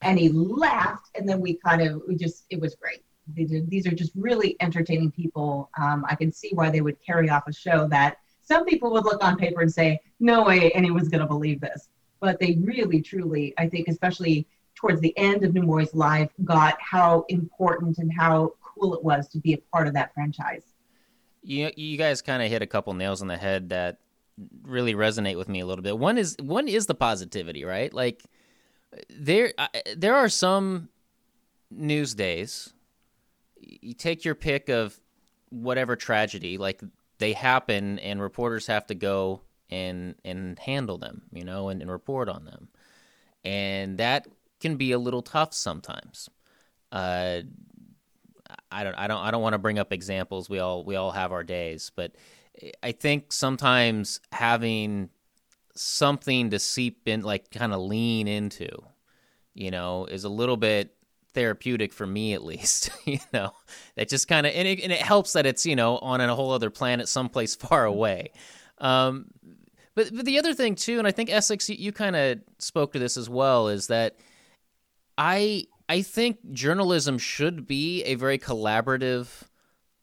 And 0.02 0.20
he 0.20 0.30
laughed, 0.30 1.10
and 1.16 1.28
then 1.28 1.42
we 1.42 1.56
kind 1.56 1.82
of 1.82 2.02
we 2.08 2.16
just 2.16 2.46
it 2.50 2.60
was 2.60 2.76
great. 2.76 3.04
These 3.34 3.88
are 3.88 3.92
just 3.92 4.12
really 4.16 4.56
entertaining 4.60 5.12
people. 5.12 5.72
Um, 5.82 6.06
I 6.08 6.14
can 6.16 6.32
see 6.32 6.52
why 6.54 6.70
they 6.70 6.82
would 6.82 6.98
carry 7.04 7.30
off 7.30 7.48
a 7.48 7.54
show 7.54 7.88
that 7.88 8.18
some 8.44 8.66
people 8.66 8.92
would 8.92 9.04
look 9.04 9.24
on 9.24 9.36
paper 9.36 9.62
and 9.62 9.74
say, 9.74 10.00
no 10.20 10.44
way 10.44 10.70
anyone's 10.72 11.10
going 11.10 11.22
to 11.22 11.28
believe 11.28 11.60
this. 11.60 11.90
But 12.20 12.40
they 12.40 12.60
really, 12.62 13.02
truly, 13.02 13.56
I 13.58 13.68
think, 13.68 13.88
especially 13.88 14.48
towards 14.76 15.02
the 15.02 15.18
end 15.18 15.44
of 15.44 15.54
Nimoy's 15.54 15.96
life, 15.96 16.30
got 16.44 16.80
how 16.80 17.26
important 17.30 17.98
and 17.98 18.12
how 18.14 18.54
cool 18.62 18.94
it 18.94 19.04
was 19.04 19.28
to 19.30 19.40
be 19.40 19.54
a 19.54 19.58
part 19.58 19.88
of 19.88 19.96
that 19.96 20.14
franchise. 20.14 20.62
You, 21.42 21.72
you 21.76 21.98
guys 21.98 22.22
kind 22.22 22.44
of 22.44 22.50
hit 22.50 22.62
a 22.62 22.68
couple 22.68 22.94
nails 22.94 23.24
on 23.24 23.28
the 23.28 23.38
head 23.38 23.70
that 23.70 23.98
really 24.64 24.94
resonate 24.94 25.38
with 25.38 25.50
me 25.50 25.60
a 25.60 25.66
little 25.66 25.84
bit. 25.84 25.98
One 25.98 26.18
is 26.18 26.36
one 26.40 26.68
is 26.68 26.86
the 26.86 26.96
positivity, 26.96 27.64
right? 27.64 27.94
Like 27.94 28.24
there 29.10 29.54
there 29.96 30.16
are 30.16 30.30
some 30.30 30.90
news 31.72 32.14
days 32.14 32.74
you 33.66 33.94
take 33.94 34.24
your 34.24 34.36
pick 34.36 34.70
of 34.70 35.00
whatever 35.50 35.96
tragedy 35.96 36.58
like 36.58 36.82
they 37.18 37.34
happen 37.34 38.00
and 38.00 38.22
reporters 38.22 38.68
have 38.68 38.86
to 38.88 38.96
go 38.96 39.42
and 39.70 40.16
and 40.24 40.60
handle 40.60 40.98
them, 40.98 41.24
you 41.32 41.44
know, 41.44 41.70
and, 41.70 41.82
and 41.82 41.90
report 41.90 42.30
on 42.30 42.46
them. 42.46 42.68
And 43.44 43.98
that 43.98 44.28
can 44.60 44.76
be 44.76 44.92
a 44.92 45.00
little 45.00 45.22
tough 45.22 45.54
sometimes. 45.54 46.30
Uh, 46.92 47.42
I 48.72 48.84
don't 48.84 48.96
I 48.96 49.08
don't 49.08 49.24
I 49.24 49.32
don't 49.32 49.42
want 49.42 49.54
to 49.54 49.60
bring 49.60 49.80
up 49.80 49.92
examples. 49.92 50.50
We 50.50 50.60
all 50.60 50.84
we 50.84 50.96
all 50.96 51.12
have 51.12 51.32
our 51.32 51.44
days, 51.44 51.92
but 51.96 52.12
I 52.82 52.92
think 52.92 53.34
sometimes 53.34 54.20
having 54.32 55.10
something 55.76 56.52
to 56.52 56.60
seep 56.60 57.08
in 57.08 57.22
like 57.22 57.52
kind 57.52 57.74
of 57.74 57.82
lean 57.82 58.28
into, 58.28 58.70
you 59.54 59.72
know, 59.72 60.06
is 60.06 60.24
a 60.24 60.30
little 60.30 60.58
bit 60.58 60.96
therapeutic 61.34 61.92
for 61.92 62.08
me 62.08 62.34
at 62.34 62.44
least 62.52 62.90
you 63.06 63.20
know? 63.34 63.52
That 63.96 64.10
just 64.10 64.28
kind 64.28 64.46
of 64.46 64.54
and, 64.54 64.68
and 64.68 64.92
it, 64.92 65.02
helps 65.02 65.34
that 65.34 65.46
it's 65.46 65.66
you 65.66 65.76
know 65.76 65.98
on 65.98 66.22
a 66.22 66.36
whole 66.36 66.52
other 66.52 66.70
planet 66.70 67.08
someplace 67.08 67.56
far 67.56 67.86
away. 67.86 68.32
Um, 68.78 69.28
but, 69.96 70.14
but 70.14 70.26
the 70.26 70.40
other 70.40 70.54
thing 70.54 70.76
too 70.76 71.00
and 71.00 71.08
i 71.08 71.12
think 71.12 71.32
essex 71.32 71.70
you, 71.70 71.78
you 71.80 71.94
kind 71.94 72.18
of 72.18 72.40
spoke 72.60 72.92
to 72.92 73.00
this 73.00 73.16
as 73.16 73.30
well 73.30 73.70
is 73.70 73.88
that 73.88 74.18
i 75.18 75.66
I 75.88 76.02
think 76.02 76.52
journalism 76.52 77.18
should 77.18 77.68
be 77.68 78.04
a 78.04 78.16
very 78.16 78.40
collaborative 78.40 79.28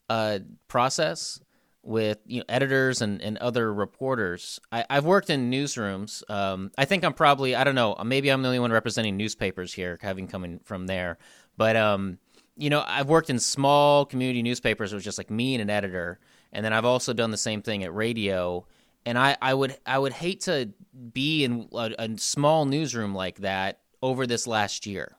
uh, 0.09 0.39
process 0.67 1.39
with 1.83 2.19
you 2.25 2.39
know 2.39 2.45
editors 2.49 3.01
and, 3.01 3.21
and 3.21 3.37
other 3.37 3.73
reporters. 3.73 4.59
I, 4.71 4.85
have 4.89 5.05
worked 5.05 5.29
in 5.29 5.51
newsrooms. 5.51 6.29
Um, 6.29 6.71
I 6.77 6.85
think 6.85 7.03
I'm 7.03 7.13
probably 7.13 7.55
I 7.55 7.63
don't 7.63 7.75
know 7.75 7.95
maybe 8.03 8.29
I'm 8.29 8.41
the 8.41 8.47
only 8.47 8.59
one 8.59 8.71
representing 8.71 9.17
newspapers 9.17 9.73
here, 9.73 9.99
having 10.01 10.27
coming 10.27 10.59
from 10.63 10.87
there. 10.87 11.17
But 11.57 11.75
um, 11.75 12.17
you 12.55 12.69
know 12.69 12.83
I've 12.87 13.09
worked 13.09 13.29
in 13.29 13.39
small 13.39 14.05
community 14.05 14.41
newspapers. 14.41 14.93
It 14.93 14.95
was 14.95 15.03
just 15.03 15.17
like 15.17 15.29
me 15.29 15.55
and 15.55 15.61
an 15.61 15.69
editor, 15.69 16.19
and 16.51 16.65
then 16.65 16.73
I've 16.73 16.85
also 16.85 17.13
done 17.13 17.31
the 17.31 17.37
same 17.37 17.61
thing 17.61 17.83
at 17.83 17.93
radio. 17.93 18.65
And 19.05 19.17
I, 19.17 19.35
I 19.41 19.53
would 19.53 19.77
I 19.85 19.99
would 19.99 20.13
hate 20.13 20.41
to 20.41 20.71
be 21.11 21.43
in 21.43 21.67
a, 21.73 21.93
a 21.99 22.17
small 22.17 22.65
newsroom 22.65 23.13
like 23.13 23.39
that 23.39 23.79
over 24.01 24.25
this 24.25 24.47
last 24.47 24.85
year, 24.85 25.17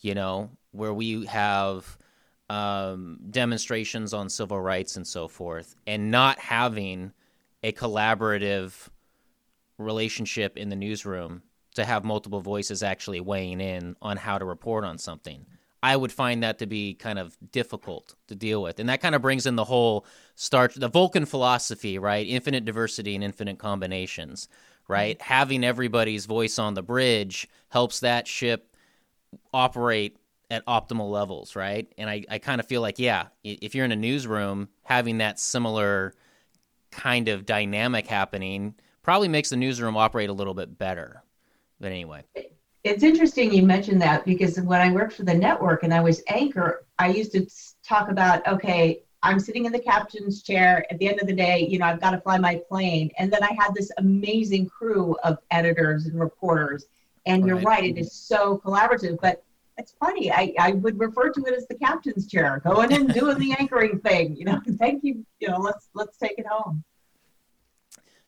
you 0.00 0.14
know, 0.14 0.50
where 0.72 0.94
we 0.94 1.26
have 1.26 1.98
um, 2.48 3.18
demonstrations 3.30 4.14
on 4.14 4.28
civil 4.28 4.60
rights 4.60 4.96
and 4.96 5.06
so 5.06 5.28
forth, 5.28 5.74
and 5.86 6.10
not 6.10 6.38
having 6.38 7.12
a 7.62 7.72
collaborative 7.72 8.88
relationship 9.78 10.56
in 10.56 10.68
the 10.68 10.76
newsroom 10.76 11.42
to 11.74 11.84
have 11.84 12.04
multiple 12.04 12.40
voices 12.40 12.82
actually 12.82 13.20
weighing 13.20 13.60
in 13.60 13.96
on 14.00 14.16
how 14.16 14.38
to 14.38 14.44
report 14.44 14.84
on 14.84 14.98
something. 14.98 15.46
I 15.82 15.94
would 15.94 16.10
find 16.10 16.42
that 16.42 16.58
to 16.58 16.66
be 16.66 16.94
kind 16.94 17.18
of 17.18 17.36
difficult 17.52 18.14
to 18.28 18.34
deal 18.34 18.62
with. 18.62 18.80
And 18.80 18.88
that 18.88 19.00
kind 19.00 19.14
of 19.14 19.22
brings 19.22 19.46
in 19.46 19.56
the 19.56 19.64
whole 19.64 20.06
start 20.34 20.72
the 20.74 20.88
Vulcan 20.88 21.26
philosophy, 21.26 21.98
right? 21.98 22.26
Infinite 22.26 22.64
diversity 22.64 23.14
and 23.14 23.22
infinite 23.22 23.58
combinations, 23.58 24.48
right? 24.88 25.18
Mm-hmm. 25.18 25.32
Having 25.32 25.64
everybody's 25.64 26.26
voice 26.26 26.58
on 26.58 26.74
the 26.74 26.82
bridge 26.82 27.46
helps 27.68 28.00
that 28.00 28.26
ship 28.26 28.74
operate 29.52 30.16
at 30.50 30.64
optimal 30.66 31.10
levels, 31.10 31.56
right? 31.56 31.92
And 31.98 32.08
I, 32.08 32.24
I 32.30 32.38
kind 32.38 32.60
of 32.60 32.66
feel 32.66 32.80
like, 32.80 32.98
yeah, 32.98 33.26
if 33.42 33.74
you're 33.74 33.84
in 33.84 33.92
a 33.92 33.96
newsroom, 33.96 34.68
having 34.84 35.18
that 35.18 35.40
similar 35.40 36.14
kind 36.90 37.28
of 37.28 37.44
dynamic 37.44 38.06
happening 38.06 38.74
probably 39.02 39.28
makes 39.28 39.50
the 39.50 39.56
newsroom 39.56 39.96
operate 39.96 40.30
a 40.30 40.32
little 40.32 40.54
bit 40.54 40.78
better. 40.78 41.22
But 41.80 41.92
anyway. 41.92 42.24
It's 42.84 43.02
interesting 43.02 43.52
you 43.52 43.62
mentioned 43.62 44.00
that 44.02 44.24
because 44.24 44.60
when 44.60 44.80
I 44.80 44.92
worked 44.92 45.14
for 45.14 45.24
the 45.24 45.34
network 45.34 45.82
and 45.82 45.92
I 45.92 46.00
was 46.00 46.22
anchor, 46.28 46.86
I 46.98 47.08
used 47.08 47.32
to 47.32 47.46
talk 47.84 48.08
about, 48.08 48.46
okay, 48.46 49.02
I'm 49.22 49.40
sitting 49.40 49.64
in 49.64 49.72
the 49.72 49.80
captain's 49.80 50.42
chair. 50.42 50.86
At 50.90 50.98
the 50.98 51.08
end 51.08 51.20
of 51.20 51.26
the 51.26 51.32
day, 51.32 51.66
you 51.68 51.78
know, 51.78 51.86
I've 51.86 52.00
got 52.00 52.12
to 52.12 52.20
fly 52.20 52.38
my 52.38 52.60
plane. 52.68 53.10
And 53.18 53.32
then 53.32 53.42
I 53.42 53.52
had 53.58 53.74
this 53.74 53.90
amazing 53.98 54.68
crew 54.68 55.16
of 55.24 55.38
editors 55.50 56.06
and 56.06 56.18
reporters. 56.18 56.86
And 57.26 57.42
right. 57.42 57.48
you're 57.48 57.58
right, 57.58 57.84
it 57.84 57.98
is 57.98 58.12
so 58.12 58.60
collaborative. 58.64 59.18
But 59.20 59.42
it's 59.78 59.94
funny. 60.00 60.32
I, 60.32 60.54
I 60.58 60.72
would 60.72 60.98
refer 60.98 61.30
to 61.30 61.44
it 61.44 61.54
as 61.54 61.66
the 61.68 61.74
captain's 61.74 62.26
chair, 62.26 62.62
going 62.64 62.92
in 62.92 63.06
doing 63.06 63.38
the 63.38 63.54
anchoring 63.58 63.98
thing. 64.00 64.36
You 64.36 64.46
know, 64.46 64.60
thank 64.78 65.04
you. 65.04 65.24
You 65.40 65.48
know, 65.48 65.58
let's 65.58 65.88
let's 65.94 66.16
take 66.16 66.38
it 66.38 66.46
home. 66.46 66.82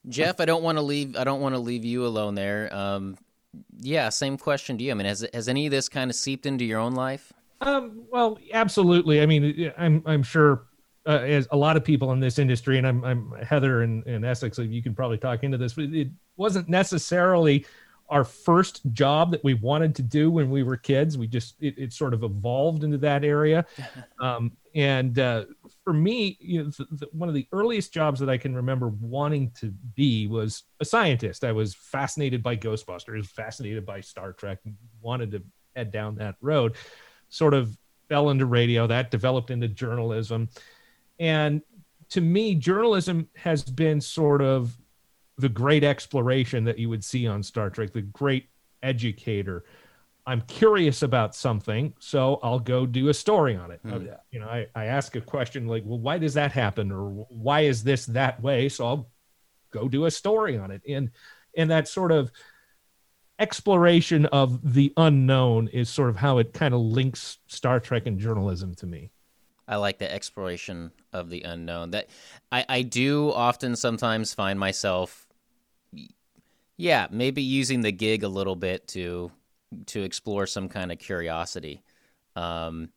Jeff, 0.08 0.40
I 0.40 0.44
don't 0.44 0.62
want 0.62 0.78
to 0.78 0.82
leave. 0.82 1.16
I 1.16 1.24
don't 1.24 1.40
want 1.40 1.54
to 1.54 1.58
leave 1.58 1.84
you 1.84 2.06
alone 2.06 2.34
there. 2.34 2.74
Um, 2.74 3.16
yeah, 3.78 4.08
same 4.08 4.37
question 4.37 4.78
to 4.78 4.84
you. 4.84 4.90
I 4.90 4.94
mean, 4.94 5.06
has 5.06 5.26
has 5.32 5.48
any 5.48 5.66
of 5.66 5.70
this 5.70 5.88
kind 5.88 6.11
of 6.11 6.16
seeped 6.16 6.46
into 6.46 6.64
your 6.64 6.80
own 6.80 6.94
life? 6.94 7.32
Um, 7.61 8.04
well, 8.11 8.38
absolutely. 8.52 9.20
I 9.20 9.26
mean, 9.26 9.72
I'm 9.76 10.02
I'm 10.06 10.22
sure 10.22 10.66
uh, 11.06 11.20
as 11.20 11.48
a 11.50 11.56
lot 11.56 11.76
of 11.76 11.84
people 11.84 12.12
in 12.12 12.20
this 12.20 12.38
industry, 12.38 12.78
and 12.78 12.87
I'm 12.87 13.04
I'm 13.04 13.32
Heather 13.42 13.82
and, 13.82 14.06
and 14.06 14.24
Essex. 14.24 14.58
You 14.58 14.82
can 14.82 14.94
probably 14.94 15.18
talk 15.18 15.42
into 15.42 15.58
this. 15.58 15.74
But 15.74 15.87
it 15.87 16.08
wasn't 16.37 16.68
necessarily 16.68 17.66
our 18.11 18.25
first 18.25 18.81
job 18.92 19.31
that 19.31 19.44
we 19.44 19.55
wanted 19.55 19.94
to 19.97 20.03
do 20.03 20.31
when 20.31 20.51
we 20.51 20.62
were 20.62 20.77
kids. 20.77 21.18
We 21.18 21.27
just 21.27 21.57
it, 21.61 21.75
it 21.77 21.92
sort 21.92 22.14
of 22.14 22.25
evolved 22.25 22.85
into 22.85 22.99
that 22.99 23.25
area. 23.25 23.66
Um, 24.21 24.57
and 24.75 25.16
uh, 25.18 25.44
for 25.85 25.92
me, 25.92 26.37
you 26.40 26.64
know, 26.64 26.71
the, 26.71 26.87
the, 26.90 27.09
one 27.12 27.29
of 27.29 27.35
the 27.37 27.47
earliest 27.53 27.92
jobs 27.92 28.18
that 28.18 28.29
I 28.29 28.37
can 28.37 28.55
remember 28.55 28.88
wanting 28.88 29.53
to 29.61 29.71
be 29.94 30.27
was 30.27 30.64
a 30.81 30.85
scientist. 30.85 31.44
I 31.44 31.53
was 31.53 31.75
fascinated 31.75 32.42
by 32.42 32.57
Ghostbusters, 32.57 33.27
fascinated 33.27 33.87
by 33.87 34.01
Star 34.01 34.33
Trek, 34.33 34.59
wanted 35.01 35.31
to 35.33 35.42
head 35.77 35.92
down 35.92 36.16
that 36.16 36.35
road. 36.40 36.75
Sort 37.29 37.55
of 37.55 37.77
fell 38.09 38.31
into 38.31 38.47
radio. 38.47 38.88
That 38.88 39.12
developed 39.12 39.51
into 39.51 39.68
journalism, 39.68 40.49
and 41.21 41.62
to 42.11 42.21
me, 42.21 42.55
journalism 42.55 43.29
has 43.37 43.62
been 43.62 44.01
sort 44.01 44.42
of 44.42 44.77
the 45.38 45.48
great 45.48 45.85
exploration 45.85 46.64
that 46.64 46.79
you 46.79 46.88
would 46.88 47.05
see 47.05 47.27
on 47.27 47.42
Star 47.42 47.70
Trek, 47.70 47.92
the 47.92 48.03
great 48.03 48.48
educator. 48.83 49.64
I'm 50.27 50.42
curious 50.42 51.03
about 51.03 51.35
something, 51.35 51.94
so 52.01 52.38
I'll 52.42 52.59
go 52.59 52.85
do 52.85 53.09
a 53.09 53.14
story 53.14 53.57
on 53.57 53.70
it. 53.70 53.81
Mm. 53.85 54.14
You 54.31 54.40
know, 54.40 54.48
I, 54.48 54.66
I 54.74 54.87
ask 54.87 55.16
a 55.16 55.20
question 55.20 55.66
like, 55.66 55.85
well, 55.87 55.98
why 55.98 56.18
does 56.18 56.35
that 56.35 56.53
happen? 56.53 56.92
Or 56.92 57.09
why 57.31 57.62
is 57.62 57.83
this 57.83 58.07
that 58.07 58.42
way? 58.42 58.68
So 58.68 58.87
I'll 58.87 59.11
go 59.70 59.88
do 59.88 60.05
a 60.05 60.11
story 60.11 60.59
on 60.59 60.70
it. 60.70 60.83
And 60.87 61.11
and 61.57 61.70
that 61.70 61.88
sort 61.88 62.12
of 62.12 62.31
exploration 63.38 64.27
of 64.27 64.74
the 64.74 64.92
unknown 64.96 65.68
is 65.68 65.88
sort 65.88 66.11
of 66.11 66.16
how 66.16 66.38
it 66.38 66.53
kind 66.53 66.74
of 66.74 66.81
links 66.81 67.38
Star 67.46 67.81
Trek 67.81 68.07
and 68.07 68.18
journalism 68.18 68.74
to 68.77 68.87
me. 68.87 69.11
I 69.66 69.77
like 69.77 69.98
the 69.98 70.12
exploration 70.12 70.90
of 71.12 71.31
the 71.31 71.42
unknown. 71.42 71.92
That 71.92 72.09
I, 72.51 72.64
I 72.68 72.83
do 72.83 73.33
often 73.33 73.77
sometimes 73.77 74.35
find 74.35 74.59
myself 74.59 75.28
yeah, 76.79 77.09
maybe 77.11 77.43
using 77.43 77.83
the 77.83 77.93
gig 77.93 78.23
a 78.23 78.29
little 78.29 78.57
bit 78.57 78.88
to 78.88 79.31
to 79.87 80.03
explore 80.03 80.47
some 80.47 80.69
kind 80.69 80.91
of 80.91 80.99
curiosity. 80.99 81.83
Um, 82.37 82.91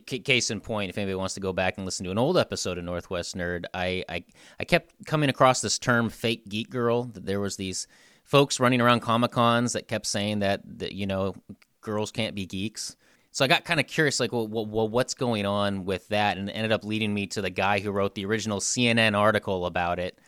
case 0.00 0.50
in 0.50 0.60
point, 0.60 0.90
if 0.90 0.98
anybody 0.98 1.14
wants 1.14 1.34
to 1.34 1.40
go 1.40 1.52
back 1.52 1.76
and 1.76 1.86
listen 1.86 2.04
to 2.04 2.10
an 2.10 2.18
old 2.18 2.36
episode 2.36 2.78
of 2.78 2.84
Northwest 2.84 3.36
Nerd, 3.36 3.64
I, 3.72 4.04
I, 4.08 4.24
I 4.58 4.64
kept 4.64 5.06
coming 5.06 5.30
across 5.30 5.60
this 5.60 5.78
term 5.78 6.10
"fake 6.10 6.48
geek 6.48 6.70
girl." 6.70 7.04
That 7.04 7.24
there 7.24 7.40
was 7.40 7.56
these 7.56 7.86
folks 8.24 8.58
running 8.58 8.80
around 8.80 9.00
comic 9.00 9.30
cons 9.30 9.74
that 9.74 9.88
kept 9.88 10.06
saying 10.06 10.40
that 10.40 10.62
that 10.78 10.92
you 10.92 11.06
know 11.06 11.34
girls 11.80 12.10
can't 12.10 12.34
be 12.34 12.46
geeks. 12.46 12.96
So 13.30 13.44
I 13.44 13.48
got 13.48 13.64
kind 13.64 13.80
of 13.80 13.86
curious, 13.86 14.20
like, 14.20 14.30
well, 14.30 14.46
well, 14.46 14.88
what's 14.88 15.14
going 15.14 15.46
on 15.46 15.86
with 15.86 16.06
that, 16.08 16.36
and 16.36 16.50
it 16.50 16.52
ended 16.52 16.70
up 16.70 16.84
leading 16.84 17.14
me 17.14 17.26
to 17.28 17.40
the 17.40 17.48
guy 17.48 17.78
who 17.78 17.90
wrote 17.90 18.14
the 18.14 18.26
original 18.26 18.60
CNN 18.60 19.16
article 19.16 19.64
about 19.64 19.98
it 19.98 20.18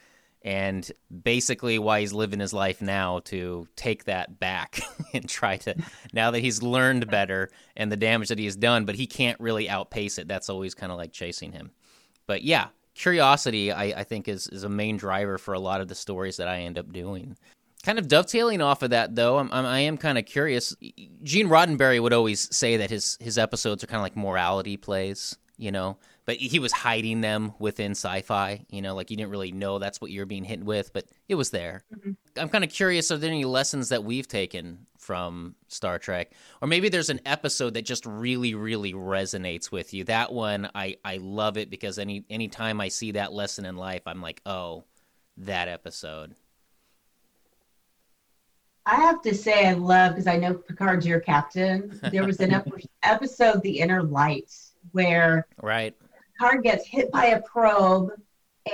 and 0.44 0.92
basically 1.22 1.78
why 1.78 2.00
he's 2.00 2.12
living 2.12 2.38
his 2.38 2.52
life 2.52 2.82
now 2.82 3.20
to 3.20 3.66
take 3.76 4.04
that 4.04 4.38
back 4.38 4.80
and 5.14 5.28
try 5.28 5.56
to 5.56 5.74
now 6.12 6.30
that 6.30 6.40
he's 6.40 6.62
learned 6.62 7.10
better 7.10 7.50
and 7.76 7.90
the 7.90 7.96
damage 7.96 8.28
that 8.28 8.38
he 8.38 8.44
has 8.44 8.56
done 8.56 8.84
but 8.84 8.94
he 8.94 9.06
can't 9.06 9.40
really 9.40 9.68
outpace 9.68 10.18
it. 10.18 10.28
That's 10.28 10.50
always 10.50 10.74
kind 10.74 10.92
of 10.92 10.98
like 10.98 11.12
chasing 11.12 11.52
him. 11.52 11.70
But 12.26 12.42
yeah 12.42 12.68
curiosity 12.94 13.72
I, 13.72 13.84
I 13.84 14.04
think 14.04 14.28
is, 14.28 14.46
is 14.48 14.64
a 14.64 14.68
main 14.68 14.96
driver 14.96 15.38
for 15.38 15.54
a 15.54 15.58
lot 15.58 15.80
of 15.80 15.88
the 15.88 15.94
stories 15.94 16.36
that 16.36 16.48
i 16.48 16.60
end 16.60 16.78
up 16.78 16.92
doing. 16.92 17.36
Kind 17.82 17.98
of 17.98 18.08
dovetailing 18.08 18.62
off 18.62 18.82
of 18.82 18.90
that 18.90 19.14
though 19.14 19.38
i'm, 19.38 19.50
I'm 19.52 19.66
i 19.66 19.80
am 19.80 19.98
kind 19.98 20.16
of 20.16 20.24
curious 20.24 20.74
gene 21.22 21.48
roddenberry 21.48 22.00
would 22.00 22.14
always 22.14 22.54
say 22.56 22.78
that 22.78 22.90
his 22.90 23.18
his 23.20 23.36
episodes 23.36 23.84
are 23.84 23.86
kind 23.88 23.98
of 23.98 24.04
like 24.04 24.16
morality 24.16 24.76
plays 24.76 25.36
you 25.58 25.70
know 25.70 25.98
but 26.26 26.36
he 26.36 26.58
was 26.58 26.72
hiding 26.72 27.20
them 27.20 27.54
within 27.58 27.92
sci-fi 27.92 28.64
you 28.70 28.82
know 28.82 28.94
like 28.94 29.10
you 29.10 29.16
didn't 29.16 29.30
really 29.30 29.52
know 29.52 29.78
that's 29.78 30.00
what 30.00 30.10
you're 30.10 30.26
being 30.26 30.44
hit 30.44 30.62
with 30.62 30.92
but 30.92 31.04
it 31.28 31.34
was 31.34 31.50
there 31.50 31.84
mm-hmm. 31.94 32.12
i'm 32.36 32.48
kind 32.48 32.64
of 32.64 32.70
curious 32.70 33.10
are 33.10 33.16
there 33.16 33.30
any 33.30 33.44
lessons 33.44 33.88
that 33.88 34.04
we've 34.04 34.28
taken 34.28 34.86
from 34.98 35.54
star 35.68 35.98
trek 35.98 36.32
or 36.62 36.68
maybe 36.68 36.88
there's 36.88 37.10
an 37.10 37.20
episode 37.26 37.74
that 37.74 37.84
just 37.84 38.06
really 38.06 38.54
really 38.54 38.92
resonates 38.92 39.70
with 39.70 39.92
you 39.92 40.04
that 40.04 40.32
one 40.32 40.68
i 40.74 40.96
i 41.04 41.16
love 41.18 41.56
it 41.56 41.70
because 41.70 41.98
any 41.98 42.24
anytime 42.30 42.80
i 42.80 42.88
see 42.88 43.12
that 43.12 43.32
lesson 43.32 43.64
in 43.64 43.76
life 43.76 44.02
i'm 44.06 44.22
like 44.22 44.40
oh 44.46 44.84
that 45.36 45.68
episode 45.68 46.34
I 48.86 48.96
have 48.96 49.22
to 49.22 49.34
say, 49.34 49.66
I 49.66 49.72
love 49.72 50.12
because 50.12 50.26
I 50.26 50.36
know 50.36 50.52
Picard's 50.52 51.06
your 51.06 51.18
captain. 51.18 51.98
There 52.12 52.26
was 52.26 52.38
an 52.40 52.62
episode, 53.02 53.62
The 53.62 53.78
Inner 53.78 54.02
Light, 54.02 54.54
where 54.92 55.46
right 55.62 55.96
Picard 56.36 56.64
gets 56.64 56.86
hit 56.86 57.10
by 57.12 57.26
a 57.26 57.42
probe 57.42 58.10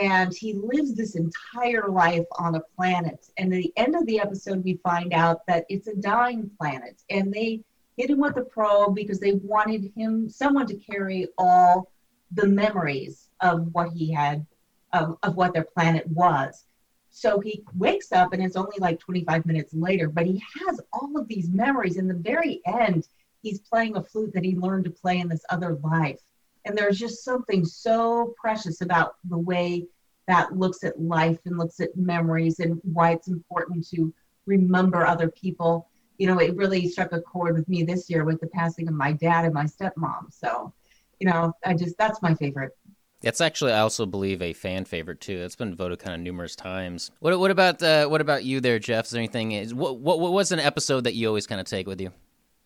and 0.01 0.33
he 0.33 0.55
lives 0.55 0.95
this 0.95 1.17
entire 1.17 1.89
life 1.89 2.25
on 2.39 2.55
a 2.55 2.63
planet. 2.77 3.27
And 3.37 3.53
at 3.53 3.63
the 3.63 3.73
end 3.77 3.97
of 3.97 4.07
the 4.07 4.21
episode, 4.21 4.65
we 4.65 4.81
find 4.83 5.13
out 5.13 5.45
that 5.47 5.67
it's 5.69 5.89
a 5.89 5.97
dying 5.97 6.51
planet. 6.59 7.03
And 7.11 7.33
they 7.33 7.63
hit 7.97 8.11
him 8.11 8.21
with 8.21 8.37
a 8.37 8.43
probe 8.43 8.95
because 8.95 9.19
they 9.19 9.33
wanted 9.33 9.93
him, 9.97 10.29
someone 10.29 10.67
to 10.69 10.77
carry 10.77 11.29
all 11.37 11.91
the 12.33 12.47
memories 12.47 13.29
of 13.41 13.69
what 13.73 13.91
he 13.91 14.13
had, 14.13 14.47
of, 14.93 15.19
of 15.23 15.37
what 15.37 15.53
their 15.53 15.65
planet 15.65 16.07
was. 16.07 16.67
So 17.11 17.41
he 17.41 17.65
wakes 17.77 18.13
up 18.13 18.33
and 18.33 18.43
it's 18.43 18.57
only 18.57 18.77
like 18.79 19.01
25 19.01 19.45
minutes 19.45 19.75
later, 19.75 20.09
but 20.09 20.27
he 20.27 20.43
has 20.67 20.81
all 20.93 21.19
of 21.19 21.27
these 21.27 21.49
memories. 21.49 21.97
In 21.97 22.07
the 22.07 22.15
very 22.15 22.61
end, 22.65 23.09
he's 23.43 23.59
playing 23.59 23.97
a 23.97 24.03
flute 24.03 24.33
that 24.35 24.45
he 24.45 24.55
learned 24.55 24.85
to 24.85 24.91
play 24.91 25.19
in 25.19 25.29
this 25.29 25.45
other 25.51 25.77
life. 25.83 26.21
And 26.65 26.77
there's 26.77 26.99
just 26.99 27.25
something 27.25 27.65
so 27.65 28.35
precious 28.41 28.81
about 28.81 29.15
the 29.29 29.39
way 29.39 29.87
that 30.29 30.57
looks 30.57 30.85
at 30.85 31.01
life 31.01 31.39
and 31.47 31.59
looks 31.59 31.81
at 31.81 31.97
memories 31.97 32.61
and 32.61 32.81
why 32.85 33.13
it's 33.13 33.29
important 33.29 33.89
to 33.89 34.13
remember 34.47 35.07
other 35.07 35.31
people. 35.31 35.89
you 36.21 36.27
know, 36.27 36.39
it 36.39 36.55
really 36.55 36.87
struck 36.87 37.13
a 37.13 37.21
chord 37.23 37.57
with 37.57 37.67
me 37.67 37.83
this 37.83 38.11
year 38.11 38.25
with 38.25 38.39
the 38.41 38.47
passing 38.49 38.87
of 38.87 38.95
my 38.95 39.11
dad 39.11 39.47
and 39.47 39.55
my 39.55 39.65
stepmom. 39.65 40.31
So, 40.31 40.71
you 41.19 41.27
know, 41.27 41.55
I 41.65 41.73
just 41.73 41.97
that's 41.97 42.21
my 42.21 42.35
favorite. 42.35 42.77
It's 43.23 43.41
actually, 43.41 43.73
I 43.73 43.81
also 43.81 44.05
believe, 44.05 44.43
a 44.43 44.53
fan 44.53 44.85
favorite 44.85 45.21
too. 45.21 45.39
It's 45.39 45.57
been 45.57 45.75
voted 45.75 45.99
kind 45.99 46.15
of 46.15 46.21
numerous 46.21 46.55
times. 46.55 47.11
What, 47.21 47.39
what 47.41 47.51
about 47.51 47.83
uh, 47.83 48.07
what 48.07 48.21
about 48.21 48.45
you 48.45 48.61
there, 48.61 48.79
Jeff? 48.79 49.07
Is 49.07 49.13
there 49.13 49.21
anything? 49.21 49.53
Is, 49.53 49.73
what, 49.73 49.99
what 49.99 50.21
what 50.21 50.33
was 50.33 50.53
an 50.53 50.61
episode 50.61 51.05
that 51.05 51.15
you 51.15 51.27
always 51.27 51.47
kind 51.47 51.61
of 51.61 51.67
take 51.67 51.87
with 51.87 52.03
you? 52.03 52.13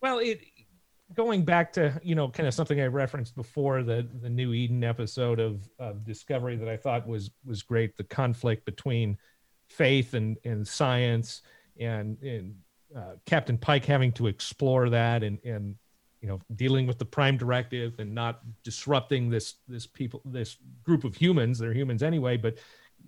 Well, 0.00 0.18
it 0.18 0.40
going 1.14 1.44
back 1.44 1.72
to 1.74 1.98
you 2.02 2.14
know 2.14 2.28
kind 2.28 2.46
of 2.46 2.54
something 2.54 2.80
I 2.80 2.86
referenced 2.86 3.34
before 3.36 3.82
the 3.82 4.06
the 4.20 4.28
New 4.28 4.52
Eden 4.52 4.84
episode 4.84 5.40
of, 5.40 5.68
of 5.78 6.04
Discovery 6.04 6.56
that 6.56 6.68
I 6.68 6.76
thought 6.76 7.06
was 7.06 7.30
was 7.44 7.62
great. 7.62 7.96
The 7.96 8.04
conflict 8.04 8.64
between 8.64 9.16
faith 9.68 10.14
and 10.14 10.36
and 10.44 10.66
science, 10.66 11.42
and 11.78 12.20
and 12.22 12.56
uh, 12.96 13.14
Captain 13.26 13.58
Pike 13.58 13.84
having 13.84 14.12
to 14.12 14.26
explore 14.26 14.90
that 14.90 15.22
and 15.22 15.38
and 15.44 15.76
you 16.20 16.28
know 16.28 16.40
dealing 16.56 16.86
with 16.86 16.98
the 16.98 17.04
prime 17.04 17.36
directive 17.36 17.98
and 17.98 18.14
not 18.14 18.40
disrupting 18.62 19.28
this 19.28 19.56
this 19.68 19.86
people 19.86 20.22
this 20.24 20.56
group 20.82 21.04
of 21.04 21.14
humans 21.14 21.58
they're 21.58 21.74
humans 21.74 22.02
anyway 22.02 22.34
but 22.36 22.56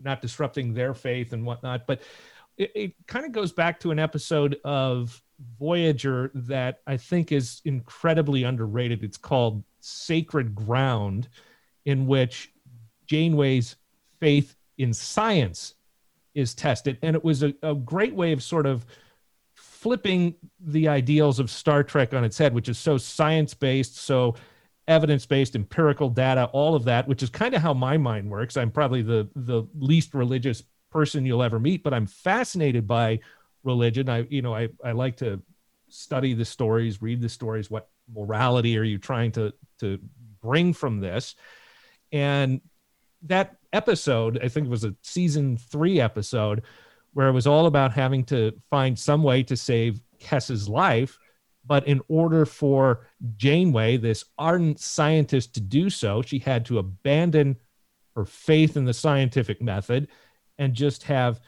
not 0.03 0.21
disrupting 0.21 0.75
their 0.75 0.93
faith 0.93 1.33
and 1.33 1.43
whatnot 1.47 1.87
but 1.87 2.03
it, 2.59 2.73
it 2.75 2.93
kind 3.07 3.25
of 3.25 3.33
goes 3.33 3.53
back 3.53 3.81
to 3.81 3.91
an 3.91 3.99
episode 3.99 4.59
of 4.65 5.23
voyager 5.59 6.31
that 6.35 6.81
i 6.87 6.97
think 6.97 7.33
is 7.33 7.61
incredibly 7.65 8.45
underrated 8.45 9.03
it's 9.05 9.19
called 9.19 9.63
sacred 9.81 10.55
ground 10.55 11.29
in 11.85 12.07
which 12.07 12.53
janeway's 13.07 13.77
faith 14.19 14.57
in 14.79 14.93
science 14.93 15.75
is 16.35 16.55
tested 16.55 16.99
and 17.03 17.15
it 17.15 17.25
was 17.25 17.43
a, 17.43 17.55
a 17.63 17.75
great 17.75 18.15
way 18.15 18.33
of 18.33 18.43
sort 18.43 18.67
of 18.67 18.87
flipping 19.57 20.35
the 20.59 20.89
ideals 20.89 21.39
of 21.39 21.51
Star 21.51 21.85
Trek 21.85 22.13
on 22.13 22.25
its 22.25 22.37
head, 22.37 22.53
which 22.53 22.69
is 22.69 22.77
so 22.77 22.99
science 22.99 23.55
based, 23.55 23.97
so 23.97 24.35
evidence 24.89 25.27
based, 25.27 25.55
empirical 25.55 26.09
data, 26.09 26.51
all 26.53 26.75
of 26.75 26.85
that, 26.85 27.07
which 27.07 27.23
is 27.23 27.31
kind 27.31 27.55
of 27.55 27.63
how 27.63 27.73
my 27.73 27.97
mind 27.97 28.29
works. 28.29 28.57
I'm 28.57 28.71
probably 28.71 29.03
the 29.03 29.29
the 29.37 29.65
least 29.79 30.13
religious 30.13 30.63
person 30.91 31.25
you'll 31.25 31.43
ever 31.43 31.61
meet, 31.61 31.83
but 31.83 31.95
I'm 31.95 32.07
fascinated 32.07 32.87
by 32.87 33.21
religion. 33.67 34.09
I 34.09 34.27
you 34.31 34.41
know 34.41 34.55
I 34.55 34.69
I 34.83 34.93
like 34.93 35.19
to 35.19 35.43
study 35.89 36.35
the 36.35 36.45
stories, 36.45 37.03
read 37.03 37.21
the 37.21 37.29
stories. 37.29 37.71
What 37.71 37.89
morality 38.13 38.79
are 38.79 38.85
you 38.85 38.99
trying 38.99 39.33
to 39.33 39.53
to 39.81 39.99
bring 40.41 40.73
from 40.73 41.01
this? 41.01 41.35
And 42.13 42.61
that 43.23 43.57
episode, 43.73 44.39
I 44.43 44.49
think 44.49 44.67
it 44.67 44.71
was 44.71 44.85
a 44.85 44.95
season 45.03 45.57
three 45.57 46.01
episode, 46.01 46.63
where 47.13 47.29
it 47.29 47.33
was 47.33 47.47
all 47.47 47.67
about 47.67 47.93
having 47.93 48.25
to 48.25 48.53
find 48.71 48.99
some 48.99 49.23
way 49.23 49.43
to 49.45 49.57
save 49.57 50.01
Kes's 50.19 50.69
life. 50.69 51.19
But 51.67 51.89
in 51.89 52.01
order 52.09 52.47
for 52.47 53.09
Janeway, 53.37 53.97
this 53.97 54.25
ardent 54.39 54.79
scientist, 54.79 55.55
to 55.55 55.61
do 55.61 55.91
so, 55.91 56.23
she 56.23 56.39
had 56.39 56.65
to 56.67 56.79
abandon 56.79 57.57
her 58.15 58.25
faith 58.25 58.77
in 58.77 58.85
the 58.85 58.95
scientific 58.95 59.61
method 59.61 60.09
and 60.59 60.75
just 60.75 61.03
have 61.05 61.41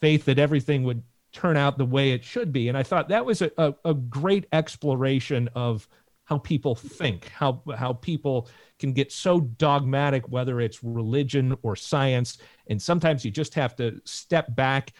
faith 0.00 0.24
that 0.26 0.38
everything 0.38 0.84
would 0.84 1.02
turn 1.32 1.56
out 1.56 1.78
the 1.78 1.84
way 1.84 2.12
it 2.12 2.24
should 2.24 2.52
be. 2.52 2.68
And 2.68 2.76
I 2.76 2.82
thought 2.82 3.08
that 3.08 3.24
was 3.24 3.42
a, 3.42 3.50
a, 3.56 3.74
a 3.84 3.94
great 3.94 4.46
exploration 4.52 5.48
of 5.54 5.88
how 6.24 6.38
people 6.38 6.74
think, 6.74 7.28
how 7.28 7.62
how 7.76 7.94
people 7.94 8.48
can 8.78 8.92
get 8.92 9.12
so 9.12 9.40
dogmatic, 9.40 10.28
whether 10.28 10.60
it's 10.60 10.82
religion 10.82 11.56
or 11.62 11.76
science. 11.76 12.38
And 12.68 12.80
sometimes 12.80 13.24
you 13.24 13.30
just 13.30 13.54
have 13.54 13.74
to 13.76 14.00
step 14.04 14.54
back 14.54 14.92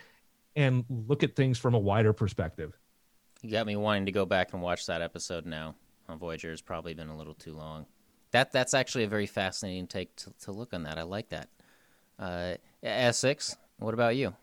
and 0.57 0.85
look 0.88 1.23
at 1.23 1.37
things 1.37 1.59
from 1.59 1.75
a 1.75 1.79
wider 1.79 2.12
perspective. 2.12 2.77
You 3.40 3.51
got 3.51 3.66
me 3.66 3.77
wanting 3.77 4.07
to 4.07 4.12
go 4.12 4.27
back 4.27 4.53
and 4.53 4.62
watch 4.62 4.87
that 4.87 5.03
episode 5.03 5.47
now 5.47 5.75
on 6.09 6.18
Voyager. 6.18 6.53
It's 6.53 6.61
probably 6.61 6.95
been 6.95 7.09
a 7.09 7.16
little 7.16 7.35
too 7.35 7.55
long. 7.55 7.87
That 8.33 8.53
that's 8.53 8.75
actually 8.75 9.05
a 9.05 9.09
very 9.09 9.27
fascinating 9.27 9.87
take 9.87 10.14
to, 10.16 10.33
to 10.42 10.53
look 10.53 10.75
on 10.75 10.85
that. 10.85 10.99
I 10.99 11.03
like 11.03 11.29
that. 11.31 11.49
Uh, 12.18 12.55
Essex, 12.83 13.57
what 13.79 13.95
about 13.95 14.16
you? 14.16 14.35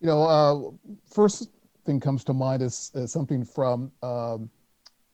You 0.00 0.06
know, 0.06 0.22
uh, 0.22 0.90
first 1.10 1.50
thing 1.84 1.98
comes 2.00 2.24
to 2.24 2.32
mind 2.32 2.62
is, 2.62 2.90
is 2.94 3.12
something 3.12 3.44
from 3.44 3.90
um, 4.02 4.48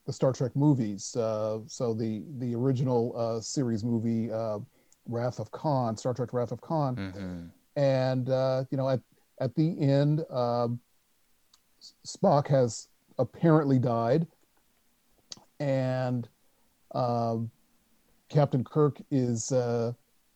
the 0.05 0.13
Star 0.13 0.31
Trek 0.31 0.55
movies. 0.55 1.15
Uh, 1.15 1.59
so 1.67 1.93
the 1.93 2.23
the 2.37 2.53
original 2.55 3.13
uh, 3.17 3.41
series 3.41 3.83
movie, 3.83 4.31
uh, 4.31 4.59
Wrath 5.07 5.39
of 5.39 5.51
Khan, 5.51 5.97
Star 5.97 6.13
Trek 6.13 6.33
Wrath 6.33 6.51
of 6.51 6.61
Khan, 6.61 6.95
mm-hmm. 6.95 7.79
and 7.79 8.29
uh, 8.29 8.63
you 8.69 8.77
know 8.77 8.89
at 8.89 8.99
at 9.39 9.55
the 9.55 9.79
end, 9.79 10.23
um, 10.29 10.79
Spock 12.05 12.47
has 12.47 12.87
apparently 13.17 13.79
died, 13.79 14.27
and 15.59 16.27
um, 16.93 17.49
Captain 18.29 18.63
Kirk 18.63 18.97
is 19.11 19.51
uh, 19.51 19.93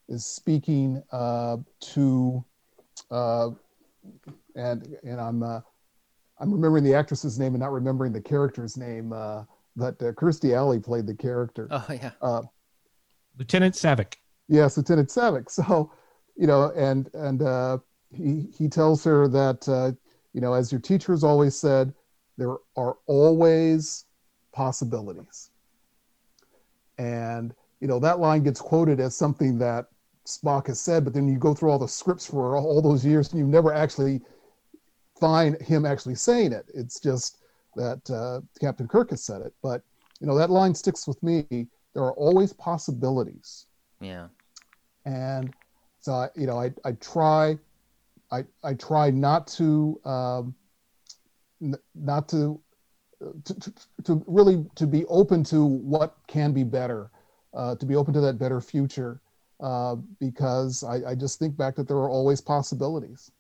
is 0.07 0.25
speaking 0.25 1.01
uh, 1.11 1.57
to, 1.79 2.43
and 4.55 4.95
and 5.03 5.19
I'm. 5.19 5.63
I'm 6.41 6.53
remembering 6.53 6.83
the 6.85 6.93
actress's 6.93 7.37
name 7.37 7.53
and 7.53 7.59
not 7.59 7.73
remembering 7.73 8.13
the 8.13 8.21
character's 8.21 8.77
name. 8.77 9.11
Uh, 9.11 9.43
but 9.75 10.01
uh, 10.01 10.11
Kirstie 10.13 10.55
Alley 10.55 10.79
played 10.79 11.05
the 11.05 11.13
character. 11.13 11.67
Oh 11.69 11.85
yeah. 11.89 12.11
Uh, 12.21 12.43
Lieutenant 13.37 13.75
Saavik. 13.75 14.15
Yes, 14.47 14.77
Lieutenant 14.77 15.09
Saavik. 15.09 15.49
So, 15.49 15.91
you 16.35 16.47
know, 16.47 16.71
and 16.75 17.09
and 17.13 17.41
uh, 17.41 17.79
he 18.11 18.47
he 18.57 18.67
tells 18.67 19.03
her 19.03 19.27
that 19.27 19.67
uh, 19.67 19.91
you 20.33 20.41
know, 20.41 20.53
as 20.53 20.71
your 20.71 20.81
teacher 20.81 21.11
has 21.11 21.23
always 21.23 21.55
said, 21.55 21.93
there 22.37 22.55
are 22.75 22.97
always 23.05 24.05
possibilities. 24.53 25.51
And 26.97 27.53
you 27.79 27.87
know 27.87 27.99
that 27.99 28.19
line 28.19 28.43
gets 28.43 28.61
quoted 28.61 28.99
as 28.99 29.15
something 29.15 29.57
that 29.59 29.87
Spock 30.29 30.67
has 30.67 30.79
said, 30.79 31.03
but 31.03 31.13
then 31.13 31.27
you 31.27 31.37
go 31.37 31.53
through 31.53 31.71
all 31.71 31.79
the 31.79 31.87
scripts 31.87 32.25
for 32.25 32.55
all, 32.55 32.81
those 32.81 33.05
years 33.05 33.31
and 33.31 33.39
you 33.39 33.47
never 33.47 33.73
actually 33.73 34.21
find 35.19 35.59
him 35.61 35.85
actually 35.85 36.15
saying 36.15 36.53
it. 36.53 36.65
It's 36.73 36.99
just 36.99 37.39
that 37.75 38.09
uh, 38.09 38.41
Captain 38.61 38.87
Kirk 38.87 39.09
has 39.09 39.23
said 39.23 39.41
it, 39.41 39.53
but 39.61 39.81
you 40.19 40.27
know 40.27 40.37
that 40.37 40.49
line 40.49 40.75
sticks 40.75 41.07
with 41.07 41.21
me. 41.23 41.67
There 41.93 42.03
are 42.03 42.13
always 42.13 42.53
possibilities. 42.53 43.65
Yeah. 44.01 44.27
And 45.05 45.53
so 45.99 46.13
I, 46.13 46.29
you 46.35 46.45
know, 46.45 46.59
I 46.59 46.71
I 46.85 46.91
try, 46.93 47.57
I 48.31 48.43
I 48.63 48.73
try 48.75 49.09
not 49.09 49.47
to 49.47 49.99
um, 50.05 50.55
n- 51.61 51.75
not 51.95 52.29
to, 52.29 52.59
to, 53.45 53.59
to 53.59 53.73
to 54.03 54.23
really 54.27 54.65
to 54.75 54.85
be 54.85 55.05
open 55.05 55.43
to 55.45 55.65
what 55.65 56.17
can 56.27 56.53
be 56.53 56.63
better, 56.63 57.11
uh, 57.53 57.75
to 57.75 57.85
be 57.85 57.95
open 57.95 58.13
to 58.13 58.21
that 58.21 58.37
better 58.37 58.61
future, 58.61 59.21
uh, 59.59 59.95
because 60.19 60.83
I, 60.83 61.11
I 61.11 61.15
just 61.15 61.39
think 61.39 61.57
back 61.57 61.75
that 61.75 61.87
there 61.87 61.97
are 61.97 62.09
always 62.09 62.41
possibilities. 62.41 63.31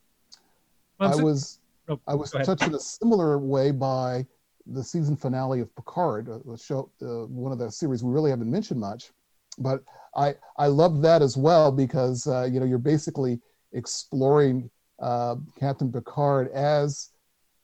Well, 0.99 1.17
I 1.17 1.21
was 1.21 1.59
Oh, 1.89 1.99
I 2.07 2.13
was 2.13 2.31
touched 2.31 2.67
in 2.67 2.75
a 2.75 2.79
similar 2.79 3.39
way 3.39 3.71
by 3.71 4.25
the 4.67 4.83
season 4.83 5.15
finale 5.15 5.59
of 5.59 5.75
Picard, 5.75 6.29
uh, 6.29 6.37
the 6.45 6.55
show, 6.55 6.91
uh, 7.01 7.25
one 7.25 7.51
of 7.51 7.57
the 7.57 7.71
series 7.71 8.03
we 8.03 8.13
really 8.13 8.29
haven't 8.29 8.49
mentioned 8.49 8.79
much, 8.79 9.11
but 9.57 9.83
I 10.15 10.35
I 10.57 10.67
love 10.67 11.01
that 11.01 11.23
as 11.23 11.35
well 11.35 11.71
because 11.71 12.27
uh, 12.27 12.47
you 12.51 12.59
know 12.59 12.65
you're 12.67 12.77
basically 12.77 13.39
exploring 13.73 14.69
uh, 14.99 15.37
Captain 15.59 15.91
Picard 15.91 16.49
as 16.51 17.09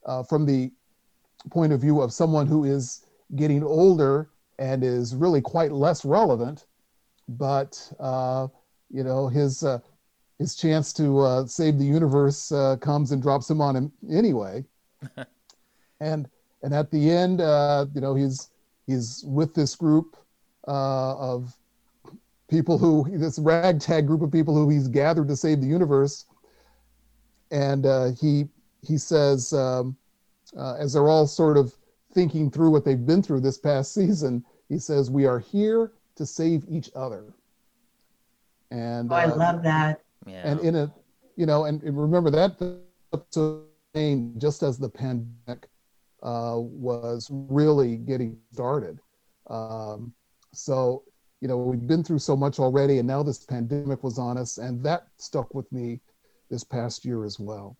uh, 0.07 0.23
from 0.23 0.45
the 0.45 0.71
point 1.51 1.71
of 1.71 1.81
view 1.81 2.01
of 2.01 2.11
someone 2.11 2.47
who 2.47 2.63
is 2.63 3.05
getting 3.35 3.63
older 3.63 4.29
and 4.57 4.83
is 4.83 5.15
really 5.15 5.41
quite 5.41 5.71
less 5.71 6.03
relevant, 6.03 6.65
but 7.27 7.91
uh, 7.99 8.47
you 8.91 9.03
know 9.03 9.27
his 9.27 9.63
uh, 9.63 9.79
his 10.39 10.55
chance 10.55 10.91
to 10.93 11.19
uh, 11.19 11.45
save 11.45 11.77
the 11.77 11.85
universe 11.85 12.51
uh, 12.51 12.75
comes 12.77 13.11
and 13.11 13.21
drops 13.21 13.49
him 13.49 13.61
on 13.61 13.75
him 13.75 13.91
anyway. 14.09 14.63
and 15.99 16.27
and 16.63 16.73
at 16.73 16.91
the 16.91 17.11
end, 17.11 17.41
uh, 17.41 17.85
you 17.93 18.01
know, 18.01 18.15
he's 18.15 18.49
he's 18.87 19.23
with 19.27 19.53
this 19.53 19.75
group 19.75 20.17
uh, 20.67 21.15
of 21.15 21.55
people 22.49 22.77
who 22.77 23.05
this 23.17 23.39
ragtag 23.39 24.07
group 24.07 24.21
of 24.21 24.31
people 24.31 24.55
who 24.55 24.69
he's 24.69 24.87
gathered 24.87 25.27
to 25.27 25.35
save 25.35 25.61
the 25.61 25.67
universe. 25.67 26.25
And 27.51 27.85
uh, 27.85 28.11
he 28.19 28.47
he 28.81 28.97
says, 28.97 29.53
um, 29.53 29.95
uh, 30.57 30.75
as 30.75 30.93
they're 30.93 31.07
all 31.07 31.27
sort 31.27 31.57
of 31.57 31.75
thinking 32.13 32.49
through 32.49 32.71
what 32.71 32.83
they've 32.83 33.05
been 33.05 33.21
through 33.21 33.41
this 33.41 33.57
past 33.57 33.93
season, 33.93 34.43
he 34.67 34.79
says, 34.79 35.11
"We 35.11 35.25
are 35.25 35.39
here 35.39 35.91
to 36.15 36.25
save 36.25 36.65
each 36.67 36.89
other." 36.95 37.33
And 38.71 39.11
oh, 39.11 39.15
I 39.15 39.25
love 39.25 39.63
that 39.63 40.01
yeah. 40.25 40.41
And 40.49 40.59
in 40.61 40.75
a, 40.75 40.93
you 41.35 41.45
know, 41.45 41.65
and, 41.65 41.81
and 41.83 41.99
remember 41.99 42.29
that 42.31 42.81
episode 43.13 43.65
just 44.37 44.63
as 44.63 44.77
the 44.77 44.89
pandemic 44.89 45.67
uh, 46.23 46.55
was 46.57 47.29
really 47.31 47.97
getting 47.97 48.37
started. 48.51 48.99
Um, 49.49 50.13
so, 50.53 51.03
you 51.41 51.47
know, 51.47 51.57
we've 51.57 51.87
been 51.87 52.03
through 52.03 52.19
so 52.19 52.35
much 52.35 52.59
already, 52.59 52.97
and 52.97 53.07
now 53.07 53.23
this 53.23 53.45
pandemic 53.45 54.03
was 54.03 54.17
on 54.17 54.37
us, 54.37 54.57
and 54.57 54.83
that 54.83 55.07
stuck 55.17 55.53
with 55.53 55.71
me 55.71 56.01
this 56.49 56.63
past 56.63 57.05
year 57.05 57.23
as 57.23 57.39
well. 57.39 57.77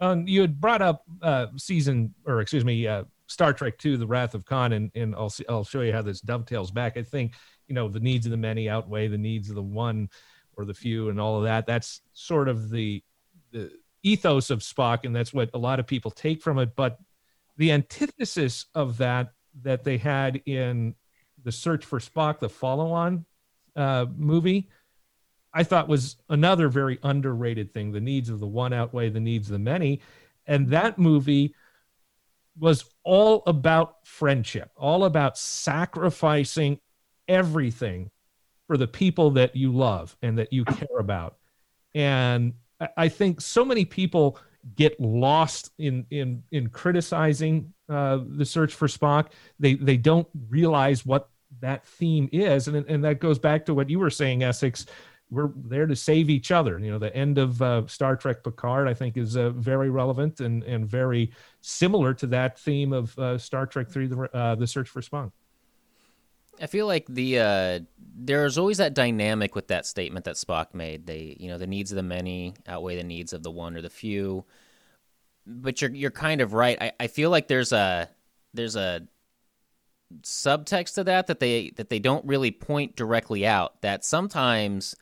Um, 0.00 0.28
you 0.28 0.40
had 0.42 0.60
brought 0.60 0.82
up 0.82 1.02
uh, 1.22 1.46
season, 1.56 2.14
or 2.26 2.40
excuse 2.40 2.64
me, 2.64 2.86
uh, 2.86 3.04
Star 3.28 3.52
Trek 3.52 3.74
II: 3.84 3.96
The 3.96 4.06
Wrath 4.06 4.34
of 4.34 4.44
Khan, 4.44 4.72
and, 4.72 4.90
and 4.94 5.14
I'll 5.14 5.30
see, 5.30 5.44
I'll 5.48 5.64
show 5.64 5.82
you 5.82 5.92
how 5.92 6.02
this 6.02 6.20
dovetails 6.20 6.70
back. 6.70 6.96
I 6.96 7.02
think 7.02 7.34
you 7.68 7.74
know 7.74 7.88
the 7.88 8.00
needs 8.00 8.26
of 8.26 8.30
the 8.30 8.36
many 8.36 8.68
outweigh 8.68 9.08
the 9.08 9.18
needs 9.18 9.48
of 9.48 9.54
the 9.54 9.62
one 9.62 10.08
or 10.56 10.64
the 10.64 10.74
few, 10.74 11.10
and 11.10 11.20
all 11.20 11.36
of 11.36 11.44
that. 11.44 11.66
That's 11.66 12.00
sort 12.14 12.48
of 12.48 12.70
the 12.70 13.02
the 13.52 13.70
ethos 14.02 14.50
of 14.50 14.60
Spock, 14.60 15.04
and 15.04 15.14
that's 15.14 15.32
what 15.32 15.50
a 15.54 15.58
lot 15.58 15.78
of 15.78 15.86
people 15.86 16.10
take 16.10 16.42
from 16.42 16.58
it. 16.58 16.74
But 16.74 16.98
the 17.56 17.70
antithesis 17.70 18.66
of 18.74 18.96
that 18.98 19.32
that 19.62 19.84
they 19.84 19.98
had 19.98 20.40
in 20.46 20.94
the 21.44 21.52
Search 21.52 21.84
for 21.84 21.98
Spock, 21.98 22.38
the 22.38 22.48
follow-on 22.48 23.24
uh, 23.76 24.06
movie, 24.16 24.68
I 25.52 25.64
thought 25.64 25.88
was 25.88 26.16
another 26.28 26.68
very 26.68 26.98
underrated 27.02 27.72
thing. 27.72 27.92
The 27.92 28.00
needs 28.00 28.30
of 28.30 28.40
the 28.40 28.46
one 28.46 28.72
outweigh 28.72 29.10
the 29.10 29.20
needs 29.20 29.48
of 29.48 29.52
the 29.52 29.58
many, 29.58 30.00
and 30.46 30.68
that 30.68 30.98
movie 30.98 31.54
was 32.58 32.84
all 33.04 33.42
about 33.46 34.06
friendship, 34.06 34.70
all 34.76 35.04
about 35.04 35.38
sacrificing 35.38 36.80
everything 37.26 38.10
for 38.66 38.76
the 38.76 38.86
people 38.86 39.30
that 39.32 39.56
you 39.56 39.72
love 39.72 40.16
and 40.22 40.38
that 40.38 40.52
you 40.52 40.64
care 40.64 40.98
about. 40.98 41.36
And 41.94 42.54
I 42.96 43.08
think 43.08 43.40
so 43.40 43.64
many 43.64 43.84
people 43.84 44.38
get 44.76 44.98
lost 45.00 45.70
in 45.78 46.06
in 46.10 46.42
in 46.52 46.68
criticizing 46.68 47.72
uh, 47.88 48.20
the 48.28 48.44
search 48.44 48.74
for 48.74 48.88
Spock. 48.88 49.28
They 49.58 49.74
they 49.74 49.96
don't 49.96 50.28
realize 50.48 51.04
what 51.06 51.30
that 51.60 51.86
theme 51.86 52.28
is, 52.32 52.68
and 52.68 52.76
and 52.88 53.04
that 53.04 53.20
goes 53.20 53.38
back 53.38 53.66
to 53.66 53.74
what 53.74 53.90
you 53.90 53.98
were 53.98 54.10
saying, 54.10 54.42
Essex. 54.42 54.86
We're 55.30 55.50
there 55.54 55.86
to 55.86 55.94
save 55.94 56.30
each 56.30 56.50
other. 56.50 56.78
You 56.78 56.90
know, 56.90 56.98
the 56.98 57.14
end 57.14 57.38
of 57.38 57.60
uh, 57.60 57.86
Star 57.86 58.16
Trek 58.16 58.42
Picard, 58.42 58.88
I 58.88 58.94
think, 58.94 59.16
is 59.16 59.36
uh, 59.36 59.50
very 59.50 59.90
relevant 59.90 60.40
and 60.40 60.62
and 60.64 60.86
very 60.88 61.32
similar 61.60 62.14
to 62.14 62.26
that 62.28 62.58
theme 62.58 62.92
of 62.92 63.18
uh, 63.18 63.36
Star 63.38 63.66
Trek 63.66 63.88
Three: 63.88 64.06
the, 64.06 64.22
uh, 64.34 64.54
the 64.54 64.66
Search 64.66 64.88
for 64.88 65.02
Spock. 65.02 65.32
I 66.60 66.66
feel 66.66 66.86
like 66.86 67.06
the 67.08 67.38
uh, 67.38 67.80
there's 67.98 68.58
always 68.58 68.78
that 68.78 68.94
dynamic 68.94 69.54
with 69.54 69.68
that 69.68 69.86
statement 69.86 70.24
that 70.24 70.36
Spock 70.36 70.74
made. 70.74 71.06
They, 71.06 71.36
you 71.38 71.48
know, 71.48 71.58
the 71.58 71.66
needs 71.66 71.92
of 71.92 71.96
the 71.96 72.02
many 72.02 72.54
outweigh 72.66 72.96
the 72.96 73.04
needs 73.04 73.32
of 73.32 73.42
the 73.42 73.50
one 73.50 73.76
or 73.76 73.82
the 73.82 73.90
few. 73.90 74.44
But 75.46 75.80
you're 75.80 75.90
you're 75.90 76.10
kind 76.10 76.40
of 76.40 76.52
right. 76.52 76.76
I, 76.80 76.92
I 77.00 77.06
feel 77.06 77.30
like 77.30 77.48
there's 77.48 77.72
a 77.72 78.08
there's 78.54 78.76
a 78.76 79.06
subtext 80.22 80.94
to 80.94 81.04
that 81.04 81.26
that 81.26 81.40
they 81.40 81.70
that 81.76 81.90
they 81.90 81.98
don't 81.98 82.24
really 82.24 82.50
point 82.50 82.96
directly 82.96 83.46
out. 83.46 83.80
That 83.82 84.04
sometimes 84.04 84.94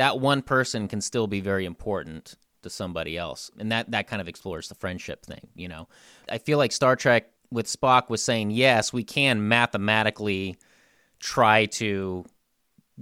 that 0.00 0.18
one 0.18 0.40
person 0.40 0.88
can 0.88 1.02
still 1.02 1.26
be 1.26 1.40
very 1.40 1.66
important 1.66 2.34
to 2.62 2.70
somebody 2.70 3.18
else, 3.18 3.50
and 3.58 3.70
that 3.70 3.90
that 3.90 4.06
kind 4.06 4.22
of 4.22 4.28
explores 4.28 4.66
the 4.66 4.74
friendship 4.74 5.26
thing. 5.26 5.48
You 5.54 5.68
know, 5.68 5.88
I 6.26 6.38
feel 6.38 6.56
like 6.56 6.72
Star 6.72 6.96
Trek 6.96 7.30
with 7.50 7.66
Spock 7.66 8.08
was 8.08 8.24
saying 8.24 8.50
yes, 8.50 8.94
we 8.94 9.04
can 9.04 9.46
mathematically 9.46 10.56
try 11.18 11.66
to 11.66 12.24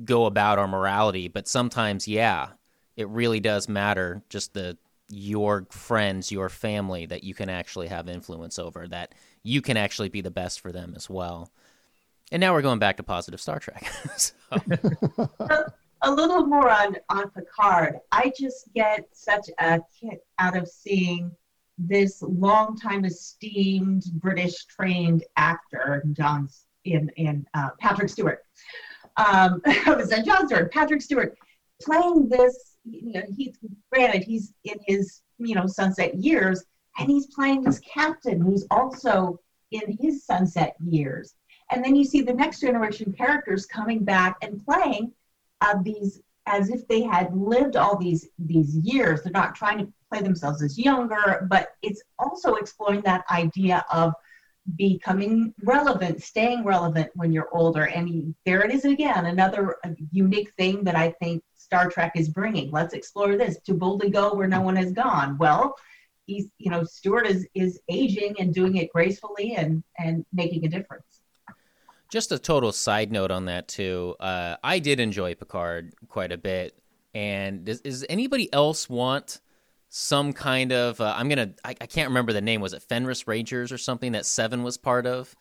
go 0.05 0.27
about 0.27 0.59
our 0.59 0.67
morality, 0.67 1.29
but 1.29 1.47
sometimes, 1.47 2.09
yeah, 2.09 2.49
it 2.97 3.09
really 3.09 3.39
does 3.39 3.69
matter 3.69 4.21
just 4.29 4.55
the 4.55 4.77
your 5.09 5.69
friends, 5.71 6.33
your 6.33 6.49
family 6.49 7.07
that 7.07 7.23
you 7.23 7.33
can 7.33 7.49
actually 7.49 7.87
have 7.87 8.09
influence 8.09 8.59
over, 8.59 8.89
that 8.89 9.15
you 9.45 9.63
can 9.63 9.77
actually 9.77 10.09
be 10.09 10.21
the 10.21 10.33
best 10.33 10.59
for 10.59 10.73
them 10.73 10.95
as 10.97 11.09
well. 11.09 11.49
And 12.33 12.41
now 12.41 12.55
we're 12.55 12.63
going 12.63 12.81
back 12.81 12.97
to 12.97 13.05
positive 13.05 13.41
Star 13.41 13.61
Trek. 13.61 13.89
a 16.03 16.11
little 16.11 16.47
more 16.47 16.71
on 16.71 16.97
on 17.09 17.31
Picard. 17.31 17.99
I 18.13 18.33
just 18.39 18.73
get 18.75 19.09
such 19.13 19.49
a 19.59 19.81
kick 20.01 20.21
out 20.39 20.57
of 20.57 20.69
seeing 20.69 21.31
this 21.79 22.23
long-time 22.23 23.05
esteemed 23.05 24.05
British 24.15 24.65
trained 24.67 25.25
actor, 25.37 26.03
John 26.13 26.49
in 26.85 27.11
in 27.17 27.47
uh, 27.55 27.71
Patrick 27.81 28.09
Stewart. 28.09 28.43
Um, 29.17 29.61
I 29.67 29.95
was 29.97 30.11
Jon 30.11 30.47
Stewart, 30.47 30.73
Patrick 30.73 31.03
Stewart, 31.03 31.37
playing 31.83 32.29
this. 32.29 32.77
You 32.85 33.13
know, 33.13 33.23
he's 33.37 33.57
granted 33.93 34.23
he's 34.23 34.53
in 34.65 34.79
his 34.87 35.23
you 35.39 35.55
know 35.55 35.67
sunset 35.67 36.15
years, 36.15 36.65
and 36.99 37.11
he's 37.11 37.27
playing 37.27 37.63
this 37.63 37.81
captain 37.81 38.41
who's 38.41 38.67
also 38.71 39.41
in 39.71 39.99
his 40.01 40.25
sunset 40.25 40.77
years. 40.85 41.35
And 41.71 41.85
then 41.85 41.95
you 41.95 42.05
see 42.05 42.23
the 42.23 42.33
next 42.33 42.61
generation 42.61 43.13
characters 43.13 43.67
coming 43.67 44.03
back 44.03 44.37
and 44.41 44.65
playing 44.65 45.13
uh, 45.61 45.77
these 45.83 46.21
as 46.47 46.71
if 46.71 46.89
they 46.89 47.03
had 47.03 47.35
lived 47.37 47.77
all 47.77 47.97
these 47.97 48.29
these 48.39 48.77
years. 48.77 49.23
They're 49.23 49.33
not 49.33 49.55
trying 49.55 49.79
to 49.79 49.93
play 50.11 50.23
themselves 50.23 50.63
as 50.63 50.79
younger, 50.79 51.47
but 51.51 51.75
it's 51.83 52.03
also 52.19 52.55
exploring 52.55 53.03
that 53.03 53.25
idea 53.31 53.85
of 53.93 54.15
becoming 54.77 55.55
relevant, 55.63 56.23
staying 56.23 56.65
relevant 56.65 57.11
when 57.15 57.33
you're 57.33 57.49
older. 57.53 57.85
And 57.85 58.35
there 58.45 58.63
it 58.63 58.73
is 58.73 58.85
again, 58.85 59.27
another 59.27 59.77
unique 60.11 60.53
thing 60.59 60.85
that 60.85 60.95
I 60.95 61.11
think 61.23 61.43
Star 61.55 61.89
Trek 61.91 62.13
is 62.17 62.29
bringing. 62.29 62.71
Let's 62.71 62.95
explore 62.95 63.37
this 63.37 63.59
to 63.63 63.75
boldly 63.75 64.11
go 64.11 64.35
where 64.35 64.49
no 64.49 64.61
one 64.61 64.77
has 64.77 64.93
gone. 64.93 65.39
Well, 65.39 65.75
he's, 66.27 66.49
you 66.59 66.71
know, 66.71 66.85
Stewart 66.85 67.27
is 67.27 67.47
is 67.55 67.81
aging 67.89 68.37
and 68.39 68.55
doing 68.55 68.77
it 68.77 68.93
gracefully 68.93 69.55
and 69.57 69.83
and 69.99 70.25
making 70.33 70.65
a 70.65 70.69
difference. 70.69 71.18
Just 72.11 72.33
a 72.33 72.39
total 72.39 72.73
side 72.73 73.13
note 73.13 73.31
on 73.31 73.47
that 73.47 73.69
too. 73.69 74.17
Uh, 74.19 74.57
I 74.63 74.79
did 74.79 75.01
enjoy 75.01 75.35
Picard 75.35 75.95
quite 76.09 76.33
a 76.33 76.39
bit. 76.39 76.79
And 77.15 77.65
does, 77.65 77.81
does 77.81 78.05
anybody 78.09 78.53
else 78.53 78.89
want? 78.89 79.41
some 79.89 80.33
kind 80.33 80.73
of 80.73 81.01
uh, 81.01 81.15
I'm 81.17 81.29
gonna 81.29 81.55
I, 81.65 81.71
I, 81.71 81.87
can't 81.87 82.09
remember 82.09 82.33
the 82.33 82.41
name. 82.41 82.61
Was 82.61 82.73
it 82.73 82.83
Fenris 82.83 83.27
Rangers 83.27 83.73
or 83.73 83.79
something 83.79 84.13
that 84.13 84.27
Seven 84.27 84.63
was 84.63 84.77
part 84.77 85.07
of? 85.07 85.35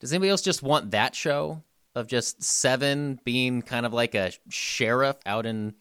Does 0.00 0.12
anybody 0.12 0.30
else 0.30 0.42
just 0.42 0.62
want 0.62 0.90
that 0.90 1.14
show 1.14 1.62
of 1.94 2.06
just 2.08 2.42
Seven 2.42 3.20
being 3.24 3.62
kind 3.62 3.86
of 3.86 3.92
like 3.92 4.14
a 4.14 4.32
sheriff 4.48 5.16
out 5.26 5.46
in 5.46 5.74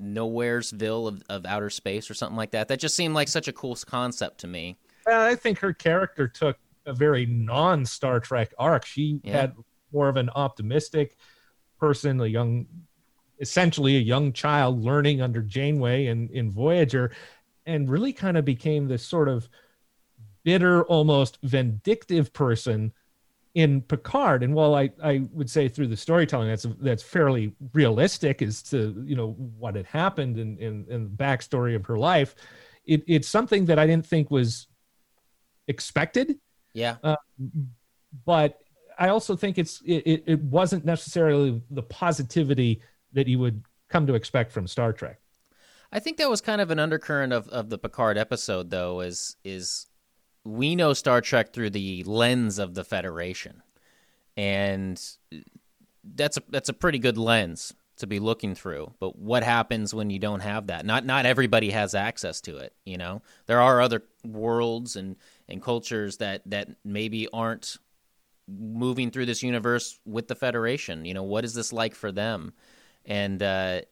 Nowheresville 0.00 1.08
of, 1.08 1.22
of 1.28 1.46
outer 1.46 1.70
space 1.70 2.10
or 2.10 2.14
something 2.14 2.36
like 2.36 2.52
that? 2.52 2.68
That 2.68 2.80
just 2.80 2.96
seemed 2.96 3.14
like 3.14 3.28
such 3.28 3.48
a 3.48 3.52
cool 3.52 3.76
concept 3.86 4.38
to 4.40 4.46
me. 4.46 4.76
Well, 5.06 5.20
I 5.20 5.34
think 5.34 5.58
her 5.58 5.72
character 5.72 6.26
took 6.26 6.56
a 6.86 6.94
very 6.94 7.26
non 7.26 7.84
Star 7.84 8.18
Trek 8.18 8.54
arc. 8.58 8.86
She 8.86 9.20
yeah. 9.22 9.42
had 9.42 9.54
more 9.92 10.08
of 10.08 10.16
an 10.16 10.30
optimistic 10.30 11.16
person, 11.78 12.20
a 12.20 12.26
young 12.26 12.66
essentially 13.40 13.96
a 13.96 14.00
young 14.00 14.32
child 14.32 14.82
learning 14.82 15.20
under 15.20 15.40
Janeway 15.40 16.06
and 16.06 16.30
in 16.30 16.50
Voyager 16.50 17.12
and 17.66 17.88
really 17.88 18.12
kind 18.12 18.36
of 18.36 18.44
became 18.44 18.88
this 18.88 19.04
sort 19.04 19.28
of 19.28 19.48
bitter, 20.42 20.82
almost 20.84 21.38
vindictive 21.42 22.32
person 22.32 22.92
in 23.54 23.82
Picard. 23.82 24.42
And 24.42 24.54
while 24.54 24.74
I, 24.74 24.90
I 25.02 25.22
would 25.32 25.50
say 25.50 25.68
through 25.68 25.88
the 25.88 25.96
storytelling 25.96 26.48
that's 26.48 26.66
that's 26.80 27.02
fairly 27.02 27.54
realistic 27.72 28.40
as 28.42 28.62
to 28.64 29.02
you 29.06 29.16
know 29.16 29.32
what 29.32 29.74
had 29.74 29.86
happened 29.86 30.38
and 30.38 30.58
in, 30.58 30.86
in, 30.86 30.92
in, 30.92 31.04
the 31.04 31.10
backstory 31.10 31.74
of 31.74 31.84
her 31.86 31.96
life, 31.96 32.34
it, 32.86 33.02
it's 33.06 33.28
something 33.28 33.66
that 33.66 33.78
I 33.78 33.86
didn't 33.86 34.06
think 34.06 34.30
was 34.30 34.68
expected. 35.66 36.38
Yeah. 36.72 36.96
Uh, 37.02 37.16
but 38.24 38.60
I 38.98 39.08
also 39.08 39.36
think 39.36 39.58
it's 39.58 39.80
it, 39.84 40.24
it 40.26 40.42
wasn't 40.42 40.84
necessarily 40.84 41.62
the 41.70 41.82
positivity 41.82 42.80
that 43.12 43.28
you 43.28 43.38
would 43.38 43.62
come 43.88 44.06
to 44.06 44.14
expect 44.14 44.52
from 44.52 44.66
Star 44.66 44.92
Trek. 44.92 45.20
I 45.90 46.00
think 46.00 46.18
that 46.18 46.28
was 46.28 46.40
kind 46.40 46.60
of 46.60 46.70
an 46.70 46.78
undercurrent 46.78 47.32
of, 47.32 47.48
of 47.48 47.70
the 47.70 47.78
Picard 47.78 48.18
episode, 48.18 48.70
though, 48.70 49.00
is 49.00 49.36
is 49.44 49.86
we 50.44 50.74
know 50.76 50.92
Star 50.92 51.20
Trek 51.20 51.52
through 51.52 51.70
the 51.70 52.02
lens 52.04 52.58
of 52.58 52.74
the 52.74 52.84
Federation, 52.84 53.62
and 54.36 55.00
that's 56.04 56.36
a 56.36 56.42
that's 56.48 56.68
a 56.68 56.74
pretty 56.74 56.98
good 56.98 57.16
lens 57.16 57.72
to 57.98 58.06
be 58.06 58.20
looking 58.20 58.54
through. 58.54 58.94
But 59.00 59.18
what 59.18 59.42
happens 59.42 59.94
when 59.94 60.10
you 60.10 60.18
don't 60.18 60.40
have 60.40 60.66
that? 60.68 60.84
Not 60.84 61.04
not 61.06 61.24
everybody 61.24 61.70
has 61.70 61.94
access 61.94 62.40
to 62.42 62.58
it. 62.58 62.74
You 62.84 62.98
know, 62.98 63.22
there 63.46 63.60
are 63.60 63.80
other 63.80 64.02
worlds 64.24 64.96
and 64.96 65.16
and 65.48 65.62
cultures 65.62 66.18
that 66.18 66.42
that 66.46 66.68
maybe 66.84 67.28
aren't 67.32 67.78
moving 68.48 69.10
through 69.10 69.26
this 69.26 69.42
universe 69.42 69.98
with 70.04 70.28
the 70.28 70.34
Federation. 70.34 71.04
You 71.04 71.14
know, 71.14 71.22
what 71.22 71.44
is 71.44 71.54
this 71.54 71.72
like 71.72 71.94
for 71.94 72.10
them? 72.10 72.52
And 73.04 73.42
uh, 73.42 73.82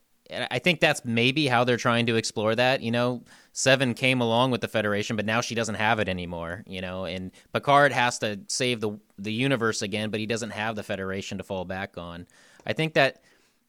I 0.50 0.58
think 0.58 0.80
that's 0.80 1.04
maybe 1.04 1.46
how 1.46 1.64
they're 1.64 1.76
trying 1.76 2.06
to 2.06 2.16
explore 2.16 2.54
that. 2.54 2.82
You 2.82 2.90
know, 2.90 3.22
Seven 3.52 3.94
came 3.94 4.20
along 4.20 4.50
with 4.50 4.60
the 4.60 4.68
Federation, 4.68 5.16
but 5.16 5.26
now 5.26 5.40
she 5.40 5.54
doesn't 5.54 5.76
have 5.76 6.00
it 6.00 6.08
anymore. 6.08 6.64
You 6.66 6.80
know, 6.80 7.04
and 7.04 7.30
Picard 7.52 7.92
has 7.92 8.18
to 8.20 8.40
save 8.48 8.80
the 8.80 8.98
the 9.18 9.32
universe 9.32 9.82
again, 9.82 10.10
but 10.10 10.20
he 10.20 10.26
doesn't 10.26 10.50
have 10.50 10.74
the 10.76 10.82
Federation 10.82 11.38
to 11.38 11.44
fall 11.44 11.64
back 11.64 11.96
on. 11.96 12.26
I 12.66 12.72
think 12.72 12.94
that 12.94 13.22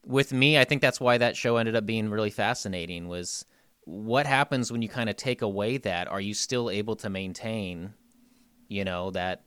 with 0.06 0.34
me, 0.34 0.58
I 0.58 0.64
think 0.64 0.82
that's 0.82 1.02
why 1.02 1.18
that 1.18 1.36
show 1.38 1.58
ended 1.58 1.76
up 1.76 1.86
being 1.86 2.10
really 2.10 2.32
fascinating. 2.32 3.08
Was 3.08 3.46
what 3.84 4.26
happens 4.26 4.72
when 4.72 4.82
you 4.82 4.90
kind 4.90 5.10
of 5.10 5.16
take 5.16 5.42
away 5.42 5.78
that? 5.78 6.08
Are 6.08 6.22
you 6.22 6.34
still 6.34 6.70
able 6.70 6.96
to 6.98 7.10
maintain, 7.10 7.94
you 8.68 8.84
know, 8.84 9.12
that 9.12 9.44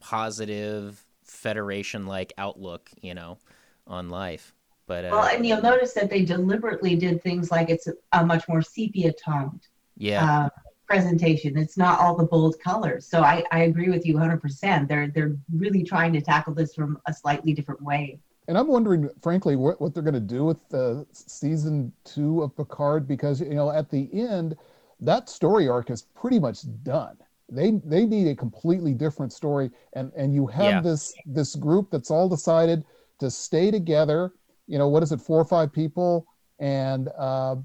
positive 0.00 1.04
Federation 1.24 2.06
like 2.06 2.32
outlook, 2.38 2.90
you 3.00 3.14
know, 3.14 3.38
on 3.86 4.10
life? 4.10 4.52
But 4.86 5.04
uh, 5.04 5.10
well, 5.12 5.24
and 5.24 5.46
you'll 5.46 5.62
notice 5.62 5.92
that 5.92 6.10
they 6.10 6.24
deliberately 6.24 6.96
did 6.96 7.22
things 7.22 7.50
like 7.52 7.70
it's 7.70 7.86
a, 7.86 7.92
a 8.12 8.26
much 8.26 8.48
more 8.48 8.62
sepia 8.62 9.12
toned 9.12 9.68
yeah. 10.00 10.24
Uh, 10.24 10.48
presentation. 10.86 11.56
It's 11.56 11.76
not 11.76 12.00
all 12.00 12.16
the 12.16 12.24
bold 12.24 12.56
colors. 12.58 13.06
So 13.06 13.22
I, 13.22 13.44
I 13.52 13.60
agree 13.60 13.90
with 13.90 14.04
you 14.04 14.16
100%. 14.16 14.88
They're 14.88 15.08
they're 15.08 15.36
really 15.54 15.84
trying 15.84 16.12
to 16.14 16.20
tackle 16.20 16.54
this 16.54 16.74
from 16.74 16.98
a 17.06 17.14
slightly 17.14 17.52
different 17.52 17.80
way. 17.80 18.18
And 18.48 18.58
I'm 18.58 18.66
wondering, 18.66 19.08
frankly, 19.22 19.54
what, 19.54 19.80
what 19.80 19.94
they're 19.94 20.02
going 20.02 20.14
to 20.14 20.20
do 20.20 20.44
with 20.44 20.68
the 20.70 21.06
season 21.12 21.92
two 22.02 22.42
of 22.42 22.56
Picard 22.56 23.06
because 23.06 23.40
you 23.40 23.54
know 23.54 23.70
at 23.70 23.90
the 23.90 24.08
end, 24.12 24.56
that 24.98 25.28
story 25.28 25.68
arc 25.68 25.90
is 25.90 26.02
pretty 26.02 26.40
much 26.40 26.62
done. 26.82 27.16
They 27.50 27.72
they 27.84 28.06
need 28.06 28.28
a 28.28 28.36
completely 28.36 28.94
different 28.94 29.32
story, 29.32 29.70
and 29.94 30.12
and 30.16 30.34
you 30.34 30.46
have 30.46 30.74
Yeah. 30.74 30.80
this 30.80 31.14
this 31.26 31.54
group 31.56 31.90
that's 31.90 32.10
all 32.10 32.28
decided 32.28 32.84
to 33.18 33.30
stay 33.30 33.70
together. 33.70 34.32
You 34.66 34.78
know, 34.78 34.88
what 34.88 35.02
is 35.02 35.10
it, 35.12 35.20
four 35.20 35.40
or 35.40 35.44
five 35.44 35.72
people, 35.72 36.26
and 36.60 37.08
uh, 37.18 37.56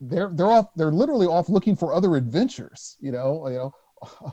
they're 0.00 0.30
they're 0.34 0.50
off. 0.50 0.66
They're 0.74 0.92
literally 0.92 1.26
off 1.26 1.48
looking 1.48 1.76
for 1.76 1.94
other 1.94 2.16
adventures. 2.16 2.96
You 3.00 3.12
know, 3.12 3.46
you 3.48 3.54
know, 3.56 3.72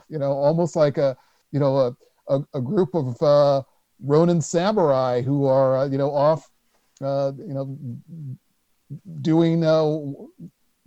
you 0.08 0.18
know, 0.18 0.32
almost 0.32 0.74
like 0.76 0.98
a 0.98 1.16
you 1.52 1.60
know 1.60 1.76
a 1.76 1.96
a, 2.28 2.40
a 2.54 2.60
group 2.60 2.94
of 2.94 3.20
uh, 3.22 3.62
Ronin 4.02 4.40
samurai 4.40 5.22
who 5.22 5.46
are 5.46 5.78
uh, 5.78 5.86
you 5.86 5.98
know 5.98 6.10
off, 6.10 6.50
uh, 7.02 7.32
you 7.38 7.54
know, 7.54 7.78
doing 9.22 9.64
uh, 9.64 9.86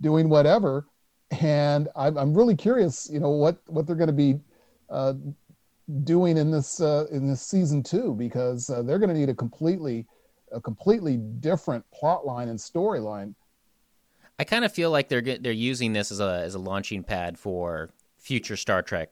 doing 0.02 0.28
whatever. 0.28 0.86
And 1.42 1.88
I'm 1.96 2.34
really 2.34 2.56
curious, 2.56 3.08
you 3.12 3.20
know, 3.20 3.30
what 3.30 3.58
what 3.66 3.86
they're 3.86 3.96
going 3.96 4.08
to 4.08 4.12
be 4.12 4.40
uh, 4.90 5.14
doing 6.04 6.36
in 6.36 6.50
this 6.50 6.80
uh, 6.80 7.06
in 7.10 7.28
this 7.28 7.42
season 7.42 7.82
two 7.82 8.14
because 8.14 8.70
uh, 8.70 8.82
they're 8.82 8.98
going 8.98 9.12
to 9.12 9.18
need 9.18 9.28
a 9.28 9.34
completely 9.34 10.06
a 10.52 10.60
completely 10.60 11.16
different 11.16 11.84
plot 11.90 12.26
line 12.26 12.48
and 12.48 12.58
storyline. 12.58 13.34
I 14.38 14.44
kind 14.44 14.64
of 14.64 14.72
feel 14.72 14.90
like 14.90 15.08
they're 15.08 15.20
they're 15.20 15.52
using 15.52 15.92
this 15.92 16.10
as 16.10 16.20
a 16.20 16.42
as 16.44 16.54
a 16.54 16.58
launching 16.58 17.02
pad 17.02 17.38
for 17.38 17.90
future 18.18 18.56
Star 18.56 18.82
Trek 18.82 19.10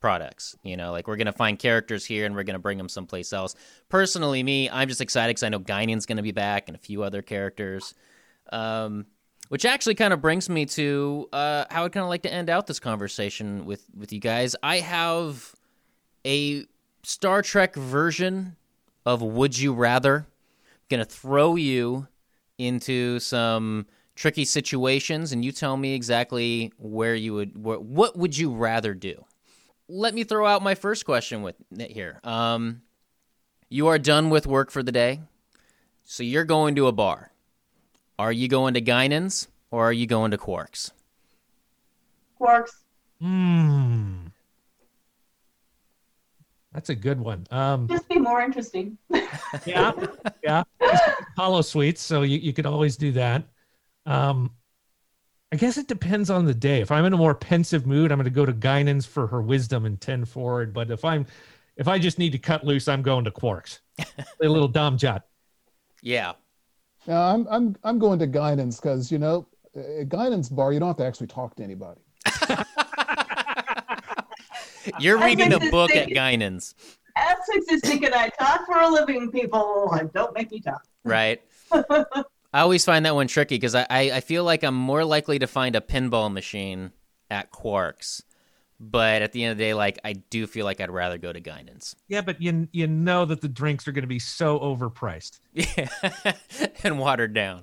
products. 0.00 0.56
You 0.62 0.76
know, 0.76 0.92
like 0.92 1.06
we're 1.06 1.16
gonna 1.16 1.32
find 1.32 1.58
characters 1.58 2.04
here 2.04 2.26
and 2.26 2.34
we're 2.34 2.42
gonna 2.42 2.58
bring 2.58 2.78
them 2.78 2.88
someplace 2.88 3.32
else. 3.32 3.54
Personally, 3.88 4.42
me, 4.42 4.68
I'm 4.68 4.88
just 4.88 5.00
excited 5.00 5.30
because 5.30 5.44
I 5.44 5.48
know 5.48 5.58
Guinan's 5.58 6.06
gonna 6.06 6.22
be 6.22 6.32
back 6.32 6.64
and 6.68 6.76
a 6.76 6.80
few 6.80 7.02
other 7.02 7.22
characters. 7.22 7.94
Um, 8.50 9.06
which 9.52 9.66
actually 9.66 9.94
kind 9.94 10.14
of 10.14 10.22
brings 10.22 10.48
me 10.48 10.64
to 10.64 11.28
uh, 11.30 11.66
how 11.70 11.84
I'd 11.84 11.92
kind 11.92 12.02
of 12.02 12.08
like 12.08 12.22
to 12.22 12.32
end 12.32 12.48
out 12.48 12.66
this 12.66 12.80
conversation 12.80 13.66
with 13.66 13.84
with 13.94 14.10
you 14.10 14.18
guys. 14.18 14.56
I 14.62 14.78
have 14.78 15.54
a 16.24 16.64
Star 17.02 17.42
Trek 17.42 17.74
version 17.74 18.56
of 19.04 19.20
Would 19.20 19.58
You 19.58 19.74
Rather. 19.74 20.16
I'm 20.16 20.86
Gonna 20.88 21.04
throw 21.04 21.56
you 21.56 22.08
into 22.56 23.20
some 23.20 23.84
tricky 24.14 24.46
situations 24.46 25.32
and 25.32 25.44
you 25.44 25.52
tell 25.52 25.76
me 25.76 25.94
exactly 25.94 26.72
where 26.78 27.14
you 27.14 27.34
would 27.34 27.50
wh- 27.50 27.82
what 27.82 28.16
would 28.16 28.38
you 28.38 28.54
rather 28.54 28.94
do 28.94 29.22
let 29.88 30.14
me 30.14 30.22
throw 30.22 30.46
out 30.46 30.62
my 30.62 30.74
first 30.74 31.06
question 31.06 31.42
with 31.42 31.56
it 31.78 31.90
here 31.90 32.20
um 32.22 32.82
you 33.70 33.86
are 33.88 33.98
done 33.98 34.28
with 34.28 34.46
work 34.46 34.70
for 34.70 34.82
the 34.82 34.92
day 34.92 35.18
so 36.04 36.22
you're 36.22 36.44
going 36.44 36.74
to 36.74 36.86
a 36.86 36.92
bar 36.92 37.31
are 38.22 38.32
you 38.32 38.46
going 38.46 38.74
to 38.74 38.80
Guinan's 38.80 39.48
or 39.72 39.88
are 39.88 39.92
you 39.92 40.06
going 40.06 40.30
to 40.30 40.38
Quarks 40.38 40.92
Quarks. 42.40 42.70
Hmm. 43.20 44.26
That's 46.72 46.88
a 46.88 46.94
good 46.94 47.20
one. 47.20 47.46
Um, 47.50 47.88
Just 47.88 48.08
be 48.08 48.18
more 48.18 48.40
interesting. 48.40 48.96
yeah, 49.66 49.92
yeah. 50.42 50.62
holosuites, 51.36 51.98
so 51.98 52.22
you, 52.22 52.38
you 52.38 52.52
could 52.52 52.64
always 52.64 52.96
do 52.96 53.12
that. 53.12 53.44
Um, 54.06 54.50
I 55.52 55.56
guess 55.56 55.76
it 55.76 55.86
depends 55.86 56.30
on 56.30 56.46
the 56.46 56.54
day. 56.54 56.80
If 56.80 56.90
I'm 56.90 57.04
in 57.04 57.12
a 57.12 57.16
more 57.16 57.34
pensive 57.34 57.86
mood, 57.86 58.10
I'm 58.10 58.18
going 58.18 58.24
to 58.24 58.30
go 58.30 58.46
to 58.46 58.52
Guinan's 58.52 59.04
for 59.04 59.26
her 59.26 59.42
wisdom 59.42 59.84
and 59.84 60.00
ten 60.00 60.24
forward. 60.24 60.72
But 60.72 60.90
if 60.90 61.04
I'm 61.04 61.26
if 61.76 61.88
I 61.88 61.98
just 61.98 62.18
need 62.18 62.32
to 62.32 62.38
cut 62.38 62.64
loose, 62.64 62.88
I'm 62.88 63.02
going 63.02 63.24
to 63.24 63.30
Quarks. 63.30 63.80
a 63.98 64.48
little 64.48 64.68
Dom 64.68 64.96
Jot. 64.96 65.24
yeah 66.00 66.32
Now, 67.06 67.22
I'm 67.34 67.46
I'm 67.50 67.76
I'm 67.84 67.98
going 67.98 68.18
to 68.20 68.26
guidance 68.26 68.78
because 68.80 69.10
you 69.10 69.18
know 69.18 69.46
at 69.74 70.08
Guinan's 70.08 70.48
bar 70.48 70.72
you 70.72 70.78
don't 70.78 70.88
have 70.88 70.96
to 70.98 71.04
actually 71.06 71.26
talk 71.28 71.56
to 71.56 71.62
anybody. 71.62 72.00
you're 75.00 75.18
I 75.18 75.26
reading 75.26 75.52
a 75.52 75.58
book 75.70 75.88
this 75.90 75.98
at 75.98 76.04
thing- 76.06 76.14
Guinan's 76.14 76.74
Essex 77.16 77.66
is 77.70 77.80
thinking 77.82 78.10
I 78.14 78.28
talk 78.30 78.64
for 78.66 78.80
a 78.80 78.88
living, 78.88 79.30
people. 79.30 79.90
and 79.92 80.10
Don't 80.12 80.32
make 80.34 80.50
me 80.50 80.60
talk. 80.60 80.82
right 81.04 81.42
I 81.72 82.60
always 82.60 82.84
find 82.84 83.04
that 83.06 83.14
one 83.14 83.28
tricky 83.28 83.54
because 83.56 83.74
I, 83.74 83.86
I, 83.88 84.00
I 84.12 84.20
feel 84.20 84.44
like 84.44 84.62
I'm 84.62 84.74
more 84.74 85.04
likely 85.04 85.38
to 85.38 85.46
find 85.46 85.74
a 85.74 85.80
pinball 85.80 86.30
machine 86.32 86.92
at 87.30 87.50
Quarks. 87.50 88.22
But 88.84 89.22
at 89.22 89.30
the 89.30 89.44
end 89.44 89.52
of 89.52 89.58
the 89.58 89.64
day, 89.64 89.74
like 89.74 90.00
I 90.04 90.14
do 90.14 90.48
feel 90.48 90.64
like 90.64 90.80
I'd 90.80 90.90
rather 90.90 91.16
go 91.16 91.32
to 91.32 91.38
Guinan's. 91.38 91.94
Yeah, 92.08 92.20
but 92.20 92.42
you 92.42 92.66
you 92.72 92.88
know 92.88 93.24
that 93.24 93.40
the 93.40 93.48
drinks 93.48 93.86
are 93.86 93.92
going 93.92 94.02
to 94.02 94.08
be 94.08 94.18
so 94.18 94.58
overpriced. 94.58 95.38
Yeah, 95.54 95.88
and 96.82 96.98
watered 96.98 97.32
down. 97.32 97.62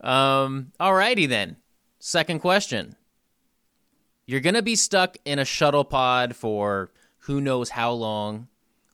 Um, 0.00 0.70
alrighty 0.78 1.28
then. 1.28 1.56
Second 1.98 2.38
question. 2.38 2.94
You're 4.26 4.40
gonna 4.40 4.62
be 4.62 4.76
stuck 4.76 5.16
in 5.24 5.40
a 5.40 5.44
shuttle 5.44 5.84
pod 5.84 6.36
for 6.36 6.92
who 7.18 7.40
knows 7.40 7.70
how 7.70 7.90
long. 7.92 8.46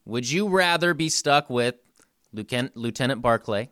Would 0.06 0.30
you 0.30 0.48
rather 0.48 0.94
be 0.94 1.10
stuck 1.10 1.50
with 1.50 1.74
Lieutenant, 2.32 2.76
Lieutenant 2.76 3.20
Barclay, 3.20 3.68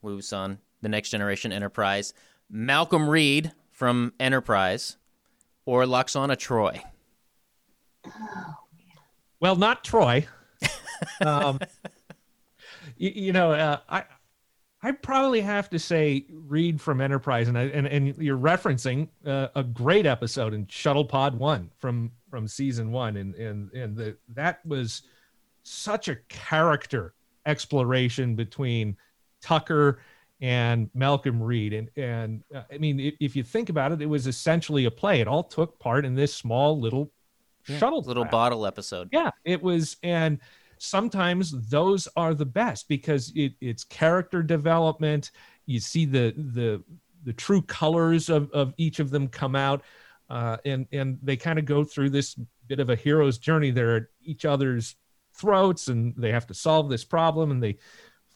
who's 0.00 0.32
on 0.32 0.58
the 0.80 0.88
Next 0.88 1.10
Generation 1.10 1.52
Enterprise, 1.52 2.14
Malcolm 2.50 3.08
Reed 3.10 3.52
from 3.70 4.14
Enterprise, 4.18 4.96
or 5.66 5.84
Lwaxana 5.84 6.36
Troi? 6.36 6.80
Well, 9.40 9.56
not 9.56 9.84
Troi. 9.84 10.26
um, 11.20 11.58
you, 12.96 13.10
you 13.14 13.32
know, 13.32 13.52
uh, 13.52 13.80
I 13.88 14.04
I 14.82 14.92
probably 14.92 15.40
have 15.40 15.68
to 15.70 15.78
say 15.78 16.26
Reed 16.30 16.80
from 16.80 17.00
Enterprise, 17.00 17.48
and 17.48 17.58
I, 17.58 17.64
and 17.64 17.86
and 17.86 18.16
you're 18.18 18.38
referencing 18.38 19.08
uh, 19.26 19.48
a 19.54 19.62
great 19.62 20.06
episode 20.06 20.54
in 20.54 20.66
Shuttle 20.68 21.04
Pod 21.04 21.38
One 21.38 21.70
from 21.76 22.12
from 22.30 22.46
season 22.46 22.92
one, 22.92 23.16
and 23.16 23.34
and 23.34 23.72
and 23.72 23.96
the 23.96 24.16
that 24.28 24.64
was 24.64 25.02
such 25.64 26.08
a 26.08 26.16
character 26.28 27.14
exploration 27.44 28.36
between 28.36 28.96
Tucker 29.40 30.00
and 30.40 30.90
Malcolm 30.94 31.42
Reed, 31.42 31.72
and 31.72 31.90
and 31.96 32.42
uh, 32.54 32.62
I 32.70 32.78
mean, 32.78 33.00
if, 33.00 33.14
if 33.20 33.36
you 33.36 33.42
think 33.42 33.68
about 33.68 33.92
it, 33.92 34.02
it 34.02 34.06
was 34.06 34.26
essentially 34.26 34.84
a 34.84 34.90
play. 34.90 35.20
It 35.20 35.28
all 35.28 35.44
took 35.44 35.78
part 35.78 36.04
in 36.04 36.14
this 36.14 36.34
small 36.34 36.78
little 36.78 37.10
shuttle 37.62 38.02
Little 38.02 38.24
bottle 38.24 38.66
episode. 38.66 39.08
Yeah, 39.12 39.30
it 39.44 39.62
was, 39.62 39.96
and 40.02 40.38
sometimes 40.78 41.68
those 41.68 42.06
are 42.16 42.34
the 42.34 42.46
best 42.46 42.88
because 42.88 43.32
it, 43.34 43.54
it's 43.60 43.84
character 43.84 44.42
development. 44.42 45.30
You 45.66 45.80
see 45.80 46.04
the 46.04 46.34
the 46.36 46.82
the 47.24 47.32
true 47.32 47.62
colors 47.62 48.28
of, 48.28 48.50
of 48.52 48.72
each 48.76 49.00
of 49.00 49.10
them 49.10 49.28
come 49.28 49.56
out, 49.56 49.82
uh, 50.30 50.58
and 50.64 50.86
and 50.92 51.18
they 51.22 51.36
kind 51.36 51.58
of 51.58 51.64
go 51.64 51.82
through 51.82 52.10
this 52.10 52.36
bit 52.68 52.78
of 52.80 52.90
a 52.90 52.96
hero's 52.96 53.38
journey. 53.38 53.70
They're 53.70 53.96
at 53.96 54.06
each 54.22 54.44
other's 54.44 54.96
throats, 55.34 55.88
and 55.88 56.14
they 56.16 56.30
have 56.30 56.46
to 56.46 56.54
solve 56.54 56.88
this 56.88 57.04
problem, 57.04 57.50
and 57.50 57.62
they 57.62 57.78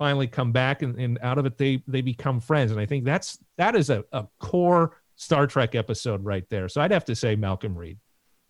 finally 0.01 0.27
come 0.27 0.51
back, 0.51 0.81
and, 0.81 0.99
and 0.99 1.19
out 1.23 1.39
of 1.39 1.45
it 1.47 1.59
they 1.59 1.83
they 1.87 2.01
become 2.01 2.41
friends. 2.41 2.73
And 2.73 2.81
I 2.81 2.87
think 2.87 3.05
that's 3.05 3.39
that 3.59 3.77
is 3.77 3.91
a, 3.91 4.03
a 4.11 4.27
core 4.41 4.97
Star 5.15 5.47
Trek 5.47 5.75
episode 5.75 6.25
right 6.25 6.49
there. 6.49 6.69
So 6.69 6.81
I'd 6.81 6.91
have 6.91 7.05
to 7.05 7.15
say 7.15 7.37
Malcolm 7.37 7.77
Reed. 7.77 7.99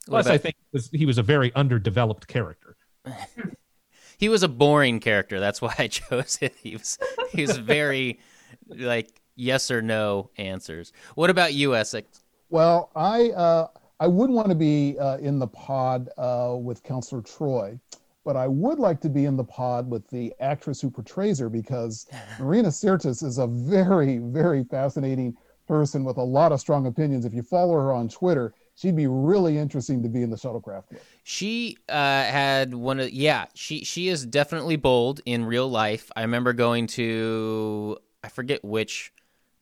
What 0.07 0.23
Plus, 0.23 0.27
I 0.29 0.39
think 0.39 0.55
was, 0.73 0.89
he 0.93 1.05
was 1.05 1.19
a 1.19 1.23
very 1.23 1.53
underdeveloped 1.55 2.29
character. 2.29 2.77
he 4.19 4.29
was 4.29 4.45
a 4.45 4.49
boring 4.49 5.01
character. 5.01 5.41
That's 5.41 5.61
why 5.61 5.75
I 5.77 5.89
chose 5.89 6.39
it. 6.41 6.55
He 6.63 6.77
was 6.77 6.99
he 7.33 7.43
was 7.43 7.59
very 7.59 8.21
like 8.69 9.21
yes 9.35 9.71
or 9.71 9.83
no 9.83 10.31
answers. 10.39 10.93
What 11.17 11.31
about 11.31 11.53
you, 11.53 11.75
Essex? 11.75 12.23
Well, 12.49 12.91
I 12.95 13.31
uh, 13.31 13.67
I 13.99 14.07
wouldn't 14.07 14.37
want 14.37 14.51
to 14.51 14.55
be 14.55 14.97
uh, 14.99 15.19
in 15.19 15.41
the 15.41 15.49
pod 15.49 16.09
uh, 16.17 16.57
with 16.57 16.85
Counselor 16.85 17.23
Troi, 17.23 17.81
but 18.25 18.37
I 18.37 18.47
would 18.49 18.79
like 18.79 19.01
to 19.03 19.09
be 19.09 19.25
in 19.25 19.37
the 19.37 19.45
pod 19.45 19.89
with 19.91 20.09
the 20.09 20.33
actress 20.41 20.81
who 20.81 20.91
portrays 20.91 21.39
her 21.39 21.49
because 21.49 22.07
Marina 22.39 22.69
Sirtis 22.69 23.23
is 23.23 23.39
a 23.39 23.47
very 23.47 24.19
very 24.19 24.65
fascinating 24.65 25.37
person 25.67 26.05
with 26.05 26.17
a 26.17 26.23
lot 26.23 26.53
of 26.53 26.61
strong 26.61 26.87
opinions. 26.87 27.25
If 27.25 27.33
you 27.33 27.43
follow 27.43 27.75
her 27.75 27.93
on 27.93 28.09
Twitter, 28.09 28.55
she'd 28.75 28.97
be 28.97 29.07
really 29.07 29.57
interesting 29.57 30.03
to 30.03 30.09
be 30.09 30.23
in 30.23 30.31
the 30.31 30.37
shuttlecraft 30.37 30.85
with. 30.91 31.05
She 31.23 31.77
uh, 31.89 31.95
had 31.95 32.75
one 32.75 32.99
of 32.99 33.11
yeah. 33.11 33.47
She 33.55 33.85
she 33.85 34.09
is 34.09 34.27
definitely 34.27 34.77
bold 34.77 35.21
in 35.25 35.45
real 35.45 35.69
life. 35.69 36.11
I 36.17 36.23
remember 36.23 36.53
going 36.53 36.87
to 36.89 37.99
I 38.25 38.29
forget 38.29 38.65
which 38.65 39.13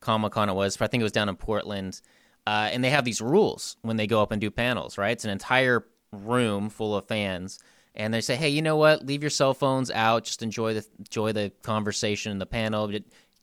Comic 0.00 0.32
Con 0.32 0.48
it 0.48 0.54
was, 0.54 0.76
but 0.76 0.86
I 0.86 0.88
think 0.88 1.00
it 1.00 1.04
was 1.04 1.12
down 1.12 1.28
in 1.28 1.36
Portland. 1.36 2.00
Uh, 2.46 2.70
and 2.72 2.82
they 2.82 2.88
have 2.88 3.04
these 3.04 3.20
rules 3.20 3.76
when 3.82 3.98
they 3.98 4.06
go 4.06 4.22
up 4.22 4.32
and 4.32 4.40
do 4.40 4.50
panels, 4.50 4.96
right? 4.96 5.10
It's 5.10 5.26
an 5.26 5.30
entire 5.30 5.84
room 6.12 6.70
full 6.70 6.96
of 6.96 7.06
fans, 7.06 7.58
and 7.98 8.14
they 8.14 8.20
say, 8.20 8.36
"Hey, 8.36 8.48
you 8.48 8.62
know 8.62 8.76
what? 8.76 9.04
Leave 9.04 9.22
your 9.22 9.30
cell 9.30 9.52
phones 9.52 9.90
out. 9.90 10.24
Just 10.24 10.42
enjoy 10.42 10.74
the 10.74 10.86
enjoy 10.98 11.32
the 11.32 11.52
conversation 11.62 12.32
in 12.32 12.38
the 12.38 12.46
panel. 12.46 12.90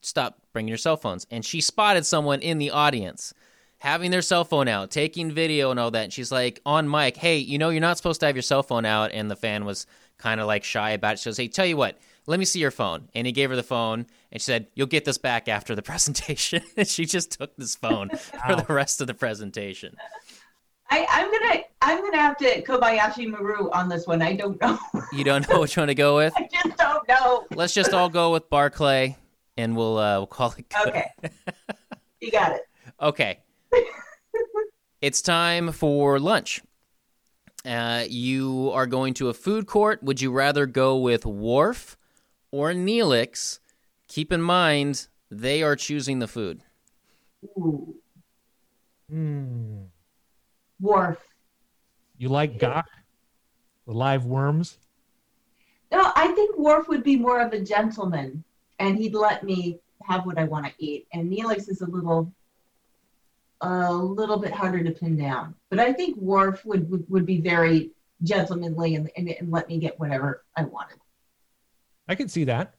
Stop 0.00 0.38
bringing 0.52 0.68
your 0.68 0.78
cell 0.78 0.96
phones." 0.96 1.26
And 1.30 1.44
she 1.44 1.60
spotted 1.60 2.04
someone 2.06 2.40
in 2.40 2.58
the 2.58 2.70
audience, 2.70 3.34
having 3.78 4.10
their 4.10 4.22
cell 4.22 4.44
phone 4.44 4.66
out, 4.66 4.90
taking 4.90 5.30
video 5.30 5.70
and 5.70 5.78
all 5.78 5.90
that. 5.92 6.04
And 6.04 6.12
she's 6.12 6.32
like 6.32 6.60
on 6.66 6.90
mic, 6.90 7.16
"Hey, 7.16 7.36
you 7.38 7.58
know 7.58 7.68
you're 7.68 7.80
not 7.80 7.98
supposed 7.98 8.20
to 8.20 8.26
have 8.26 8.34
your 8.34 8.42
cell 8.42 8.62
phone 8.62 8.86
out." 8.86 9.12
And 9.12 9.30
the 9.30 9.36
fan 9.36 9.64
was 9.64 9.86
kind 10.18 10.40
of 10.40 10.46
like 10.46 10.64
shy 10.64 10.90
about 10.90 11.14
it. 11.14 11.18
She 11.20 11.28
goes, 11.28 11.36
"Hey, 11.36 11.48
tell 11.48 11.66
you 11.66 11.76
what." 11.76 11.98
Let 12.28 12.40
me 12.40 12.44
see 12.44 12.58
your 12.58 12.72
phone. 12.72 13.08
And 13.14 13.24
he 13.24 13.32
gave 13.32 13.50
her 13.50 13.56
the 13.56 13.62
phone 13.62 14.06
and 14.32 14.40
she 14.40 14.46
said, 14.46 14.66
You'll 14.74 14.88
get 14.88 15.04
this 15.04 15.16
back 15.18 15.46
after 15.48 15.76
the 15.76 15.82
presentation. 15.90 16.60
and 16.76 16.86
she 16.86 17.06
just 17.06 17.30
took 17.38 17.56
this 17.56 17.76
phone 17.76 18.10
for 18.10 18.56
the 18.56 18.66
rest 18.68 19.00
of 19.00 19.06
the 19.06 19.14
presentation. 19.14 19.96
I, 20.90 21.06
I'm 21.10 21.30
gonna 21.30 21.62
I'm 21.82 22.00
gonna 22.02 22.20
have 22.20 22.36
to 22.38 22.62
Kobayashi 22.62 23.28
Maru 23.28 23.70
on 23.70 23.88
this 23.88 24.06
one. 24.06 24.22
I 24.22 24.34
don't 24.34 24.60
know. 24.60 24.78
You 25.12 25.24
don't 25.24 25.48
know 25.48 25.60
which 25.60 25.76
one 25.76 25.88
to 25.88 25.94
go 25.94 26.16
with? 26.16 26.32
I 26.36 26.48
just 26.52 26.76
don't 26.76 27.06
know. 27.08 27.46
Let's 27.54 27.74
just 27.74 27.92
all 27.92 28.08
go 28.08 28.32
with 28.32 28.48
Barclay 28.48 29.16
and 29.56 29.76
we'll 29.76 29.98
uh, 29.98 30.18
we'll 30.18 30.26
call 30.26 30.54
it 30.56 30.68
good. 30.68 30.88
Okay. 30.88 31.10
you 32.20 32.30
got 32.30 32.52
it. 32.52 32.62
Okay. 33.02 33.40
it's 35.02 35.20
time 35.20 35.70
for 35.70 36.18
lunch. 36.18 36.62
Uh, 37.64 38.04
you 38.08 38.70
are 38.72 38.86
going 38.86 39.12
to 39.14 39.28
a 39.28 39.34
food 39.34 39.66
court. 39.66 40.02
Would 40.02 40.22
you 40.22 40.30
rather 40.32 40.64
go 40.64 40.96
with 40.96 41.26
Worf 41.26 41.98
or 42.50 42.70
Neelix? 42.72 43.58
Keep 44.08 44.32
in 44.32 44.40
mind, 44.40 45.08
they 45.30 45.62
are 45.62 45.76
choosing 45.76 46.20
the 46.20 46.28
food. 46.28 46.62
Ooh, 47.58 47.96
Hmm. 49.10 49.82
Worf. 50.80 51.18
You 52.18 52.28
like 52.28 52.58
Gagh? 52.58 52.84
The 53.86 53.92
live 53.92 54.24
worms? 54.24 54.78
No, 55.92 56.10
I 56.16 56.28
think 56.28 56.56
Worf 56.58 56.88
would 56.88 57.04
be 57.04 57.16
more 57.16 57.40
of 57.40 57.52
a 57.52 57.60
gentleman, 57.60 58.42
and 58.78 58.96
he'd 58.98 59.14
let 59.14 59.44
me 59.44 59.78
have 60.02 60.26
what 60.26 60.38
I 60.38 60.44
want 60.44 60.66
to 60.66 60.72
eat. 60.78 61.06
And 61.12 61.30
Neelix 61.30 61.68
is 61.68 61.80
a 61.80 61.86
little, 61.86 62.32
a 63.60 63.92
little 63.92 64.38
bit 64.38 64.52
harder 64.52 64.82
to 64.82 64.90
pin 64.90 65.16
down. 65.16 65.54
But 65.70 65.78
I 65.78 65.92
think 65.92 66.16
Worf 66.16 66.64
would 66.64 66.90
would, 66.90 67.08
would 67.08 67.26
be 67.26 67.40
very 67.40 67.90
gentlemanly 68.22 68.96
and, 68.96 69.10
and 69.16 69.28
and 69.28 69.50
let 69.50 69.68
me 69.68 69.78
get 69.78 69.98
whatever 70.00 70.44
I 70.56 70.64
wanted. 70.64 70.98
I 72.08 72.14
could 72.14 72.30
see 72.30 72.44
that. 72.44 72.74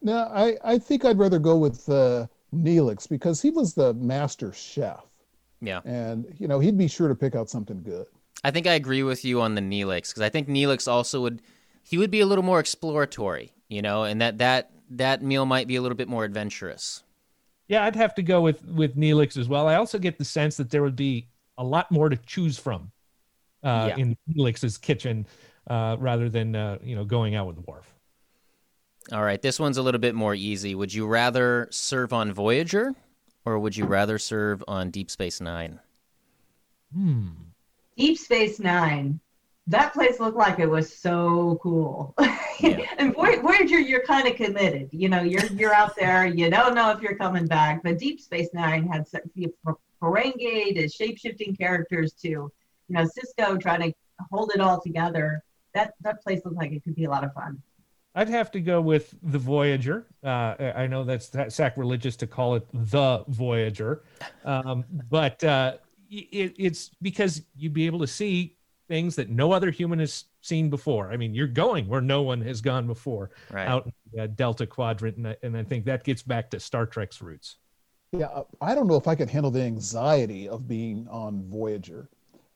No, 0.00 0.30
I, 0.34 0.56
I 0.64 0.78
think 0.78 1.04
I'd 1.04 1.18
rather 1.18 1.38
go 1.38 1.56
with 1.56 1.88
uh, 1.88 2.26
Neelix 2.54 3.08
because 3.08 3.40
he 3.40 3.50
was 3.50 3.74
the 3.74 3.94
master 3.94 4.52
chef. 4.52 5.04
Yeah. 5.62 5.80
And, 5.84 6.26
you 6.38 6.48
know, 6.48 6.58
he'd 6.58 6.76
be 6.76 6.88
sure 6.88 7.08
to 7.08 7.14
pick 7.14 7.34
out 7.34 7.48
something 7.48 7.82
good. 7.82 8.06
I 8.44 8.50
think 8.50 8.66
I 8.66 8.74
agree 8.74 9.04
with 9.04 9.24
you 9.24 9.40
on 9.40 9.54
the 9.54 9.60
Neelix 9.62 10.08
because 10.08 10.22
I 10.22 10.28
think 10.28 10.48
Neelix 10.48 10.88
also 10.88 11.22
would 11.22 11.40
he 11.84 11.96
would 11.98 12.10
be 12.10 12.20
a 12.20 12.26
little 12.26 12.44
more 12.44 12.58
exploratory, 12.60 13.52
you 13.68 13.80
know, 13.80 14.02
and 14.02 14.20
that 14.20 14.38
that 14.38 14.72
that 14.90 15.22
meal 15.22 15.46
might 15.46 15.68
be 15.68 15.76
a 15.76 15.80
little 15.82 15.96
bit 15.96 16.08
more 16.08 16.24
adventurous. 16.24 17.04
Yeah, 17.68 17.84
I'd 17.84 17.94
have 17.96 18.14
to 18.16 18.22
go 18.22 18.40
with 18.40 18.64
with 18.66 18.96
Neelix 18.96 19.36
as 19.36 19.48
well. 19.48 19.68
I 19.68 19.76
also 19.76 19.98
get 19.98 20.18
the 20.18 20.24
sense 20.24 20.56
that 20.56 20.70
there 20.70 20.82
would 20.82 20.96
be 20.96 21.28
a 21.56 21.64
lot 21.64 21.90
more 21.92 22.08
to 22.08 22.16
choose 22.16 22.58
from 22.58 22.90
uh, 23.62 23.90
Yeah. 23.90 23.96
in 24.02 24.16
Neelix's 24.34 24.76
kitchen 24.76 25.26
uh, 25.70 25.96
rather 26.00 26.28
than 26.28 26.56
uh, 26.56 26.78
you 26.82 26.96
know 26.96 27.04
going 27.04 27.36
out 27.36 27.46
with 27.46 27.58
Worf. 27.68 27.86
All 29.12 29.22
right, 29.22 29.40
this 29.40 29.60
one's 29.60 29.78
a 29.78 29.82
little 29.82 30.00
bit 30.00 30.14
more 30.14 30.34
easy. 30.34 30.74
Would 30.74 30.92
you 30.94 31.06
rather 31.06 31.68
serve 31.70 32.12
on 32.12 32.32
Voyager 32.32 32.94
or 33.44 33.58
would 33.58 33.76
you 33.76 33.84
rather 33.86 34.18
serve 34.18 34.62
on 34.68 34.90
Deep 34.90 35.10
Space 35.10 35.40
9? 35.40 35.80
Hmm. 36.94 37.28
Deep 37.96 38.18
Space 38.18 38.58
Nine. 38.58 39.20
That 39.68 39.92
place 39.92 40.18
looked 40.18 40.36
like 40.36 40.58
it 40.58 40.66
was 40.68 40.94
so 40.94 41.58
cool. 41.62 42.14
Yeah. 42.60 42.78
and 42.98 43.12
Voy- 43.12 43.40
Voyager, 43.40 43.80
you're 43.80 44.04
kind 44.04 44.28
of 44.28 44.36
committed. 44.36 44.88
You 44.92 45.08
know, 45.08 45.22
you're 45.22 45.44
you're 45.46 45.74
out 45.74 45.96
there. 45.96 46.26
You 46.26 46.48
don't 46.48 46.76
know 46.76 46.90
if 46.90 47.00
you're 47.00 47.16
coming 47.16 47.46
back. 47.46 47.82
But 47.82 47.98
Deep 47.98 48.20
Space 48.20 48.50
Nine 48.52 48.86
had 48.86 49.08
some- 49.08 49.22
from 49.64 49.76
Ferengi 50.00 50.72
to 50.76 50.88
shape 50.88 51.18
shifting 51.18 51.56
characters 51.56 52.12
to, 52.22 52.28
you 52.28 52.52
know, 52.88 53.04
Sisko 53.04 53.60
trying 53.60 53.80
to 53.90 53.92
hold 54.30 54.52
it 54.54 54.60
all 54.60 54.80
together. 54.80 55.42
That 55.74 55.94
that 56.02 56.22
place 56.22 56.40
looked 56.44 56.56
like 56.56 56.70
it 56.70 56.84
could 56.84 56.94
be 56.94 57.04
a 57.04 57.10
lot 57.10 57.24
of 57.24 57.32
fun. 57.34 57.60
I'd 58.14 58.28
have 58.28 58.50
to 58.52 58.60
go 58.60 58.80
with 58.80 59.14
the 59.22 59.38
Voyager. 59.38 60.06
Uh, 60.22 60.54
I 60.58 60.72
I 60.82 60.86
know 60.86 61.04
that's, 61.04 61.28
that's 61.28 61.54
sacrilegious 61.54 62.16
to 62.16 62.26
call 62.26 62.54
it 62.56 62.66
the 62.72 63.24
Voyager, 63.28 64.04
um, 64.44 64.84
but 65.10 65.42
uh, 65.44 65.76
it, 66.10 66.54
it's 66.58 66.90
because 67.00 67.42
you'd 67.56 67.72
be 67.72 67.86
able 67.86 68.00
to 68.00 68.06
see 68.06 68.56
things 68.88 69.16
that 69.16 69.30
no 69.30 69.52
other 69.52 69.70
human 69.70 69.98
has 69.98 70.24
seen 70.42 70.68
before. 70.68 71.10
I 71.10 71.16
mean, 71.16 71.34
you're 71.34 71.46
going 71.46 71.88
where 71.88 72.02
no 72.02 72.20
one 72.22 72.40
has 72.42 72.60
gone 72.60 72.86
before, 72.86 73.30
Right. 73.50 73.66
out 73.66 73.86
in 73.86 73.92
the 74.12 74.24
uh, 74.24 74.26
Delta 74.26 74.66
Quadrant, 74.66 75.16
and 75.16 75.28
I, 75.28 75.36
and 75.42 75.56
I 75.56 75.62
think 75.62 75.86
that 75.86 76.04
gets 76.04 76.22
back 76.22 76.50
to 76.50 76.60
Star 76.60 76.84
Trek's 76.84 77.22
roots. 77.22 77.56
Yeah, 78.12 78.26
uh, 78.26 78.44
I 78.60 78.74
don't 78.74 78.88
know 78.88 78.96
if 78.96 79.08
I 79.08 79.14
could 79.14 79.30
handle 79.30 79.50
the 79.50 79.62
anxiety 79.62 80.46
of 80.48 80.68
being 80.68 81.08
on 81.10 81.44
Voyager. 81.48 82.10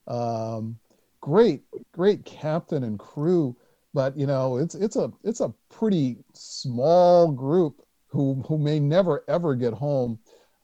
Um, 0.06 0.78
great, 1.22 1.62
great 1.92 2.26
captain 2.26 2.84
and 2.84 2.98
crew, 2.98 3.56
but 3.96 4.14
you 4.14 4.26
know, 4.26 4.58
it's 4.58 4.74
it's 4.74 4.96
a 4.96 5.10
it's 5.24 5.40
a 5.40 5.54
pretty 5.70 6.18
small 6.34 7.32
group 7.32 7.80
who 8.08 8.44
who 8.46 8.58
may 8.58 8.78
never 8.78 9.24
ever 9.26 9.54
get 9.54 9.72
home. 9.72 10.18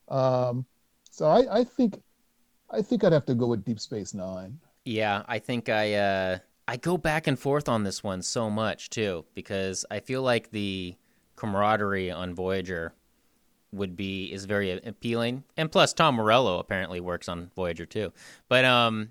Um, 0.08 0.66
so 1.10 1.24
I, 1.24 1.60
I 1.60 1.64
think 1.64 1.98
I 2.70 2.82
think 2.82 3.02
I'd 3.02 3.14
have 3.14 3.24
to 3.24 3.34
go 3.34 3.46
with 3.46 3.64
Deep 3.64 3.80
Space 3.80 4.12
Nine. 4.12 4.60
Yeah, 4.84 5.22
I 5.26 5.38
think 5.38 5.70
I 5.70 5.94
uh 5.94 6.38
I 6.68 6.76
go 6.76 6.98
back 6.98 7.26
and 7.26 7.38
forth 7.38 7.70
on 7.70 7.84
this 7.84 8.04
one 8.04 8.20
so 8.20 8.50
much 8.50 8.90
too 8.90 9.24
because 9.34 9.86
I 9.90 10.00
feel 10.00 10.20
like 10.20 10.50
the 10.50 10.94
camaraderie 11.36 12.10
on 12.10 12.34
Voyager 12.34 12.92
would 13.72 13.96
be 13.96 14.30
is 14.30 14.44
very 14.44 14.72
appealing, 14.72 15.44
and 15.56 15.72
plus 15.72 15.94
Tom 15.94 16.16
Morello 16.16 16.58
apparently 16.58 17.00
works 17.00 17.30
on 17.30 17.50
Voyager 17.56 17.86
too. 17.86 18.12
But 18.50 18.66
um, 18.66 19.08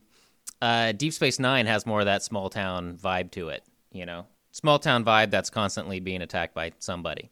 uh, 0.62 0.92
Deep 0.92 1.14
Space 1.14 1.40
Nine 1.40 1.66
has 1.66 1.88
more 1.88 2.02
of 2.02 2.06
that 2.06 2.22
small 2.22 2.52
town 2.52 3.00
vibe 3.02 3.32
to 3.32 3.50
it. 3.50 3.64
You 3.92 4.06
know, 4.06 4.26
small 4.52 4.80
town 4.80 5.04
vibe 5.04 5.32
that's 5.32 5.50
constantly 5.50 6.00
being 6.00 6.22
attacked 6.22 6.54
by 6.54 6.72
somebody. 6.80 7.30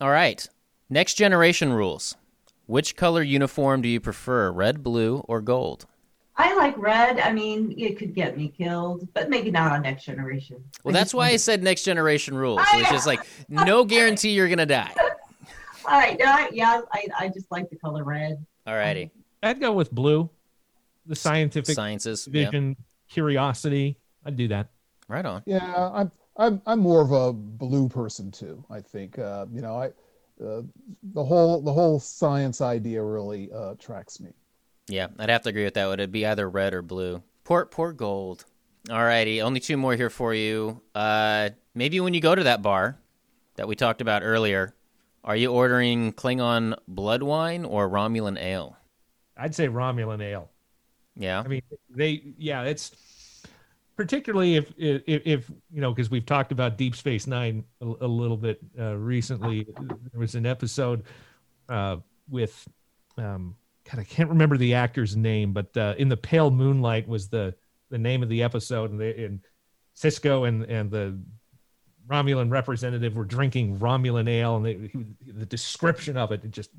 All 0.00 0.10
right, 0.10 0.46
next 0.88 1.14
generation 1.14 1.72
rules. 1.72 2.16
Which 2.66 2.96
color 2.96 3.22
uniform 3.22 3.82
do 3.82 3.88
you 3.88 4.00
prefer, 4.00 4.50
red, 4.50 4.82
blue, 4.82 5.18
or 5.28 5.40
gold? 5.40 5.86
I 6.38 6.54
like 6.54 6.76
red. 6.76 7.18
I 7.18 7.32
mean, 7.32 7.74
it 7.78 7.96
could 7.96 8.14
get 8.14 8.36
me 8.36 8.48
killed, 8.48 9.08
but 9.14 9.30
maybe 9.30 9.50
not 9.50 9.72
on 9.72 9.82
Next 9.82 10.04
Generation. 10.04 10.62
Well, 10.84 10.94
I 10.94 10.98
that's 10.98 11.08
just 11.08 11.14
why 11.14 11.28
I 11.28 11.36
said 11.36 11.62
next 11.62 11.84
generation 11.84 12.36
rules. 12.36 12.60
I 12.60 12.80
It's 12.80 12.90
just 12.90 13.06
like 13.06 13.20
no 13.48 13.84
guarantee 13.84 14.30
you're 14.30 14.48
gonna 14.48 14.66
die. 14.66 14.92
All 15.86 15.92
right, 15.98 16.16
yeah, 16.18 16.48
yeah. 16.52 16.80
I, 16.92 17.06
I 17.18 17.28
just 17.28 17.50
like 17.50 17.70
the 17.70 17.76
color 17.76 18.02
red. 18.04 18.44
All 18.66 18.74
Alrighty, 18.74 19.10
I'd 19.42 19.60
go 19.60 19.72
with 19.72 19.92
blue, 19.92 20.28
the 21.06 21.14
scientific 21.14 21.74
sciences. 21.74 22.28
Yeah, 22.30 22.46
vision, 22.46 22.76
curiosity. 23.08 23.96
I'd 24.24 24.36
do 24.36 24.48
that. 24.48 24.68
Right 25.08 25.24
on. 25.24 25.42
Yeah, 25.46 25.90
I'm 25.92 26.10
I'm 26.36 26.62
I'm 26.66 26.80
more 26.80 27.02
of 27.02 27.12
a 27.12 27.32
blue 27.32 27.88
person 27.88 28.30
too. 28.30 28.64
I 28.70 28.80
think 28.80 29.18
uh, 29.18 29.46
you 29.52 29.60
know 29.60 29.76
I 29.76 29.86
uh, 30.44 30.62
the 31.02 31.24
whole 31.24 31.62
the 31.62 31.72
whole 31.72 31.98
science 31.98 32.60
idea 32.60 33.02
really 33.02 33.50
uh, 33.52 33.72
attracts 33.72 34.20
me. 34.20 34.30
Yeah, 34.88 35.08
I'd 35.18 35.30
have 35.30 35.42
to 35.42 35.48
agree 35.48 35.64
with 35.64 35.74
that. 35.74 35.86
Would 35.86 36.00
it 36.00 36.12
be 36.12 36.26
either 36.26 36.48
red 36.48 36.74
or 36.74 36.82
blue? 36.82 37.22
Port, 37.44 37.70
port 37.70 37.96
gold. 37.96 38.44
Alrighty, 38.88 39.42
only 39.42 39.58
two 39.58 39.76
more 39.76 39.96
here 39.96 40.10
for 40.10 40.32
you. 40.32 40.80
Uh, 40.94 41.50
maybe 41.74 41.98
when 41.98 42.14
you 42.14 42.20
go 42.20 42.34
to 42.34 42.44
that 42.44 42.62
bar 42.62 42.98
that 43.56 43.66
we 43.66 43.74
talked 43.74 44.00
about 44.00 44.22
earlier, 44.22 44.74
are 45.24 45.34
you 45.34 45.50
ordering 45.50 46.12
Klingon 46.12 46.76
blood 46.86 47.22
wine 47.22 47.64
or 47.64 47.88
Romulan 47.88 48.40
ale? 48.40 48.76
I'd 49.36 49.54
say 49.54 49.66
Romulan 49.66 50.22
ale. 50.22 50.50
Yeah, 51.16 51.42
I 51.44 51.48
mean, 51.48 51.62
they 51.90 52.34
yeah, 52.38 52.62
it's 52.62 52.92
particularly 53.96 54.56
if 54.56 54.72
if, 54.76 55.02
if 55.06 55.50
you 55.72 55.80
know 55.80 55.92
because 55.92 56.10
we've 56.10 56.26
talked 56.26 56.52
about 56.52 56.76
Deep 56.76 56.94
Space 56.94 57.26
Nine 57.26 57.64
a, 57.80 57.84
a 57.84 58.06
little 58.06 58.36
bit 58.36 58.60
uh, 58.78 58.96
recently. 58.96 59.66
There 59.66 60.20
was 60.20 60.34
an 60.34 60.46
episode 60.46 61.04
uh, 61.68 61.96
with 62.28 62.66
um, 63.18 63.56
God, 63.90 64.00
I 64.00 64.04
can't 64.04 64.28
remember 64.28 64.56
the 64.56 64.74
actor's 64.74 65.16
name, 65.16 65.52
but 65.52 65.74
uh, 65.76 65.94
in 65.98 66.08
the 66.08 66.16
Pale 66.16 66.50
Moonlight 66.50 67.08
was 67.08 67.28
the 67.28 67.54
the 67.90 67.98
name 67.98 68.22
of 68.22 68.28
the 68.28 68.42
episode, 68.42 68.90
and, 68.90 69.00
and 69.00 69.40
Sisko 69.96 70.46
and 70.46 70.64
and 70.64 70.90
the 70.90 71.18
Romulan 72.08 72.50
representative 72.50 73.16
were 73.16 73.24
drinking 73.24 73.78
Romulan 73.78 74.28
ale, 74.28 74.56
and 74.56 74.66
they, 74.66 74.74
he, 74.92 75.32
the 75.32 75.46
description 75.46 76.16
of 76.16 76.32
it, 76.32 76.44
it 76.44 76.50
just 76.50 76.70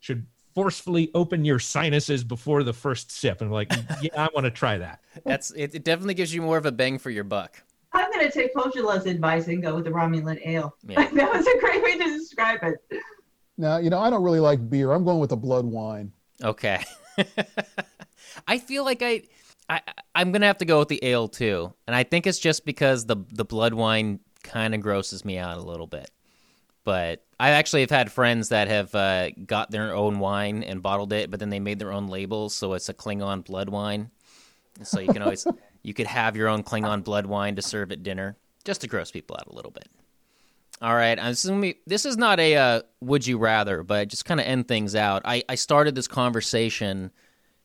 should 0.00 0.26
forcefully 0.58 1.08
open 1.14 1.44
your 1.44 1.60
sinuses 1.60 2.24
before 2.24 2.64
the 2.64 2.72
first 2.72 3.12
sip. 3.12 3.40
And 3.40 3.52
like, 3.52 3.72
yeah, 4.02 4.10
I 4.16 4.28
want 4.34 4.44
to 4.44 4.50
try 4.50 4.76
that. 4.76 5.00
that's 5.24 5.52
it. 5.52 5.72
It 5.72 5.84
definitely 5.84 6.14
gives 6.14 6.34
you 6.34 6.42
more 6.42 6.56
of 6.58 6.66
a 6.66 6.72
bang 6.72 6.98
for 6.98 7.10
your 7.10 7.22
buck. 7.22 7.62
I'm 7.92 8.10
going 8.10 8.26
to 8.26 8.32
take 8.32 8.52
Pohjola's 8.56 9.06
advice 9.06 9.46
and 9.46 9.62
go 9.62 9.76
with 9.76 9.84
the 9.84 9.92
Romulan 9.92 10.44
ale. 10.44 10.74
Yeah. 10.84 11.08
that 11.14 11.32
was 11.32 11.46
a 11.46 11.60
great 11.60 11.80
way 11.84 11.96
to 11.96 12.04
describe 12.06 12.58
it. 12.64 13.00
Now 13.56 13.76
you 13.78 13.88
know 13.88 14.00
I 14.00 14.10
don't 14.10 14.24
really 14.24 14.40
like 14.40 14.68
beer. 14.68 14.90
I'm 14.90 15.04
going 15.04 15.20
with 15.20 15.30
the 15.30 15.36
blood 15.36 15.64
wine. 15.64 16.10
Okay. 16.42 16.82
I 18.48 18.58
feel 18.58 18.84
like 18.84 19.00
I, 19.00 19.22
I 19.68 19.80
I'm 20.16 20.32
gonna 20.32 20.46
have 20.46 20.58
to 20.58 20.64
go 20.64 20.80
with 20.80 20.88
the 20.88 20.98
ale 21.04 21.28
too, 21.28 21.72
and 21.86 21.94
I 21.94 22.02
think 22.02 22.26
it's 22.26 22.38
just 22.38 22.64
because 22.64 23.06
the 23.06 23.16
the 23.32 23.44
blood 23.44 23.74
wine 23.74 24.18
kind 24.42 24.74
of 24.74 24.80
grosses 24.80 25.24
me 25.24 25.38
out 25.38 25.56
a 25.56 25.62
little 25.62 25.86
bit. 25.86 26.10
But 26.84 27.24
I 27.40 27.50
actually 27.50 27.82
have 27.82 27.90
had 27.90 28.10
friends 28.10 28.48
that 28.48 28.68
have 28.68 28.94
uh, 28.94 29.30
got 29.30 29.70
their 29.70 29.94
own 29.94 30.18
wine 30.18 30.64
and 30.64 30.82
bottled 30.82 31.12
it, 31.12 31.30
but 31.30 31.38
then 31.38 31.50
they 31.50 31.60
made 31.60 31.78
their 31.78 31.92
own 31.92 32.08
labels, 32.08 32.52
so 32.52 32.72
it's 32.72 32.88
a 32.88 32.94
Klingon 32.94 33.44
blood 33.44 33.68
wine. 33.68 34.10
So 34.82 35.00
you 35.00 35.12
can 35.12 35.22
always 35.22 35.46
you 35.82 35.94
could 35.94 36.06
have 36.06 36.36
your 36.36 36.48
own 36.48 36.64
Klingon 36.64 37.04
blood 37.04 37.26
wine 37.26 37.56
to 37.56 37.62
serve 37.62 37.92
at 37.92 38.02
dinner, 38.02 38.36
just 38.64 38.80
to 38.80 38.88
gross 38.88 39.10
people 39.10 39.36
out 39.38 39.46
a 39.46 39.54
little 39.54 39.70
bit. 39.70 39.88
All 40.80 40.94
right, 40.94 41.18
I'm 41.18 41.32
assuming 41.32 41.74
this 41.86 42.06
is 42.06 42.16
not 42.16 42.38
a 42.40 42.56
uh, 42.56 42.82
would 43.00 43.26
you 43.26 43.38
rather, 43.38 43.82
but 43.82 44.08
just 44.08 44.24
kind 44.24 44.40
of 44.40 44.46
end 44.46 44.68
things 44.68 44.94
out. 44.94 45.22
I, 45.24 45.42
I 45.48 45.54
started 45.56 45.94
this 45.94 46.08
conversation 46.08 47.10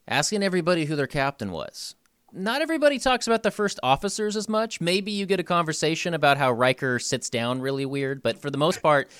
asking 0.07 0.43
everybody 0.43 0.85
who 0.85 0.95
their 0.95 1.07
captain 1.07 1.51
was. 1.51 1.95
Not 2.35 2.63
everybody 2.63 2.97
talks 2.97 3.27
about 3.27 3.43
the 3.43 3.51
first 3.51 3.79
officers 3.83 4.35
as 4.35 4.49
much. 4.49 4.81
Maybe 4.81 5.11
you 5.11 5.27
get 5.27 5.39
a 5.39 5.43
conversation 5.43 6.15
about 6.15 6.37
how 6.37 6.51
Riker 6.51 6.97
sits 6.97 7.29
down 7.29 7.61
really 7.61 7.85
weird, 7.85 8.23
but 8.23 8.39
for 8.39 8.49
the 8.49 8.57
most 8.57 8.81
part, 8.81 9.11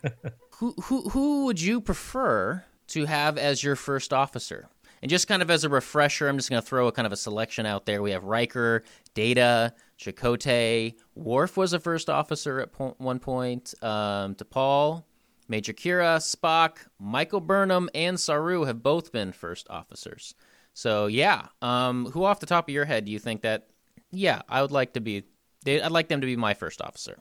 who 0.50 0.74
who 0.82 1.08
who 1.10 1.44
would 1.44 1.60
you 1.60 1.80
prefer 1.80 2.64
to 2.88 3.04
have 3.04 3.38
as 3.38 3.62
your 3.62 3.76
first 3.76 4.12
officer? 4.12 4.68
And 5.00 5.08
just 5.08 5.28
kind 5.28 5.42
of 5.42 5.50
as 5.50 5.62
a 5.62 5.68
refresher, 5.68 6.26
I'm 6.26 6.38
just 6.38 6.50
going 6.50 6.60
to 6.60 6.66
throw 6.66 6.88
a 6.88 6.92
kind 6.92 7.06
of 7.06 7.12
a 7.12 7.16
selection 7.16 7.66
out 7.66 7.86
there. 7.86 8.02
We 8.02 8.10
have 8.10 8.24
Riker, 8.24 8.82
Data, 9.14 9.74
Chakotay, 10.00 10.94
Worf 11.14 11.56
was 11.56 11.72
a 11.72 11.78
first 11.78 12.10
officer 12.10 12.58
at 12.60 12.72
po- 12.72 12.96
one 12.98 13.20
point, 13.20 13.74
um, 13.82 14.34
T'Pol, 14.34 15.04
Major 15.48 15.72
Kira, 15.72 16.18
Spock, 16.18 16.78
Michael 16.98 17.40
Burnham, 17.40 17.88
and 17.94 18.18
Saru 18.18 18.64
have 18.64 18.82
both 18.82 19.12
been 19.12 19.30
first 19.32 19.68
officers. 19.70 20.34
So 20.76 21.06
yeah, 21.06 21.46
um, 21.62 22.04
who 22.04 22.24
off 22.24 22.38
the 22.38 22.44
top 22.44 22.68
of 22.68 22.74
your 22.74 22.84
head 22.84 23.06
do 23.06 23.10
you 23.10 23.18
think 23.18 23.40
that? 23.40 23.68
Yeah, 24.10 24.42
I 24.46 24.60
would 24.60 24.72
like 24.72 24.92
to 24.92 25.00
be. 25.00 25.24
They, 25.64 25.80
I'd 25.80 25.90
like 25.90 26.08
them 26.08 26.20
to 26.20 26.26
be 26.26 26.36
my 26.36 26.52
first 26.52 26.82
officer. 26.82 27.18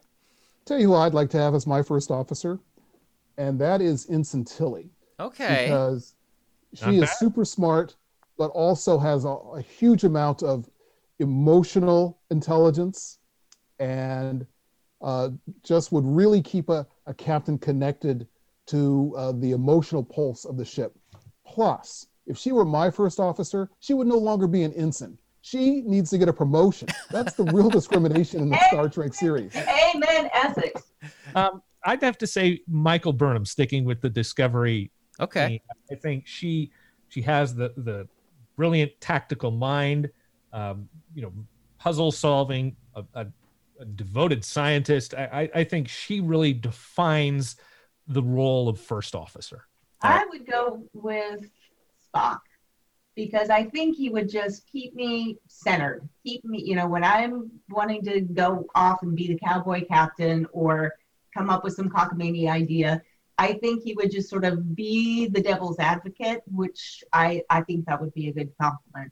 Tell 0.65 0.77
you 0.77 0.87
who 0.87 0.95
I'd 0.95 1.13
like 1.13 1.29
to 1.29 1.37
have 1.37 1.55
as 1.55 1.65
my 1.65 1.81
first 1.81 2.11
officer, 2.11 2.59
and 3.37 3.57
that 3.61 3.81
is 3.81 4.07
Ensign 4.09 4.43
Tilly. 4.43 4.89
Okay. 5.21 5.67
Because 5.67 6.15
she 6.73 6.85
Not 6.85 6.93
is 6.95 7.01
bad. 7.01 7.17
super 7.17 7.45
smart, 7.45 7.95
but 8.37 8.47
also 8.47 8.99
has 8.99 9.23
a, 9.23 9.29
a 9.29 9.61
huge 9.61 10.03
amount 10.03 10.43
of 10.43 10.69
emotional 11.19 12.19
intelligence 12.31 13.19
and 13.79 14.45
uh, 15.01 15.29
just 15.63 15.93
would 15.93 16.05
really 16.05 16.41
keep 16.41 16.67
a, 16.67 16.85
a 17.05 17.13
captain 17.13 17.57
connected 17.57 18.27
to 18.67 19.13
uh, 19.17 19.31
the 19.31 19.51
emotional 19.51 20.03
pulse 20.03 20.43
of 20.43 20.57
the 20.57 20.65
ship. 20.65 20.93
Plus, 21.47 22.07
if 22.27 22.37
she 22.37 22.51
were 22.51 22.65
my 22.65 22.89
first 22.89 23.19
officer, 23.19 23.69
she 23.79 23.93
would 23.93 24.07
no 24.07 24.17
longer 24.17 24.47
be 24.47 24.63
an 24.63 24.73
ensign. 24.73 25.17
She 25.41 25.81
needs 25.81 26.09
to 26.09 26.17
get 26.17 26.27
a 26.27 26.33
promotion. 26.33 26.87
That's 27.11 27.33
the 27.33 27.43
real 27.43 27.69
discrimination 27.79 28.41
in 28.41 28.49
the 28.49 28.59
Star 28.69 28.89
Trek 28.89 29.13
series. 29.13 29.55
Amen, 29.55 30.29
Essex. 30.33 30.81
Um, 31.35 31.61
I'd 31.83 32.01
have 32.01 32.17
to 32.17 32.27
say 32.27 32.61
Michael 32.67 33.13
Burnham, 33.13 33.45
sticking 33.45 33.85
with 33.85 34.01
the 34.01 34.09
Discovery. 34.09 34.91
Okay. 35.19 35.47
team. 35.47 35.59
I 35.91 35.95
think 35.95 36.25
she 36.25 36.71
she 37.09 37.21
has 37.21 37.53
the 37.53 37.73
the 37.77 38.07
brilliant 38.55 38.91
tactical 38.99 39.51
mind, 39.51 40.09
um, 40.51 40.89
you 41.13 41.21
know, 41.21 41.31
puzzle 41.77 42.11
solving, 42.11 42.75
a, 42.95 43.03
a, 43.13 43.27
a 43.79 43.85
devoted 43.85 44.43
scientist. 44.43 45.13
I, 45.13 45.49
I 45.53 45.59
I 45.59 45.63
think 45.63 45.87
she 45.87 46.21
really 46.21 46.53
defines 46.53 47.55
the 48.07 48.23
role 48.23 48.67
of 48.67 48.79
first 48.79 49.13
officer. 49.13 49.67
I 50.01 50.25
would 50.25 50.45
go 50.45 50.83
with 50.93 51.45
Spock 52.15 52.39
because 53.15 53.49
I 53.49 53.63
think 53.63 53.95
he 53.95 54.09
would 54.09 54.29
just 54.29 54.69
keep 54.69 54.93
me 54.93 55.37
centered. 55.47 56.07
Keep 56.25 56.43
me, 56.45 56.61
you 56.61 56.75
know, 56.75 56.87
when 56.87 57.03
I'm 57.03 57.49
wanting 57.69 58.03
to 58.03 58.21
go 58.21 58.65
off 58.75 59.03
and 59.03 59.15
be 59.15 59.27
the 59.27 59.39
cowboy 59.39 59.85
captain 59.85 60.45
or 60.51 60.93
come 61.33 61.49
up 61.49 61.63
with 61.63 61.73
some 61.73 61.89
cockamamie 61.89 62.49
idea, 62.49 63.01
I 63.37 63.53
think 63.53 63.83
he 63.83 63.93
would 63.93 64.11
just 64.11 64.29
sort 64.29 64.43
of 64.45 64.75
be 64.75 65.27
the 65.27 65.41
devil's 65.41 65.79
advocate, 65.79 66.41
which 66.47 67.03
I, 67.13 67.41
I 67.49 67.61
think 67.61 67.85
that 67.85 68.01
would 68.01 68.13
be 68.13 68.27
a 68.29 68.33
good 68.33 68.51
complement. 68.61 69.11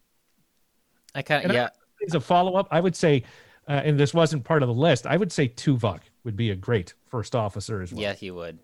I 1.15 1.21
kind 1.21 1.43
And 1.43 1.51
of 1.51 1.57
I- 1.57 1.59
yeah. 1.61 1.69
As 2.05 2.15
a 2.15 2.19
follow 2.19 2.55
up, 2.55 2.67
I 2.69 2.81
would 2.81 2.97
say, 2.97 3.23
uh, 3.65 3.71
and 3.85 3.97
this 3.97 4.13
wasn't 4.13 4.43
part 4.43 4.61
of 4.61 4.67
the 4.67 4.73
list. 4.73 5.07
I 5.07 5.15
would 5.15 5.31
say 5.31 5.47
Tuvok 5.47 6.01
would 6.25 6.35
be 6.35 6.49
a 6.49 6.55
great 6.55 6.95
first 7.07 7.33
officer 7.33 7.81
as 7.81 7.93
well. 7.93 8.01
Yeah, 8.01 8.11
he 8.11 8.29
would. 8.29 8.59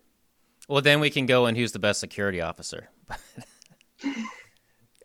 Well, 0.68 0.82
then 0.82 1.00
we 1.00 1.08
can 1.08 1.24
go 1.24 1.46
and 1.46 1.56
who's 1.56 1.72
the 1.72 1.78
best 1.78 2.00
security 2.00 2.42
officer. 2.42 2.90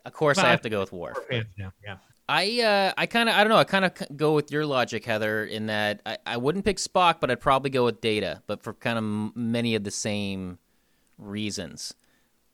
of 0.04 0.12
course, 0.12 0.38
I 0.38 0.50
have 0.50 0.62
to 0.62 0.68
go 0.68 0.80
with 0.80 0.92
Worf. 0.92 1.18
Now, 1.30 1.72
yeah. 1.84 1.96
I 2.28 2.60
uh, 2.60 2.92
I 2.96 3.06
kind 3.06 3.28
of 3.28 3.36
I 3.36 3.44
don't 3.44 3.50
know. 3.50 3.56
I 3.56 3.64
kind 3.64 3.84
of 3.84 3.92
go 4.16 4.34
with 4.34 4.50
your 4.50 4.66
logic, 4.66 5.04
Heather, 5.04 5.44
in 5.44 5.66
that 5.66 6.00
I, 6.04 6.18
I 6.26 6.36
wouldn't 6.36 6.64
pick 6.64 6.78
Spock, 6.78 7.20
but 7.20 7.30
I'd 7.30 7.40
probably 7.40 7.70
go 7.70 7.84
with 7.84 8.00
Data, 8.00 8.42
but 8.46 8.62
for 8.62 8.74
kind 8.74 8.98
of 8.98 9.04
m- 9.04 9.32
many 9.34 9.74
of 9.74 9.84
the 9.84 9.90
same 9.90 10.58
reasons. 11.18 11.94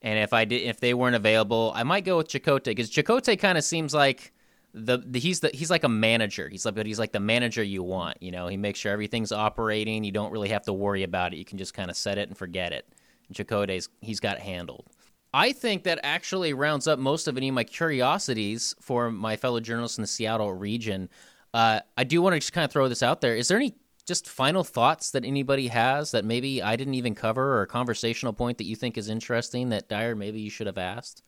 And 0.01 0.19
if 0.19 0.33
I 0.33 0.45
did, 0.45 0.61
if 0.63 0.79
they 0.79 0.93
weren't 0.93 1.15
available, 1.15 1.71
I 1.75 1.83
might 1.83 2.05
go 2.05 2.17
with 2.17 2.27
Chakotay 2.27 2.65
because 2.65 2.91
Chakotay 2.91 3.39
kind 3.39 3.57
of 3.57 3.63
seems 3.63 3.93
like 3.93 4.31
the, 4.73 4.97
the 4.97 5.19
he's 5.19 5.39
the 5.39 5.49
he's 5.53 5.71
like 5.71 5.83
a 5.83 5.89
manager. 5.89 6.49
He's 6.49 6.65
like 6.65 6.75
but 6.75 6.85
he's 6.85 6.99
like 6.99 7.11
the 7.11 7.19
manager 7.19 7.63
you 7.63 7.81
want. 7.81 8.21
You 8.21 8.31
know, 8.31 8.47
he 8.47 8.57
makes 8.57 8.79
sure 8.79 8.91
everything's 8.91 9.31
operating. 9.31 10.03
You 10.03 10.11
don't 10.11 10.31
really 10.31 10.49
have 10.49 10.63
to 10.63 10.73
worry 10.73 11.03
about 11.03 11.33
it. 11.33 11.37
You 11.37 11.45
can 11.45 11.57
just 11.57 11.73
kind 11.73 11.89
of 11.89 11.97
set 11.97 12.17
it 12.19 12.27
and 12.27 12.37
forget 12.37 12.73
it. 12.73 12.87
And 13.27 13.35
Chakotay's 13.35 13.89
he's 14.01 14.19
got 14.19 14.37
it 14.37 14.43
handled. 14.43 14.85
I 15.33 15.51
think 15.51 15.83
that 15.83 15.99
actually 16.03 16.53
rounds 16.53 16.87
up 16.87 16.99
most 16.99 17.27
of 17.27 17.37
any 17.37 17.49
of 17.49 17.55
my 17.55 17.63
curiosities 17.63 18.75
for 18.79 19.09
my 19.09 19.35
fellow 19.35 19.59
journalists 19.59 19.97
in 19.97 20.03
the 20.03 20.07
Seattle 20.07 20.53
region. 20.53 21.09
Uh, 21.53 21.79
I 21.97 22.03
do 22.03 22.21
want 22.21 22.33
to 22.33 22.39
just 22.39 22.53
kind 22.53 22.65
of 22.65 22.71
throw 22.71 22.87
this 22.87 23.01
out 23.01 23.21
there. 23.21 23.35
Is 23.35 23.47
there 23.47 23.57
any 23.57 23.73
just 24.05 24.29
final 24.29 24.63
thoughts 24.63 25.11
that 25.11 25.25
anybody 25.25 25.67
has 25.67 26.11
that 26.11 26.25
maybe 26.25 26.61
I 26.61 26.75
didn't 26.75 26.93
even 26.95 27.15
cover 27.15 27.57
or 27.57 27.61
a 27.63 27.67
conversational 27.67 28.33
point 28.33 28.57
that 28.59 28.65
you 28.65 28.75
think 28.75 28.97
is 28.97 29.09
interesting 29.09 29.69
that 29.69 29.89
Dyer 29.89 30.15
maybe 30.15 30.39
you 30.39 30.49
should 30.49 30.67
have 30.67 30.77
asked? 30.77 31.23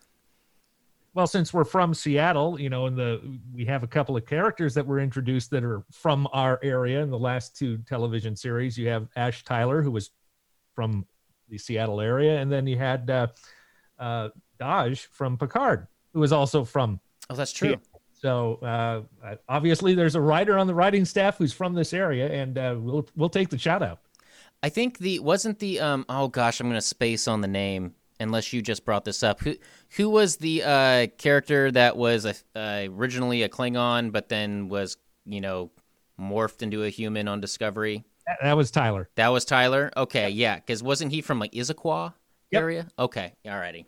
Well, 1.15 1.27
since 1.27 1.53
we're 1.53 1.63
from 1.63 1.93
Seattle, 1.93 2.59
you 2.59 2.69
know, 2.69 2.87
and 2.87 2.97
the 2.97 3.21
we 3.53 3.63
have 3.65 3.83
a 3.83 3.87
couple 3.87 4.17
of 4.17 4.25
characters 4.25 4.73
that 4.73 4.85
were 4.85 4.99
introduced 4.99 5.49
that 5.51 5.63
are 5.63 5.83
from 5.89 6.27
our 6.33 6.59
area 6.61 7.01
in 7.01 7.09
the 7.09 7.17
last 7.17 7.55
two 7.55 7.77
television 7.87 8.35
series. 8.35 8.77
You 8.77 8.89
have 8.89 9.07
Ash 9.15 9.45
Tyler, 9.45 9.81
who 9.81 9.91
was 9.91 10.11
from 10.75 11.05
the 11.47 11.57
Seattle 11.57 12.01
area, 12.01 12.41
and 12.41 12.51
then 12.51 12.67
you 12.67 12.77
had 12.77 13.09
uh, 13.09 13.27
uh, 13.99 14.29
Dodge 14.59 15.07
from 15.11 15.37
Picard, 15.37 15.87
who 16.13 16.23
is 16.23 16.31
also 16.31 16.63
from. 16.63 16.99
Oh, 17.29 17.35
that's 17.35 17.51
true. 17.51 17.77
So 18.13 18.55
uh, 18.55 19.35
obviously, 19.47 19.93
there's 19.93 20.15
a 20.15 20.21
writer 20.21 20.57
on 20.57 20.67
the 20.67 20.73
writing 20.73 21.05
staff 21.05 21.37
who's 21.37 21.53
from 21.53 21.73
this 21.73 21.93
area, 21.93 22.27
and 22.31 22.57
uh, 22.57 22.75
we'll 22.79 23.07
we'll 23.15 23.29
take 23.29 23.49
the 23.49 23.57
shout 23.57 23.83
out. 23.83 23.99
I 24.63 24.69
think 24.69 24.97
the 24.97 25.19
wasn't 25.19 25.59
the 25.59 25.79
um 25.79 26.05
oh 26.09 26.27
gosh 26.27 26.59
I'm 26.59 26.67
gonna 26.67 26.81
space 26.81 27.27
on 27.27 27.41
the 27.41 27.47
name 27.47 27.93
unless 28.19 28.53
you 28.53 28.61
just 28.61 28.85
brought 28.85 29.05
this 29.05 29.21
up. 29.21 29.41
Who 29.41 29.55
who 29.97 30.09
was 30.09 30.37
the 30.37 30.63
uh, 30.63 31.07
character 31.17 31.71
that 31.71 31.97
was 31.97 32.25
a, 32.25 32.33
uh, 32.55 32.87
originally 32.89 33.43
a 33.43 33.49
Klingon 33.49 34.11
but 34.11 34.29
then 34.29 34.69
was 34.69 34.97
you 35.25 35.41
know 35.41 35.71
morphed 36.19 36.61
into 36.61 36.83
a 36.83 36.89
human 36.89 37.27
on 37.27 37.41
Discovery? 37.41 38.05
That, 38.25 38.37
that 38.41 38.57
was 38.57 38.71
Tyler. 38.71 39.09
That 39.15 39.27
was 39.29 39.45
Tyler. 39.45 39.91
Okay, 39.95 40.29
yeah, 40.29 40.55
because 40.55 40.81
wasn't 40.81 41.11
he 41.11 41.21
from 41.21 41.39
like 41.39 41.51
Issaquah 41.51 42.13
Yep. 42.51 42.61
area? 42.61 42.87
Okay, 42.99 43.33
alrighty. 43.45 43.85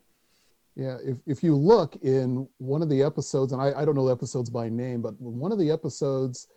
Yeah, 0.76 0.98
if, 1.04 1.18
if 1.26 1.44
you 1.44 1.56
look 1.56 1.96
in 2.04 2.48
one 2.60 2.82
of 2.84 2.90
the 2.90 3.02
episodes, 3.02 3.52
and 3.52 3.62
I, 3.62 3.74
I 3.82 3.86
don't 3.86 3.96
know 3.96 4.06
the 4.06 4.12
episodes 4.12 4.50
by 4.50 4.70
name, 4.70 5.02
but 5.02 5.20
one 5.20 5.52
of 5.52 5.58
the 5.58 5.72
episodes 5.72 6.48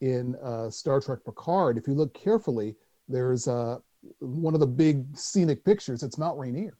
in 0.00 0.36
uh, 0.36 0.70
Star 0.70 1.00
Trek 1.00 1.20
Picard, 1.24 1.76
if 1.76 1.88
you 1.88 1.94
look 1.94 2.14
carefully, 2.14 2.76
there's 3.08 3.48
uh, 3.48 3.78
one 4.20 4.54
of 4.54 4.60
the 4.60 4.66
big 4.66 5.04
scenic 5.16 5.64
pictures. 5.64 6.02
It's 6.02 6.18
Mount 6.18 6.38
Rainier. 6.38 6.76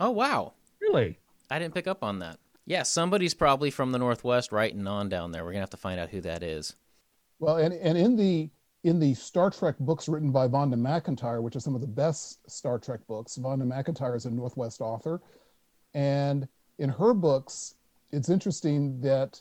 Oh 0.00 0.10
wow, 0.10 0.54
Really? 0.80 1.18
I 1.50 1.58
didn't 1.58 1.74
pick 1.74 1.86
up 1.86 2.02
on 2.04 2.18
that. 2.20 2.38
Yeah, 2.66 2.82
somebody's 2.82 3.34
probably 3.34 3.70
from 3.70 3.92
the 3.92 3.98
Northwest 3.98 4.52
writing 4.52 4.86
on 4.86 5.08
down 5.08 5.32
there. 5.32 5.44
We're 5.44 5.52
gonna 5.52 5.60
have 5.62 5.70
to 5.70 5.76
find 5.76 5.98
out 5.98 6.10
who 6.10 6.20
that 6.22 6.42
is. 6.42 6.74
Well, 7.38 7.56
and, 7.56 7.72
and 7.74 7.96
in 7.96 8.16
the 8.16 8.50
in 8.84 9.00
the 9.00 9.14
Star 9.14 9.50
Trek 9.50 9.74
books 9.80 10.08
written 10.08 10.30
by 10.30 10.46
Vonda 10.46 10.74
McIntyre, 10.74 11.42
which 11.42 11.56
are 11.56 11.60
some 11.60 11.74
of 11.74 11.80
the 11.80 11.86
best 11.86 12.48
Star 12.50 12.78
Trek 12.78 13.00
books, 13.06 13.36
Vonda 13.36 13.64
McIntyre 13.64 14.16
is 14.16 14.24
a 14.24 14.30
Northwest 14.30 14.80
author. 14.80 15.20
And 15.94 16.46
in 16.78 16.88
her 16.88 17.12
books, 17.12 17.74
it's 18.12 18.28
interesting 18.28 19.00
that 19.00 19.40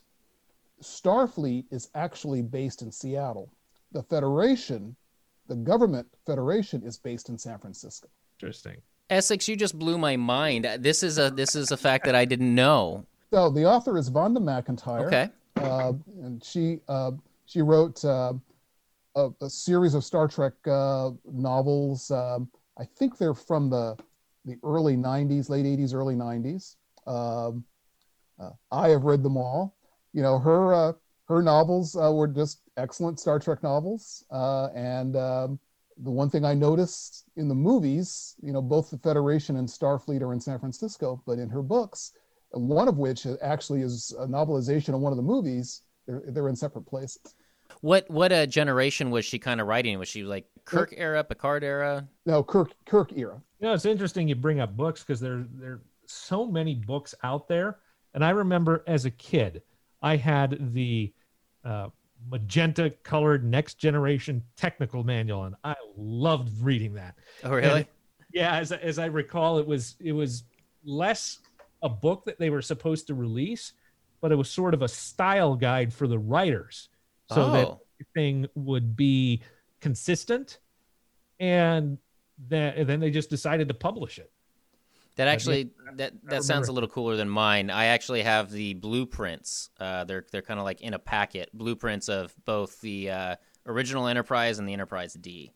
Starfleet 0.81 1.65
is 1.71 1.89
actually 1.95 2.41
based 2.41 2.81
in 2.81 2.91
Seattle. 2.91 3.51
The 3.91 4.03
Federation, 4.03 4.95
the 5.47 5.55
government 5.55 6.07
Federation, 6.25 6.83
is 6.83 6.97
based 6.97 7.29
in 7.29 7.37
San 7.37 7.59
Francisco. 7.59 8.09
Interesting. 8.39 8.77
Essex, 9.09 9.47
you 9.47 9.55
just 9.55 9.77
blew 9.77 9.97
my 9.97 10.17
mind. 10.17 10.65
This 10.79 11.01
is 11.01 11.17
a 11.17 11.29
this 11.29 11.55
is 11.55 11.71
a 11.71 11.77
fact 11.77 12.05
that 12.05 12.15
I 12.15 12.25
didn't 12.25 12.53
know. 12.53 13.05
So 13.31 13.49
the 13.49 13.65
author 13.65 13.97
is 13.97 14.09
Vonda 14.09 14.39
McIntyre. 14.39 15.07
Okay. 15.07 15.29
uh, 15.57 15.93
and 16.21 16.43
she 16.43 16.79
uh, 16.89 17.11
she 17.45 17.61
wrote 17.61 18.03
uh, 18.03 18.33
a, 19.17 19.29
a 19.41 19.49
series 19.49 19.95
of 19.95 20.03
Star 20.03 20.27
Trek 20.27 20.53
uh, 20.67 21.11
novels. 21.25 22.11
Um, 22.11 22.49
I 22.79 22.85
think 22.85 23.17
they're 23.17 23.33
from 23.33 23.69
the 23.69 23.97
the 24.45 24.57
early 24.63 24.95
'90s, 24.95 25.49
late 25.49 25.65
'80s, 25.65 25.93
early 25.93 26.15
'90s. 26.15 26.75
Um, 27.05 27.65
uh, 28.39 28.51
I 28.71 28.89
have 28.89 29.03
read 29.03 29.23
them 29.23 29.35
all. 29.35 29.75
You 30.13 30.21
know, 30.21 30.39
her 30.39 30.73
uh, 30.73 30.93
her 31.27 31.41
novels 31.41 31.95
uh, 31.95 32.11
were 32.13 32.27
just 32.27 32.61
excellent 32.77 33.19
Star 33.19 33.39
Trek 33.39 33.63
novels, 33.63 34.23
uh, 34.31 34.67
and 34.75 35.15
um, 35.15 35.59
the 35.97 36.11
one 36.11 36.29
thing 36.29 36.45
I 36.45 36.53
noticed 36.53 37.25
in 37.35 37.47
the 37.47 37.55
movies, 37.55 38.35
you 38.41 38.53
know, 38.53 38.61
both 38.61 38.91
the 38.91 38.99
Federation 38.99 39.57
and 39.57 39.67
Starfleet 39.67 40.21
are 40.21 40.33
in 40.33 40.39
San 40.39 40.59
Francisco, 40.59 41.21
but 41.25 41.39
in 41.39 41.49
her 41.49 41.63
books, 41.63 42.13
one 42.51 42.87
of 42.87 42.97
which 42.97 43.25
actually 43.41 43.81
is 43.81 44.15
a 44.19 44.27
novelization 44.27 44.93
of 44.93 45.01
one 45.01 45.11
of 45.11 45.17
the 45.17 45.23
movies, 45.23 45.81
they're, 46.05 46.23
they're 46.27 46.49
in 46.49 46.55
separate 46.55 46.85
places. 46.85 47.35
What 47.87 48.09
what 48.09 48.33
a 48.33 48.45
generation 48.45 49.11
was 49.11 49.23
she 49.23 49.39
kind 49.39 49.61
of 49.61 49.67
writing? 49.67 49.97
Was 49.97 50.09
she 50.09 50.21
like 50.21 50.45
Kirk 50.65 50.93
era, 50.97 51.23
Picard 51.23 51.63
era? 51.63 52.05
No, 52.25 52.43
Kirk 52.43 52.73
Kirk 52.85 53.13
era. 53.15 53.41
You 53.61 53.67
know, 53.67 53.73
it's 53.73 53.85
interesting 53.85 54.27
you 54.27 54.35
bring 54.35 54.59
up 54.59 54.75
books 54.75 55.05
because 55.05 55.21
there 55.21 55.45
there 55.53 55.71
are 55.71 55.81
so 56.05 56.45
many 56.45 56.75
books 56.75 57.15
out 57.23 57.47
there. 57.47 57.77
And 58.13 58.25
I 58.25 58.31
remember 58.31 58.83
as 58.87 59.05
a 59.05 59.11
kid, 59.11 59.61
I 60.01 60.17
had 60.17 60.73
the 60.73 61.13
uh, 61.63 61.87
magenta 62.29 62.89
colored 63.03 63.45
next 63.45 63.75
generation 63.75 64.43
technical 64.57 65.05
manual, 65.05 65.45
and 65.45 65.55
I 65.63 65.75
loved 65.95 66.61
reading 66.61 66.93
that. 66.95 67.15
Oh, 67.45 67.51
really? 67.51 67.79
And, 67.79 67.87
yeah, 68.33 68.57
as 68.57 68.73
as 68.73 68.99
I 68.99 69.05
recall, 69.05 69.59
it 69.59 69.65
was 69.65 69.95
it 70.01 70.11
was 70.11 70.43
less 70.83 71.39
a 71.81 71.87
book 71.87 72.25
that 72.25 72.37
they 72.37 72.49
were 72.49 72.61
supposed 72.61 73.07
to 73.07 73.13
release, 73.13 73.71
but 74.19 74.33
it 74.33 74.35
was 74.35 74.49
sort 74.49 74.73
of 74.73 74.81
a 74.81 74.89
style 74.89 75.55
guide 75.55 75.93
for 75.93 76.05
the 76.05 76.19
writers 76.19 76.89
so 77.29 77.43
oh. 77.43 77.51
that 77.51 77.77
everything 78.01 78.47
would 78.55 78.95
be 78.95 79.41
consistent 79.81 80.59
and 81.39 81.97
that, 82.49 82.87
then 82.87 82.99
they 82.99 83.11
just 83.11 83.29
decided 83.29 83.67
to 83.67 83.73
publish 83.73 84.19
it 84.19 84.31
that 85.17 85.27
actually 85.27 85.71
that 85.95 86.13
that 86.25 86.43
sounds 86.43 86.67
a 86.67 86.71
little 86.71 86.87
cooler 86.87 87.15
than 87.15 87.27
mine. 87.27 87.71
I 87.71 87.85
actually 87.85 88.21
have 88.21 88.51
the 88.51 88.75
blueprints. 88.75 89.71
Uh, 89.79 90.03
they're 90.03 90.25
they're 90.31 90.43
kind 90.43 90.59
of 90.59 90.63
like 90.63 90.81
in 90.81 90.93
a 90.93 90.99
packet 90.99 91.49
blueprints 91.53 92.07
of 92.07 92.33
both 92.45 92.79
the 92.81 93.09
uh, 93.09 93.35
original 93.65 94.07
Enterprise 94.07 94.59
and 94.59 94.69
the 94.69 94.73
Enterprise 94.73 95.13
D, 95.13 95.53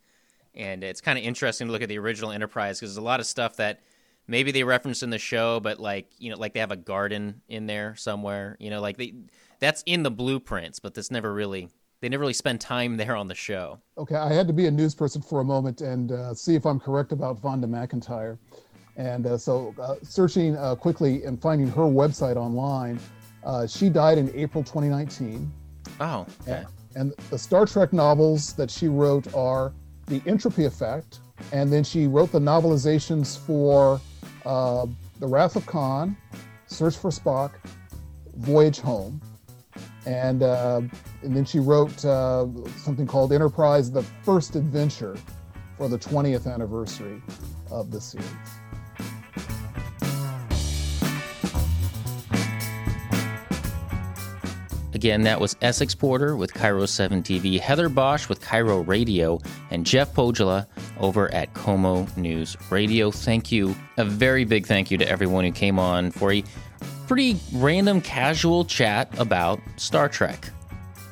and 0.56 0.84
it's 0.84 1.00
kind 1.00 1.18
of 1.18 1.24
interesting 1.24 1.68
to 1.68 1.72
look 1.72 1.84
at 1.84 1.90
the 1.90 2.00
original 2.00 2.32
Enterprise 2.32 2.80
because 2.80 2.92
there's 2.92 2.98
a 2.98 3.06
lot 3.06 3.20
of 3.20 3.28
stuff 3.28 3.58
that 3.58 3.82
maybe 4.28 4.52
they 4.52 4.64
reference 4.64 5.04
in 5.04 5.12
the 5.12 5.20
show, 5.20 5.60
but 5.60 5.80
like 5.80 6.08
you 6.18 6.32
know, 6.32 6.38
like 6.38 6.54
they 6.54 6.60
have 6.60 6.72
a 6.72 6.76
garden 6.76 7.44
in 7.48 7.68
there 7.68 7.96
somewhere. 7.96 8.58
You 8.60 8.72
know, 8.72 8.82
like 8.82 8.98
they 8.98 9.14
that's 9.62 9.84
in 9.86 10.04
the 10.04 10.12
blueprints, 10.12 10.80
but 10.80 10.96
this 10.96 11.10
never 11.10 11.34
really 11.34 11.70
they 12.02 12.10
never 12.10 12.22
really 12.22 12.34
spend 12.34 12.60
time 12.60 12.98
there 12.98 13.16
on 13.16 13.30
the 13.30 13.36
show. 13.36 13.80
Okay, 13.98 14.16
I 14.16 14.34
had 14.34 14.48
to 14.48 14.54
be 14.54 14.66
a 14.66 14.72
news 14.72 14.94
person 14.94 15.22
for 15.22 15.40
a 15.40 15.46
moment 15.46 15.80
and 15.80 16.12
uh, 16.12 16.34
see 16.34 16.56
if 16.56 16.66
I'm 16.66 16.80
correct 16.80 17.14
about 17.14 17.42
Vonda 17.42 17.66
McIntyre. 17.66 18.38
And 18.98 19.26
uh, 19.26 19.38
so, 19.38 19.74
uh, 19.80 19.96
searching 20.04 20.58
uh, 20.58 20.76
quickly 20.76 21.24
and 21.24 21.42
finding 21.42 21.68
her 21.70 21.84
website 21.84 22.36
online, 22.36 23.00
uh, 23.44 23.66
she 23.66 23.88
died 23.88 24.18
in 24.18 24.30
April 24.36 24.64
2019. 24.64 25.50
Oh, 26.02 26.28
okay. 26.42 26.66
And, 26.96 27.14
and, 27.14 27.14
the 27.30 27.38
Star 27.38 27.66
Trek 27.66 27.94
novels 27.94 28.54
that 28.54 28.70
she 28.70 28.90
wrote 28.90 29.34
are 29.34 29.72
The 30.08 30.22
Entropy 30.26 30.66
Effect, 30.66 31.20
and 31.54 31.72
then 31.72 31.86
she 31.86 32.08
wrote 32.08 32.34
the 32.34 32.40
novelizations 32.40 33.40
for 33.40 34.02
uh, 34.46 34.86
The 35.20 35.28
Wrath 35.28 35.56
of 35.56 35.66
Khan, 35.66 36.18
Search 36.68 36.98
for 36.98 37.12
Spock, 37.12 37.52
Voyage 38.36 38.80
Home, 38.82 39.22
and 40.06 40.44
uh, 40.44 40.82
and 41.22 41.36
then 41.36 41.46
she 41.46 41.60
wrote 41.60 42.00
something 42.00 43.08
called 43.08 43.34
Enterprise: 43.34 43.92
The 43.92 44.04
First 44.24 44.56
Adventure 44.56 45.18
for 45.78 45.88
the 45.88 45.98
20th 45.98 46.52
anniversary 46.52 47.22
of 47.72 47.92
the 47.92 48.00
series. 48.00 48.28
Again, 54.94 55.24
that 55.24 55.42
was 55.42 55.56
Essex 55.64 55.96
Porter 55.96 56.36
with 56.36 56.54
KIRO 56.54 56.88
7 56.88 57.24
TV, 57.24 57.60
Heather 57.60 57.90
Bosch 57.90 58.30
with 58.30 58.40
KIRO 58.40 58.88
Radio, 58.88 59.40
and 59.72 59.84
Jeff 59.84 60.14
Pohjola 60.14 60.68
over 61.00 61.34
at 61.34 61.52
KOMO 61.56 62.16
News 62.18 62.56
Radio. 62.70 63.10
Thank 63.10 63.52
you. 63.52 63.76
A 63.98 64.06
very 64.06 64.44
big 64.44 64.68
thank 64.68 64.92
you 64.92 65.00
to 65.00 65.10
everyone 65.10 65.44
who 65.44 65.52
came 65.52 65.80
on 65.80 66.12
for 66.12 66.32
a 66.32 66.44
pretty 67.12 67.38
random, 67.52 68.00
casual 68.00 68.64
chat 68.64 69.14
about 69.20 69.60
Star 69.76 70.08
Trek. 70.08 70.50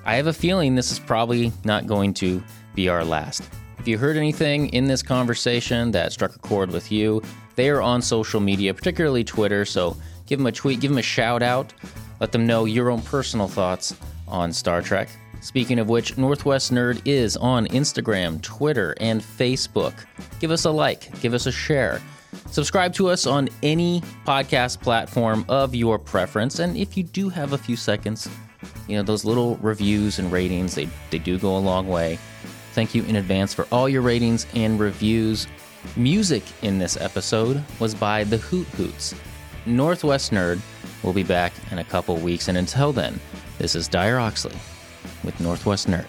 I 0.05 0.15
have 0.15 0.27
a 0.27 0.33
feeling 0.33 0.73
this 0.73 0.93
is 0.93 0.99
probably 0.99 1.51
not 1.65 1.87
going 1.87 2.13
to 2.13 2.41
be 2.73 2.87
our 2.87 3.03
last. 3.03 3.43
If 3.79 3.85
you 3.85 3.97
heard 3.97 4.15
anything 4.15 4.69
in 4.69 4.85
this 4.85 5.03
conversation 5.03 5.91
that 5.91 6.13
struck 6.13 6.33
a 6.33 6.39
chord 6.39 6.71
with 6.71 6.89
you, 6.89 7.21
they 7.57 7.69
are 7.69 7.81
on 7.81 8.01
social 8.01 8.39
media, 8.39 8.73
particularly 8.73 9.25
Twitter, 9.25 9.65
so 9.65 9.97
give 10.25 10.39
them 10.39 10.47
a 10.47 10.53
tweet, 10.53 10.79
give 10.79 10.91
them 10.91 10.99
a 10.99 11.01
shout 11.01 11.43
out. 11.43 11.73
Let 12.21 12.31
them 12.31 12.47
know 12.47 12.63
your 12.63 12.89
own 12.89 13.01
personal 13.01 13.49
thoughts 13.49 13.93
on 14.25 14.53
Star 14.53 14.81
Trek. 14.81 15.09
Speaking 15.41 15.79
of 15.79 15.89
which, 15.89 16.17
Northwest 16.17 16.71
Nerd 16.71 17.01
is 17.03 17.35
on 17.35 17.67
Instagram, 17.67 18.41
Twitter, 18.41 18.95
and 19.01 19.21
Facebook. 19.21 20.05
Give 20.39 20.51
us 20.51 20.63
a 20.63 20.71
like, 20.71 21.19
give 21.19 21.33
us 21.33 21.45
a 21.45 21.51
share. 21.51 22.01
Subscribe 22.51 22.93
to 22.95 23.09
us 23.09 23.25
on 23.25 23.49
any 23.63 24.01
podcast 24.25 24.81
platform 24.81 25.45
of 25.49 25.75
your 25.75 25.99
preference. 25.99 26.59
And 26.59 26.75
if 26.75 26.97
you 26.97 27.03
do 27.03 27.29
have 27.29 27.53
a 27.53 27.57
few 27.57 27.75
seconds, 27.75 28.29
you 28.87 28.97
know, 28.97 29.03
those 29.03 29.23
little 29.23 29.55
reviews 29.57 30.19
and 30.19 30.31
ratings, 30.31 30.75
they, 30.75 30.89
they 31.11 31.19
do 31.19 31.37
go 31.37 31.57
a 31.57 31.59
long 31.59 31.87
way. 31.87 32.17
Thank 32.73 32.95
you 32.95 33.03
in 33.03 33.15
advance 33.15 33.53
for 33.53 33.67
all 33.71 33.87
your 33.87 34.01
ratings 34.01 34.47
and 34.55 34.79
reviews. 34.79 35.47
Music 35.95 36.43
in 36.61 36.79
this 36.79 36.97
episode 36.97 37.63
was 37.79 37.95
by 37.95 38.23
The 38.23 38.37
Hoot 38.37 38.67
Hoots. 38.67 39.15
Northwest 39.65 40.31
Nerd 40.31 40.59
We'll 41.03 41.13
be 41.13 41.23
back 41.23 41.53
in 41.71 41.79
a 41.79 41.83
couple 41.83 42.17
weeks, 42.17 42.47
and 42.47 42.57
until 42.57 42.91
then, 42.91 43.19
this 43.57 43.75
is 43.75 43.87
Dyer 43.87 44.19
Oxley 44.19 44.57
with 45.23 45.39
Northwest 45.39 45.87
Nerd. 45.87 46.07